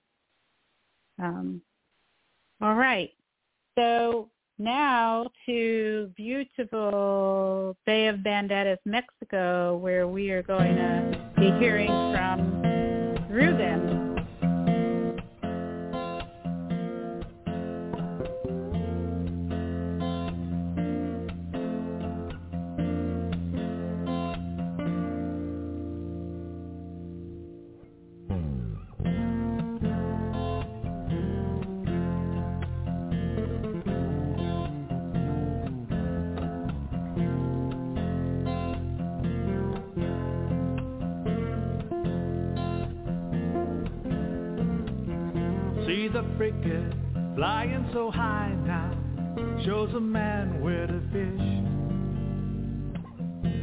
Um, 1.19 1.61
all 2.61 2.73
right, 2.73 3.11
so 3.77 4.31
now 4.57 5.29
to 5.45 6.11
beautiful 6.15 7.77
Bay 7.85 8.07
of 8.07 8.17
Banderas, 8.17 8.77
Mexico, 8.85 9.77
where 9.77 10.07
we 10.07 10.31
are 10.31 10.41
going 10.41 10.75
to 10.75 11.31
be 11.37 11.51
hearing 11.59 11.87
from 11.87 12.63
Ruben. 13.29 13.87
a 13.87 13.96
frigate 46.37 46.93
flying 47.35 47.89
so 47.93 48.11
high 48.11 48.55
now 48.65 48.91
shows 49.65 49.93
a 49.95 49.99
man 49.99 50.61
where 50.61 50.87
to 50.87 51.01
fish. 51.11 51.41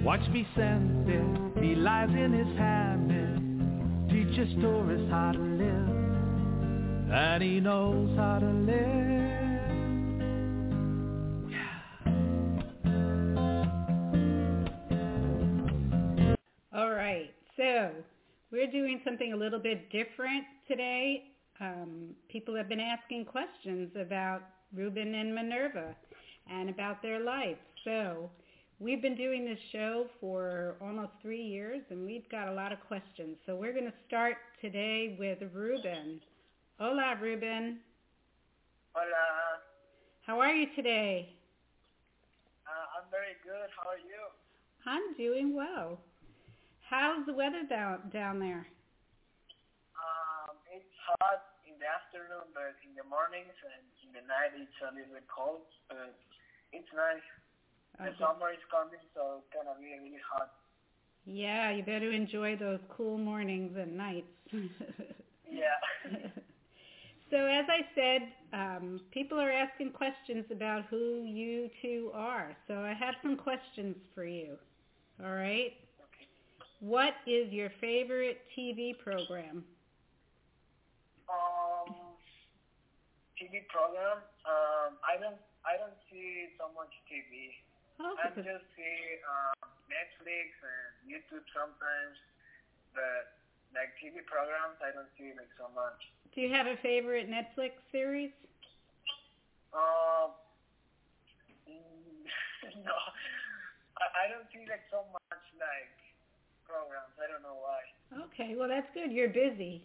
Watch 0.05 0.21
Vicente, 0.33 1.21
he 1.61 1.75
lies 1.75 2.11
in 2.11 2.33
his 2.33 2.47
hammock, 2.59 4.11
teaches 4.11 4.55
tourists 4.61 5.09
how 5.11 5.33
to 5.33 5.39
live, 5.39 5.89
and 7.13 7.43
he 7.43 7.61
knows 7.61 8.17
how 8.17 8.39
to 8.41 8.47
live. 8.47 9.15
All 16.75 16.91
right, 16.91 17.31
so 17.57 17.91
we're 18.51 18.71
doing 18.71 19.01
something 19.05 19.33
a 19.33 19.37
little 19.37 19.61
bit 19.61 19.91
different 19.91 20.45
today. 20.69 21.34
Um, 21.61 22.15
people 22.29 22.57
have 22.57 22.69
been 22.69 22.81
asking 22.81 23.27
questions 23.27 23.91
about 24.01 24.43
Ruben 24.75 25.15
and 25.15 25.35
Minerva 25.35 25.95
and 26.51 26.69
about 26.69 27.01
their 27.01 27.21
life. 27.21 27.59
So 27.85 28.31
we've 28.81 29.01
been 29.01 29.17
doing 29.17 29.45
this 29.45 29.59
show 29.73 30.07
for 30.21 30.77
almost 30.81 31.13
three 31.23 31.43
years 31.43 31.83
and 31.91 32.05
we've 32.05 32.29
got 32.29 32.49
a 32.49 32.53
lot 32.53 32.73
of 32.73 32.81
questions. 32.89 33.37
So 33.47 33.55
we're 33.55 33.73
going 33.73 33.87
to 33.87 33.95
start 34.07 34.37
today 34.61 35.17
with 35.19 35.39
Ruben. 35.53 36.21
Hola, 36.79 37.17
Ruben. 37.21 37.79
Hola. 38.93 39.61
How 40.27 40.41
are 40.41 40.53
you 40.53 40.67
today? 40.75 41.29
Uh, 42.67 42.99
I'm 42.99 43.11
very 43.11 43.37
good. 43.45 43.69
How 43.77 43.91
are 43.91 43.99
you? 43.99 44.25
I'm 44.87 45.15
doing 45.17 45.55
well. 45.55 46.01
How's 46.89 47.25
the 47.27 47.33
weather 47.33 47.63
down 47.69 48.11
down 48.13 48.39
there? 48.39 48.67
Hot 51.05 51.61
in 51.69 51.77
the 51.77 51.89
afternoon, 51.89 52.49
but 52.57 52.77
in 52.81 52.97
the 52.97 53.05
mornings 53.05 53.53
and 53.61 53.85
in 54.05 54.11
the 54.17 54.25
night 54.25 54.57
it's 54.57 54.73
a 54.81 54.89
little 54.93 55.13
bit 55.13 55.29
cold. 55.29 55.69
But 55.89 56.17
it's 56.73 56.89
nice. 56.97 57.29
The 58.01 58.17
summer 58.19 58.51
is 58.51 58.65
coming, 58.73 59.05
so 59.15 59.45
it's 59.45 59.51
gonna 59.55 59.77
be 59.79 59.93
really 59.95 60.19
hot. 60.25 60.51
Yeah, 61.27 61.71
you 61.71 61.85
better 61.85 62.11
enjoy 62.11 62.57
those 62.57 62.81
cool 62.91 63.19
mornings 63.19 63.77
and 63.77 63.97
nights. 63.97 64.33
Yeah. 65.55 66.11
so 67.31 67.37
as 67.37 67.65
I 67.69 67.87
said, 67.95 68.23
um, 68.53 69.01
people 69.13 69.39
are 69.39 69.53
asking 69.53 69.93
questions 69.93 70.45
about 70.51 70.85
who 70.91 71.23
you 71.25 71.71
two 71.81 72.11
are. 72.15 72.57
So 72.67 72.75
I 72.75 72.93
have 72.93 73.15
some 73.23 73.37
questions 73.37 73.97
for 74.15 74.25
you. 74.25 74.57
All 75.23 75.31
right. 75.31 75.73
okay. 76.01 76.27
What 76.81 77.15
is 77.27 77.53
your 77.53 77.71
favorite 77.81 78.39
TV 78.59 78.99
program? 78.99 79.65
Um, 81.29 81.95
TV 83.45 83.69
program. 83.69 84.25
Um, 84.49 84.97
I 85.05 85.21
don't. 85.21 85.37
I 85.69 85.77
don't 85.77 85.97
see 86.09 86.49
so 86.57 86.73
much 86.73 86.93
TV. 87.09 87.53
Oh, 88.01 88.17
I 88.21 88.33
just 88.37 88.65
see 88.73 88.97
um, 89.25 89.69
Netflix 89.89 90.49
and 90.65 90.93
YouTube 91.05 91.45
sometimes, 91.53 92.17
but 92.97 93.37
like 93.77 93.93
TV 94.01 94.25
programs, 94.25 94.81
I 94.81 94.97
don't 94.97 95.09
see 95.21 95.37
like 95.37 95.53
so 95.61 95.69
much. 95.77 96.01
do 96.33 96.41
you 96.41 96.51
have 96.53 96.67
a 96.67 96.77
favorite 96.81 97.29
Netflix 97.29 97.77
series? 97.93 98.33
Um, 99.77 100.33
no, 102.85 102.97
I, 104.01 104.05
I 104.21 104.25
don't 104.33 104.49
see 104.53 104.65
like 104.69 104.85
so 104.89 105.05
much 105.13 105.45
like 105.61 105.97
programs. 106.65 107.13
I 107.21 107.29
don't 107.29 107.45
know 107.45 107.61
why. 107.61 107.85
Okay, 108.33 108.57
well 108.57 108.69
that's 108.69 108.89
good. 108.93 109.13
You're 109.13 109.33
busy. 109.33 109.85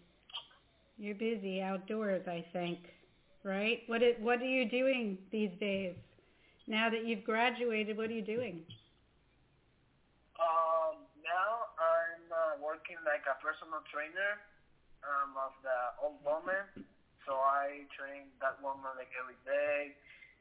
You're 0.97 1.15
busy 1.15 1.61
outdoors, 1.61 2.27
I 2.27 2.43
think. 2.51 2.79
Right? 3.43 3.81
What 3.87 4.03
is, 4.03 4.15
what 4.19 4.41
are 4.41 4.45
you 4.45 4.65
doing 4.65 5.17
these 5.31 5.51
days? 5.59 5.95
Now 6.67 6.89
that 6.89 7.03
you've 7.05 7.23
graduated, 7.23 7.97
what 7.97 8.09
are 8.09 8.13
you 8.13 8.21
doing? 8.21 8.63
Um, 10.39 11.03
now 11.23 11.67
I'm 11.75 12.25
uh, 12.31 12.53
working 12.59 12.97
like 13.03 13.27
a 13.27 13.35
personal 13.43 13.83
trainer 13.91 14.39
um, 15.03 15.35
of 15.35 15.51
the 15.63 15.91
old 15.99 16.19
woman. 16.23 16.67
So 17.27 17.35
I 17.35 17.85
train 17.93 18.31
that 18.41 18.55
woman 18.61 18.95
like 18.97 19.11
every 19.19 19.37
day, 19.45 19.93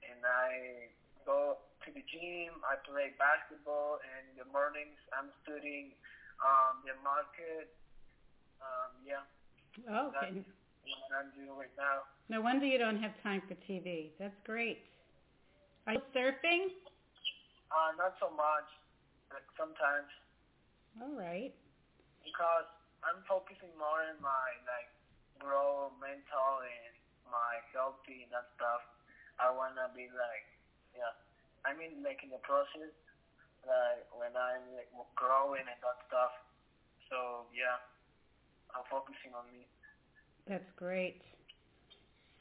and 0.07 0.23
I 0.25 0.89
go 1.27 1.59
to 1.85 1.89
the 1.93 2.03
gym. 2.07 2.63
I 2.65 2.79
play 2.87 3.11
basketball, 3.19 3.99
and 4.03 4.31
in 4.31 4.37
the 4.39 4.49
mornings 4.49 4.99
I'm 5.13 5.31
studying 5.43 5.93
um, 6.41 6.81
the 6.87 6.95
market. 7.03 7.69
Um, 8.63 8.91
yeah, 9.05 9.23
Oh, 9.91 10.09
okay. 10.15 10.33
that's 10.35 10.58
what 10.97 11.12
I'm 11.18 11.30
doing 11.36 11.53
right 11.57 11.76
now. 11.76 12.05
No 12.28 12.41
wonder 12.41 12.66
you 12.66 12.78
don't 12.78 13.01
have 13.01 13.12
time 13.22 13.43
for 13.49 13.55
TV. 13.64 14.11
That's 14.18 14.36
great. 14.45 14.84
Are 15.86 15.95
you 15.97 16.05
surfing? 16.14 16.72
Uh, 17.72 17.91
not 17.97 18.16
so 18.20 18.28
much, 18.32 18.68
like 19.32 19.45
sometimes. 19.57 20.09
All 21.01 21.14
right. 21.16 21.53
because 22.24 22.68
I'm 23.07 23.22
focusing 23.28 23.70
more 23.78 24.03
on 24.11 24.18
my 24.20 24.49
like 24.66 24.91
grow 25.39 25.93
mental 26.03 26.53
and 26.64 26.95
my 27.30 27.62
healthy 27.72 28.26
and 28.26 28.32
that 28.34 28.51
stuff. 28.59 28.82
I 29.39 29.49
wanna 29.55 29.89
be 29.95 30.11
like 30.11 30.47
yeah. 30.97 31.14
I 31.64 31.72
mean 31.78 32.03
like 32.03 32.20
in 32.26 32.34
the 32.34 32.43
process 32.43 32.93
like 33.64 34.05
when 34.12 34.34
I'm 34.34 34.64
like 34.74 34.91
growing 35.14 35.64
and 35.64 35.80
that 35.80 35.99
stuff. 36.11 36.32
So 37.09 37.49
yeah. 37.55 37.78
I'm 38.76 38.84
focusing 38.93 39.32
on 39.32 39.49
me. 39.49 39.64
That's 40.49 40.71
great. 40.77 41.17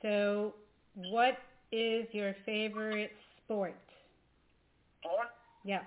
So, 0.01 0.55
what 0.95 1.35
is 1.71 2.07
your 2.13 2.33
favorite 2.45 3.11
sport? 3.43 3.75
Sport, 5.01 5.29
Yeah. 5.63 5.81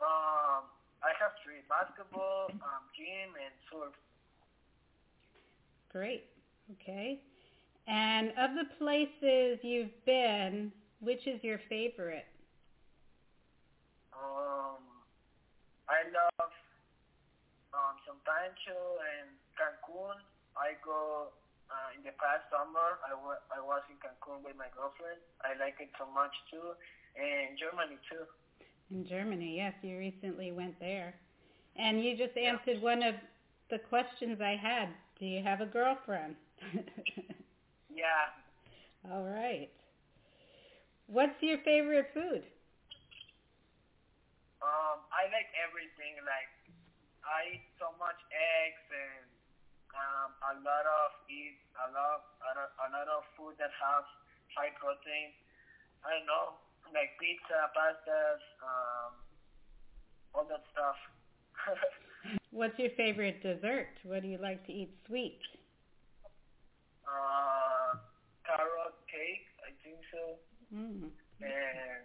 um 0.00 0.64
I 1.02 1.12
have 1.20 1.32
three 1.44 1.60
basketball, 1.68 2.48
um, 2.64 2.82
gym 2.96 3.36
and 3.36 3.52
surf. 3.70 3.92
Great. 5.92 6.24
Okay. 6.72 7.18
And 7.86 8.30
of 8.38 8.50
the 8.54 8.64
places 8.78 9.58
you've 9.62 9.92
been, 10.06 10.72
which 11.00 11.26
is 11.26 11.42
your 11.42 11.58
favorite? 11.68 12.26
Um 14.12 14.82
I 15.88 16.02
love 16.08 16.50
um 17.74 17.94
San 18.06 18.16
Pancho 18.24 18.98
and 19.18 19.28
Cancun. 19.58 20.16
I 20.56 20.74
go 20.82 21.30
uh, 21.70 21.88
in 21.96 22.02
the 22.02 22.12
past 22.18 22.44
summer. 22.50 22.98
I 23.06 23.14
wa- 23.14 23.42
I 23.50 23.60
was 23.60 23.82
in 23.88 23.96
Cancun 23.98 24.42
with 24.44 24.56
my 24.56 24.68
girlfriend. 24.74 25.20
I 25.42 25.54
like 25.54 25.76
it 25.80 25.90
so 25.98 26.06
much 26.06 26.32
too, 26.50 26.74
and 27.16 27.56
Germany 27.58 27.98
too. 28.10 28.24
In 28.90 29.04
Germany, 29.06 29.56
yes, 29.56 29.74
you 29.82 29.98
recently 29.98 30.52
went 30.52 30.78
there. 30.80 31.14
And 31.76 32.02
you 32.02 32.16
just 32.16 32.36
answered 32.36 32.80
one 32.80 33.02
of 33.02 33.14
the 33.70 33.78
questions 33.78 34.40
I 34.40 34.56
had. 34.56 34.88
Do 35.18 35.26
you 35.26 35.42
have 35.42 35.60
a 35.60 35.66
girlfriend? 35.66 36.36
Yeah. 37.88 38.28
All 39.10 39.22
right. 39.24 39.70
What's 41.06 41.40
your 41.42 41.58
favorite 41.58 42.08
food? 42.12 42.44
Um, 44.62 45.04
I 45.12 45.28
like 45.30 45.50
everything. 45.54 46.16
Like 46.24 46.50
I 47.24 47.56
eat 47.58 47.64
so 47.78 47.92
much 47.98 48.18
eggs 48.32 48.84
and 48.90 49.23
um, 49.94 50.30
a 50.42 50.52
lot 50.62 50.84
of 50.86 51.08
eat 51.30 51.56
a 51.78 51.86
lot 51.94 52.26
a 52.44 52.50
lot, 52.58 52.70
a 52.82 52.88
lot 52.90 53.08
of 53.08 53.22
food 53.38 53.54
that 53.58 53.70
has 53.74 54.04
high 54.54 54.70
protein. 54.78 55.30
I 56.04 56.18
don't 56.20 56.28
know, 56.28 56.60
like 56.92 57.16
pizza, 57.18 57.70
pastas, 57.72 58.42
um, 58.60 59.12
all 60.34 60.44
that 60.50 60.62
stuff. 60.74 60.98
What's 62.50 62.78
your 62.78 62.90
favorite 62.96 63.42
dessert? 63.42 63.88
What 64.04 64.22
do 64.22 64.28
you 64.28 64.38
like 64.38 64.64
to 64.66 64.72
eat 64.72 64.92
sweet? 65.06 65.40
uh, 67.08 67.96
carrot 68.46 68.96
cake, 69.08 69.46
I 69.64 69.70
think 69.82 70.00
so, 70.12 70.38
Mm. 70.74 71.10
and 71.40 72.04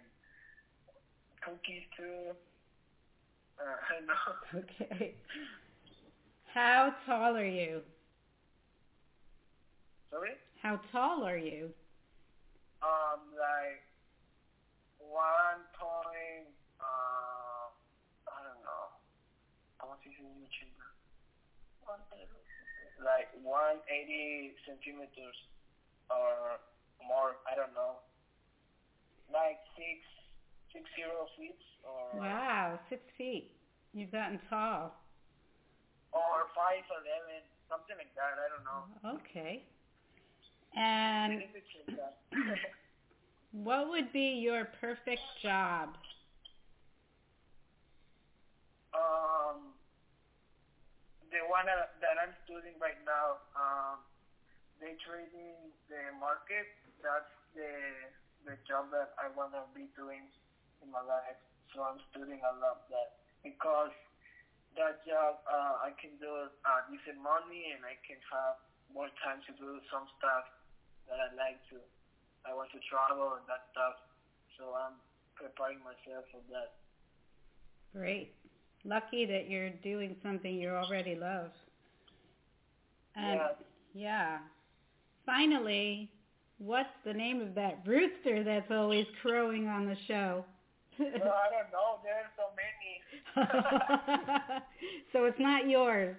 cookies 1.44 1.84
too. 1.96 2.36
Uh, 3.58 3.76
I 3.88 3.92
don't 3.94 4.06
know. 4.06 4.60
Okay. 4.60 5.14
How 6.54 6.92
tall 7.06 7.36
are 7.36 7.44
you? 7.46 7.82
Sorry. 10.10 10.34
How 10.62 10.80
tall 10.92 11.24
are 11.24 11.38
you? 11.38 11.70
Um, 12.82 13.20
like 13.38 13.82
one 14.98 15.62
point. 15.78 16.50
Uh, 16.80 17.70
I 18.26 18.38
don't 18.42 18.62
know. 18.64 18.90
¿Cómo 19.78 19.96
se 20.02 20.10
dice? 20.10 20.66
Like 22.98 23.28
180 23.32 24.54
centimeters 24.66 25.36
or 26.10 26.58
more. 27.06 27.36
I 27.46 27.54
don't 27.54 27.72
know. 27.74 28.00
Like 29.32 29.58
six, 29.76 30.00
six 30.72 30.84
zero 30.96 31.26
feet 31.36 31.56
or 31.84 32.18
Wow, 32.18 32.78
six 32.88 33.02
feet. 33.16 33.50
You've 33.94 34.12
gotten 34.12 34.40
tall. 34.50 34.92
Or 36.12 36.46
five 36.54 36.84
eleven, 36.90 37.42
something 37.70 37.96
like 37.96 38.12
that. 38.18 38.38
I 38.38 38.46
don't 38.50 38.66
know. 38.66 38.82
Okay. 39.22 39.62
And 40.76 41.42
what 43.52 43.88
would 43.88 44.12
be 44.12 44.38
your 44.38 44.64
perfect 44.80 45.22
job? 45.42 45.94
Um, 48.94 49.74
the 51.30 51.42
one 51.46 51.66
that, 51.66 51.94
that 52.02 52.18
I'm 52.18 52.34
studying 52.46 52.78
right 52.82 52.98
now, 53.06 53.38
um, 53.54 54.02
day 54.78 54.94
trading 55.02 55.70
the 55.90 56.10
market. 56.18 56.66
That's 57.02 57.30
the 57.54 57.70
the 58.46 58.56
job 58.64 58.88
that 58.90 59.12
I 59.20 59.28
want 59.36 59.52
to 59.52 59.68
be 59.76 59.84
doing 59.92 60.24
in 60.80 60.88
my 60.88 61.04
life. 61.04 61.36
So 61.74 61.84
I'm 61.84 62.00
studying 62.10 62.40
a 62.40 62.54
lot 62.56 62.82
that 62.88 63.14
because 63.44 63.92
that 64.78 65.02
job 65.06 65.42
uh, 65.46 65.86
I 65.86 65.90
can 65.98 66.14
do 66.22 66.30
uh, 66.30 66.80
decent 66.90 67.18
money 67.18 67.74
and 67.74 67.82
I 67.82 67.98
can 68.06 68.18
have 68.30 68.60
more 68.90 69.10
time 69.22 69.42
to 69.46 69.52
do 69.58 69.78
some 69.90 70.06
stuff 70.18 70.46
that 71.10 71.18
I 71.18 71.28
like 71.34 71.58
to. 71.74 71.78
I 72.46 72.54
want 72.54 72.70
to 72.72 72.80
travel 72.86 73.38
and 73.38 73.44
that 73.50 73.70
stuff. 73.74 73.98
So 74.58 74.74
I'm 74.74 74.96
preparing 75.36 75.80
myself 75.80 76.24
for 76.30 76.42
that. 76.52 76.80
Great. 77.94 78.34
Lucky 78.84 79.26
that 79.26 79.50
you're 79.50 79.70
doing 79.82 80.16
something 80.22 80.54
you 80.54 80.70
already 80.70 81.14
love. 81.14 81.50
And 83.16 83.40
yeah. 83.92 84.38
yeah. 84.38 84.38
Finally, 85.26 86.10
what's 86.58 86.94
the 87.04 87.12
name 87.12 87.40
of 87.40 87.54
that 87.54 87.80
rooster 87.84 88.44
that's 88.44 88.70
always 88.70 89.06
crowing 89.20 89.68
on 89.68 89.86
the 89.86 89.96
show? 90.06 90.44
well, 90.98 91.08
I 91.08 91.48
don't 91.52 91.72
know. 91.72 92.00
There 92.04 92.14
are 92.14 92.32
so 92.36 92.52
many. 92.56 92.79
so 95.12 95.24
it's 95.24 95.38
not 95.38 95.68
yours. 95.68 96.16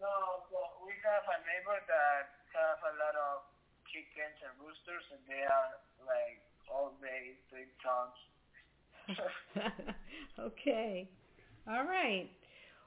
No, 0.00 0.46
but 0.50 0.70
we 0.84 0.92
have 1.04 1.24
a 1.26 1.38
neighbor 1.46 1.78
that 1.86 2.36
have 2.54 2.80
a 2.82 2.94
lot 2.98 3.14
of 3.14 3.46
chickens 3.90 4.36
and 4.42 4.54
roosters, 4.60 5.04
and 5.12 5.22
they 5.28 5.44
are 5.44 5.70
like 6.04 6.40
all 6.72 6.92
day 7.00 7.38
three 7.50 7.70
times. 7.82 8.18
okay. 10.40 11.08
All 11.68 11.84
right. 11.84 12.30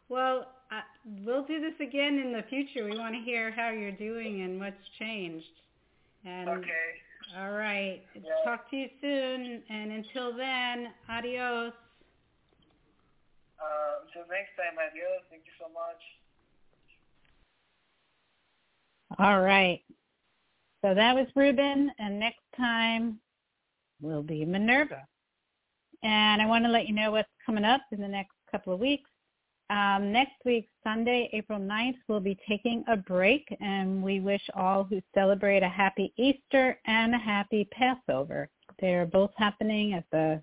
Well, 0.09 0.47
uh, 0.71 0.81
we'll 1.23 1.45
do 1.45 1.59
this 1.61 1.79
again 1.79 2.19
in 2.19 2.33
the 2.33 2.43
future. 2.49 2.85
We 2.85 2.97
want 2.97 3.15
to 3.15 3.21
hear 3.21 3.51
how 3.51 3.69
you're 3.69 3.91
doing 3.91 4.41
and 4.41 4.59
what's 4.59 4.75
changed. 4.97 5.45
And 6.25 6.49
okay. 6.49 6.89
All 7.37 7.51
right. 7.51 8.01
Yeah. 8.15 8.21
Talk 8.43 8.69
to 8.71 8.75
you 8.75 8.87
soon. 9.01 9.61
And 9.69 9.91
until 9.91 10.35
then, 10.35 10.87
adios. 11.09 11.73
Uh, 13.59 14.07
until 14.07 14.27
next 14.29 14.55
time, 14.55 14.79
adios. 14.79 15.23
Thank 15.29 15.43
you 15.45 15.53
so 15.59 15.67
much. 15.71 16.01
All 19.19 19.41
right. 19.41 19.81
So 20.81 20.93
that 20.93 21.13
was 21.13 21.27
Ruben, 21.35 21.91
and 21.99 22.19
next 22.19 22.43
time 22.55 23.19
will 24.01 24.23
be 24.23 24.45
Minerva. 24.45 25.05
And 26.03 26.41
I 26.41 26.45
want 26.45 26.63
to 26.63 26.71
let 26.71 26.87
you 26.87 26.95
know 26.95 27.11
what's 27.11 27.27
coming 27.45 27.65
up 27.65 27.81
in 27.91 27.99
the 27.99 28.07
next 28.07 28.35
couple 28.49 28.73
of 28.73 28.79
weeks. 28.79 29.09
Um, 29.69 30.11
next 30.11 30.43
week, 30.45 30.67
Sunday, 30.83 31.29
April 31.33 31.59
9th, 31.59 31.97
we'll 32.07 32.19
be 32.19 32.39
taking 32.47 32.83
a 32.87 32.97
break, 32.97 33.45
and 33.61 34.01
we 34.01 34.19
wish 34.19 34.41
all 34.55 34.83
who 34.83 35.01
celebrate 35.13 35.61
a 35.61 35.69
happy 35.69 36.11
Easter 36.17 36.79
and 36.85 37.13
a 37.13 37.19
happy 37.19 37.67
Passover. 37.71 38.49
They 38.79 38.95
are 38.95 39.05
both 39.05 39.31
happening 39.37 39.93
at 39.93 40.05
the 40.11 40.41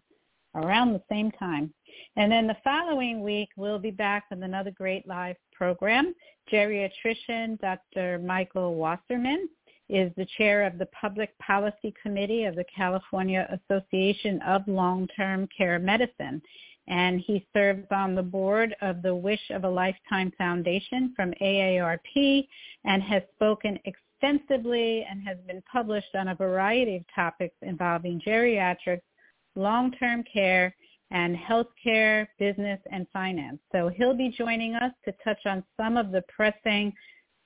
around 0.55 0.93
the 0.93 1.03
same 1.11 1.31
time. 1.33 1.73
And 2.17 2.31
then 2.33 2.47
the 2.47 2.57
following 2.65 3.23
week, 3.23 3.51
we'll 3.57 3.79
be 3.79 3.91
back 3.91 4.25
with 4.31 4.43
another 4.43 4.71
great 4.71 5.07
live 5.07 5.37
program. 5.53 6.15
Geriatrician 6.53 7.61
Dr. 7.61 8.19
Michael 8.19 8.75
Wasserman 8.75 9.49
is 9.89 10.11
the 10.17 10.27
chair 10.37 10.65
of 10.67 10.79
the 10.79 10.87
Public 10.87 11.37
Policy 11.39 11.95
Committee 12.03 12.45
of 12.45 12.57
the 12.57 12.65
California 12.65 13.49
Association 13.71 14.41
of 14.43 14.67
Long-Term 14.67 15.49
Care 15.57 15.79
Medicine. 15.79 16.43
And 16.89 17.21
he 17.21 17.47
serves 17.53 17.87
on 17.91 18.15
the 18.15 18.23
board 18.23 18.75
of 18.81 19.03
the 19.03 19.15
Wish 19.15 19.51
of 19.51 19.65
a 19.65 19.69
Lifetime 19.69 20.33
Foundation 20.39 21.13
from 21.17 21.33
AARP 21.41 22.47
and 22.85 23.03
has 23.03 23.23
spoken 23.35 23.79
extensively 23.85 25.05
and 25.09 25.27
has 25.27 25.37
been 25.47 25.63
published 25.71 26.15
on 26.15 26.29
a 26.29 26.35
variety 26.35 26.97
of 26.97 27.05
topics 27.15 27.57
involving 27.63 28.21
geriatrics, 28.21 29.03
long-term 29.57 30.25
care, 30.33 30.75
and 31.11 31.37
healthcare, 31.37 32.27
business, 32.39 32.81
and 32.91 33.07
finance. 33.13 33.59
So 33.73 33.89
he'll 33.89 34.17
be 34.17 34.35
joining 34.37 34.75
us 34.75 34.93
to 35.05 35.13
touch 35.23 35.39
on 35.47 35.63
some 35.77 35.97
of 35.97 36.11
the 36.11 36.23
pressing 36.29 36.93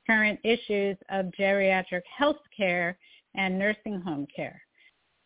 current 0.07 0.41
issues 0.45 0.97
of 1.11 1.27
geriatric 1.39 2.03
healthcare 2.19 2.95
and 3.35 3.59
nursing 3.59 4.01
home 4.01 4.27
care. 4.35 4.61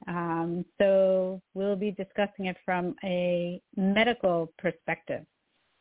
Um, 0.06 0.64
so 0.78 1.40
we'll 1.54 1.76
be 1.76 1.92
discussing 1.92 2.46
it 2.46 2.56
from 2.64 2.94
a 3.04 3.60
medical 3.76 4.52
perspective. 4.58 5.24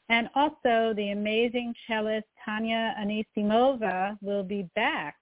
And 0.09 0.29
also 0.35 0.93
the 0.95 1.11
amazing 1.11 1.73
cellist 1.87 2.27
Tanya 2.45 2.95
Anisimova 2.99 4.17
will 4.21 4.43
be 4.43 4.69
back. 4.75 5.15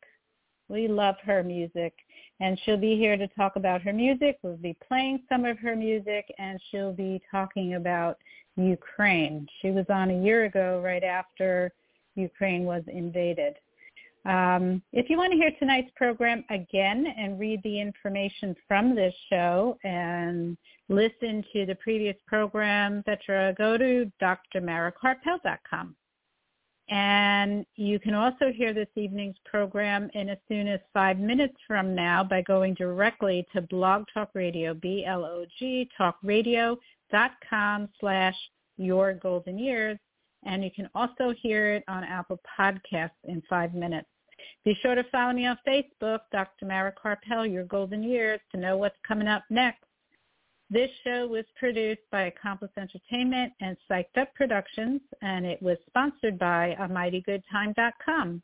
We 0.68 0.88
love 0.88 1.16
her 1.24 1.44
music 1.44 1.94
and 2.42 2.60
she'll 2.66 2.76
be 2.76 2.98
here 2.98 3.16
to 3.16 3.28
talk 3.30 3.56
about 3.56 3.82
her 3.84 3.94
music. 3.94 4.40
We'll 4.42 4.58
be 4.58 4.76
playing 4.88 5.22
some 5.30 5.46
of 5.46 5.60
her 5.60 5.76
music 5.76 6.26
and 6.40 6.60
she'll 6.70 6.92
be 6.92 7.22
talking 7.30 7.76
about 7.76 8.18
Ukraine. 8.58 9.48
She 9.62 9.70
was 9.70 9.86
on 9.90 10.10
a 10.10 10.22
year 10.22 10.46
ago 10.46 10.82
right 10.84 11.04
after 11.04 11.72
Ukraine 12.16 12.66
was 12.66 12.84
invaded. 12.88 13.56
Um, 14.26 14.82
if 14.92 15.10
you 15.10 15.18
want 15.18 15.32
to 15.32 15.38
hear 15.38 15.52
tonight's 15.58 15.92
program 15.96 16.44
again 16.50 17.08
and 17.18 17.40
read 17.40 17.62
the 17.64 17.80
information 17.80 18.56
from 18.68 18.96
this 18.96 19.14
show 19.30 19.78
and 19.84 20.58
listen 20.90 21.44
to 21.54 21.66
the 21.66 21.76
previous 21.76 22.16
program, 22.28 23.04
etc., 23.08 23.54
go 23.58 23.78
to 23.78 24.12
drmarakarpel.com. 24.22 25.96
And 26.92 27.66
you 27.78 28.00
can 28.00 28.14
also 28.14 28.52
hear 28.54 28.74
this 28.74 28.90
evening's 28.98 29.38
program 29.46 30.10
in 30.14 30.28
as 30.28 30.38
soon 30.50 30.68
as 30.68 30.82
five 30.94 31.18
minutes 31.18 31.56
from 31.66 31.96
now 31.96 32.22
by 32.22 32.42
going 32.42 32.74
directly 32.74 33.48
to 33.56 33.62
Blog 33.62 34.04
Talk 34.14 34.30
Radio, 34.34 34.74
B-L-O-G, 34.74 35.90
talkradio.com 35.98 37.90
slash 37.98 38.36
your 38.76 39.14
golden 39.14 39.58
years. 39.58 39.98
And 40.46 40.66
you 40.66 40.72
can 40.76 40.90
also 40.94 41.34
hear 41.42 41.76
it 41.76 41.86
on 41.88 42.04
Apple 42.04 42.42
Podcasts 42.60 43.12
in 43.24 43.42
five 43.50 43.74
minutes. 43.74 44.10
Be 44.66 44.78
sure 44.82 44.96
to 44.96 45.06
follow 45.12 45.32
me 45.32 45.46
on 45.46 45.58
Facebook, 45.66 46.20
Dr. 46.34 46.66
Mara 46.66 46.92
Karpel, 46.92 47.50
Your 47.50 47.64
Golden 47.64 48.04
Years, 48.04 48.42
to 48.52 48.60
know 48.60 48.76
what's 48.76 48.98
coming 49.08 49.30
up 49.30 49.44
next. 49.50 49.86
This 50.72 50.90
show 51.04 51.28
was 51.28 51.44
produced 51.60 52.10
by 52.14 52.24
Accomplice 52.24 52.72
Entertainment 52.78 53.52
and 53.60 53.76
Psyched 53.90 54.18
Up 54.18 54.34
Productions, 54.36 55.02
and 55.22 55.46
it 55.46 55.62
was 55.62 55.76
sponsored 55.86 56.40
by 56.40 56.78
AmightyGoodTime.com. 56.80 58.42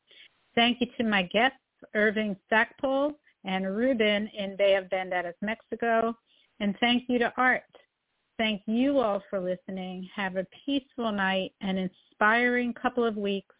Thank 0.53 0.81
you 0.81 0.87
to 0.97 1.05
my 1.05 1.23
guests, 1.23 1.57
Irving 1.95 2.35
Stackpole 2.45 3.13
and 3.45 3.77
Ruben 3.77 4.29
in 4.37 4.57
Bay 4.57 4.75
of 4.75 4.89
Banderas, 4.89 5.35
Mexico. 5.41 6.13
And 6.59 6.75
thank 6.81 7.03
you 7.07 7.17
to 7.19 7.31
Art. 7.37 7.63
Thank 8.37 8.61
you 8.65 8.99
all 8.99 9.23
for 9.29 9.39
listening. 9.39 10.09
Have 10.13 10.35
a 10.35 10.45
peaceful 10.65 11.13
night 11.13 11.53
and 11.61 11.79
inspiring 11.79 12.73
couple 12.73 13.05
of 13.05 13.15
weeks. 13.15 13.55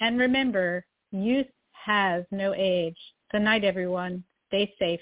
And 0.00 0.18
remember, 0.18 0.84
youth 1.12 1.46
has 1.72 2.24
no 2.30 2.52
age. 2.54 2.98
Good 3.32 3.40
night, 3.40 3.64
everyone. 3.64 4.22
Stay 4.48 4.74
safe. 4.78 5.00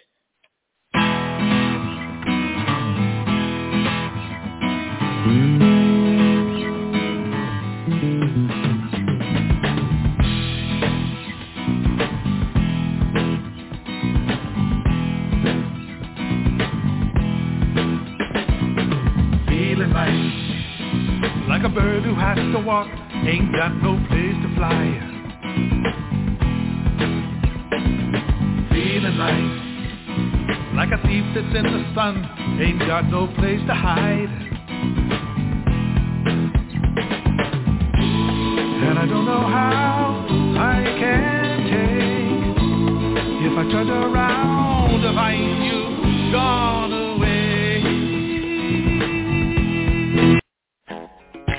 Bird 21.75 22.05
who 22.05 22.15
has 22.15 22.39
to 22.39 22.61
walk, 22.61 22.89
ain't 23.27 23.51
got 23.53 23.75
no 23.83 23.97
place 24.09 24.37
to 24.43 24.55
fly. 24.55 25.01
Feeling 28.71 29.19
like, 29.19 29.51
like 30.77 30.91
a 30.93 31.03
thief 31.07 31.25
that's 31.35 31.57
in 31.57 31.65
the 31.65 31.93
sun, 31.95 32.25
ain't 32.63 32.79
got 32.79 33.11
no 33.11 33.27
place 33.35 33.61
to 33.67 33.75
hide. 33.75 34.31
And 38.87 38.99
I 38.99 39.07
don't 39.07 39.25
know 39.27 39.47
how 39.49 40.27
I 40.59 40.85
can 41.01 41.65
take 41.75 42.57
if 43.51 43.59
I 43.59 43.71
turned 43.73 43.91
around 43.91 45.03
to 45.03 45.13
find 45.13 45.65
you 45.65 46.33
gone 46.33 47.04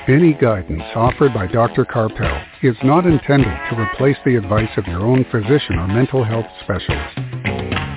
Any 0.08 0.34
guidance 0.34 0.84
offered 0.94 1.34
by 1.34 1.48
Dr. 1.48 1.84
Karpel 1.84 2.44
is 2.62 2.76
not 2.84 3.06
intended 3.06 3.50
to 3.68 3.80
replace 3.80 4.16
the 4.24 4.36
advice 4.36 4.70
of 4.76 4.86
your 4.86 5.00
own 5.00 5.24
physician 5.32 5.80
or 5.80 5.88
mental 5.88 6.22
health 6.22 6.46
specialist. 6.62 7.18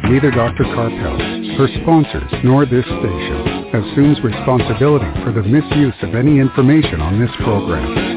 Neither 0.10 0.32
Dr. 0.32 0.64
Karpel, 0.64 1.56
her 1.56 1.68
sponsors, 1.84 2.34
nor 2.44 2.66
this 2.66 2.86
station 2.86 3.76
assumes 3.76 4.24
responsibility 4.24 5.06
for 5.24 5.32
the 5.32 5.44
misuse 5.44 5.94
of 6.02 6.16
any 6.16 6.40
information 6.40 7.00
on 7.00 7.20
this 7.20 7.30
program. 7.44 8.09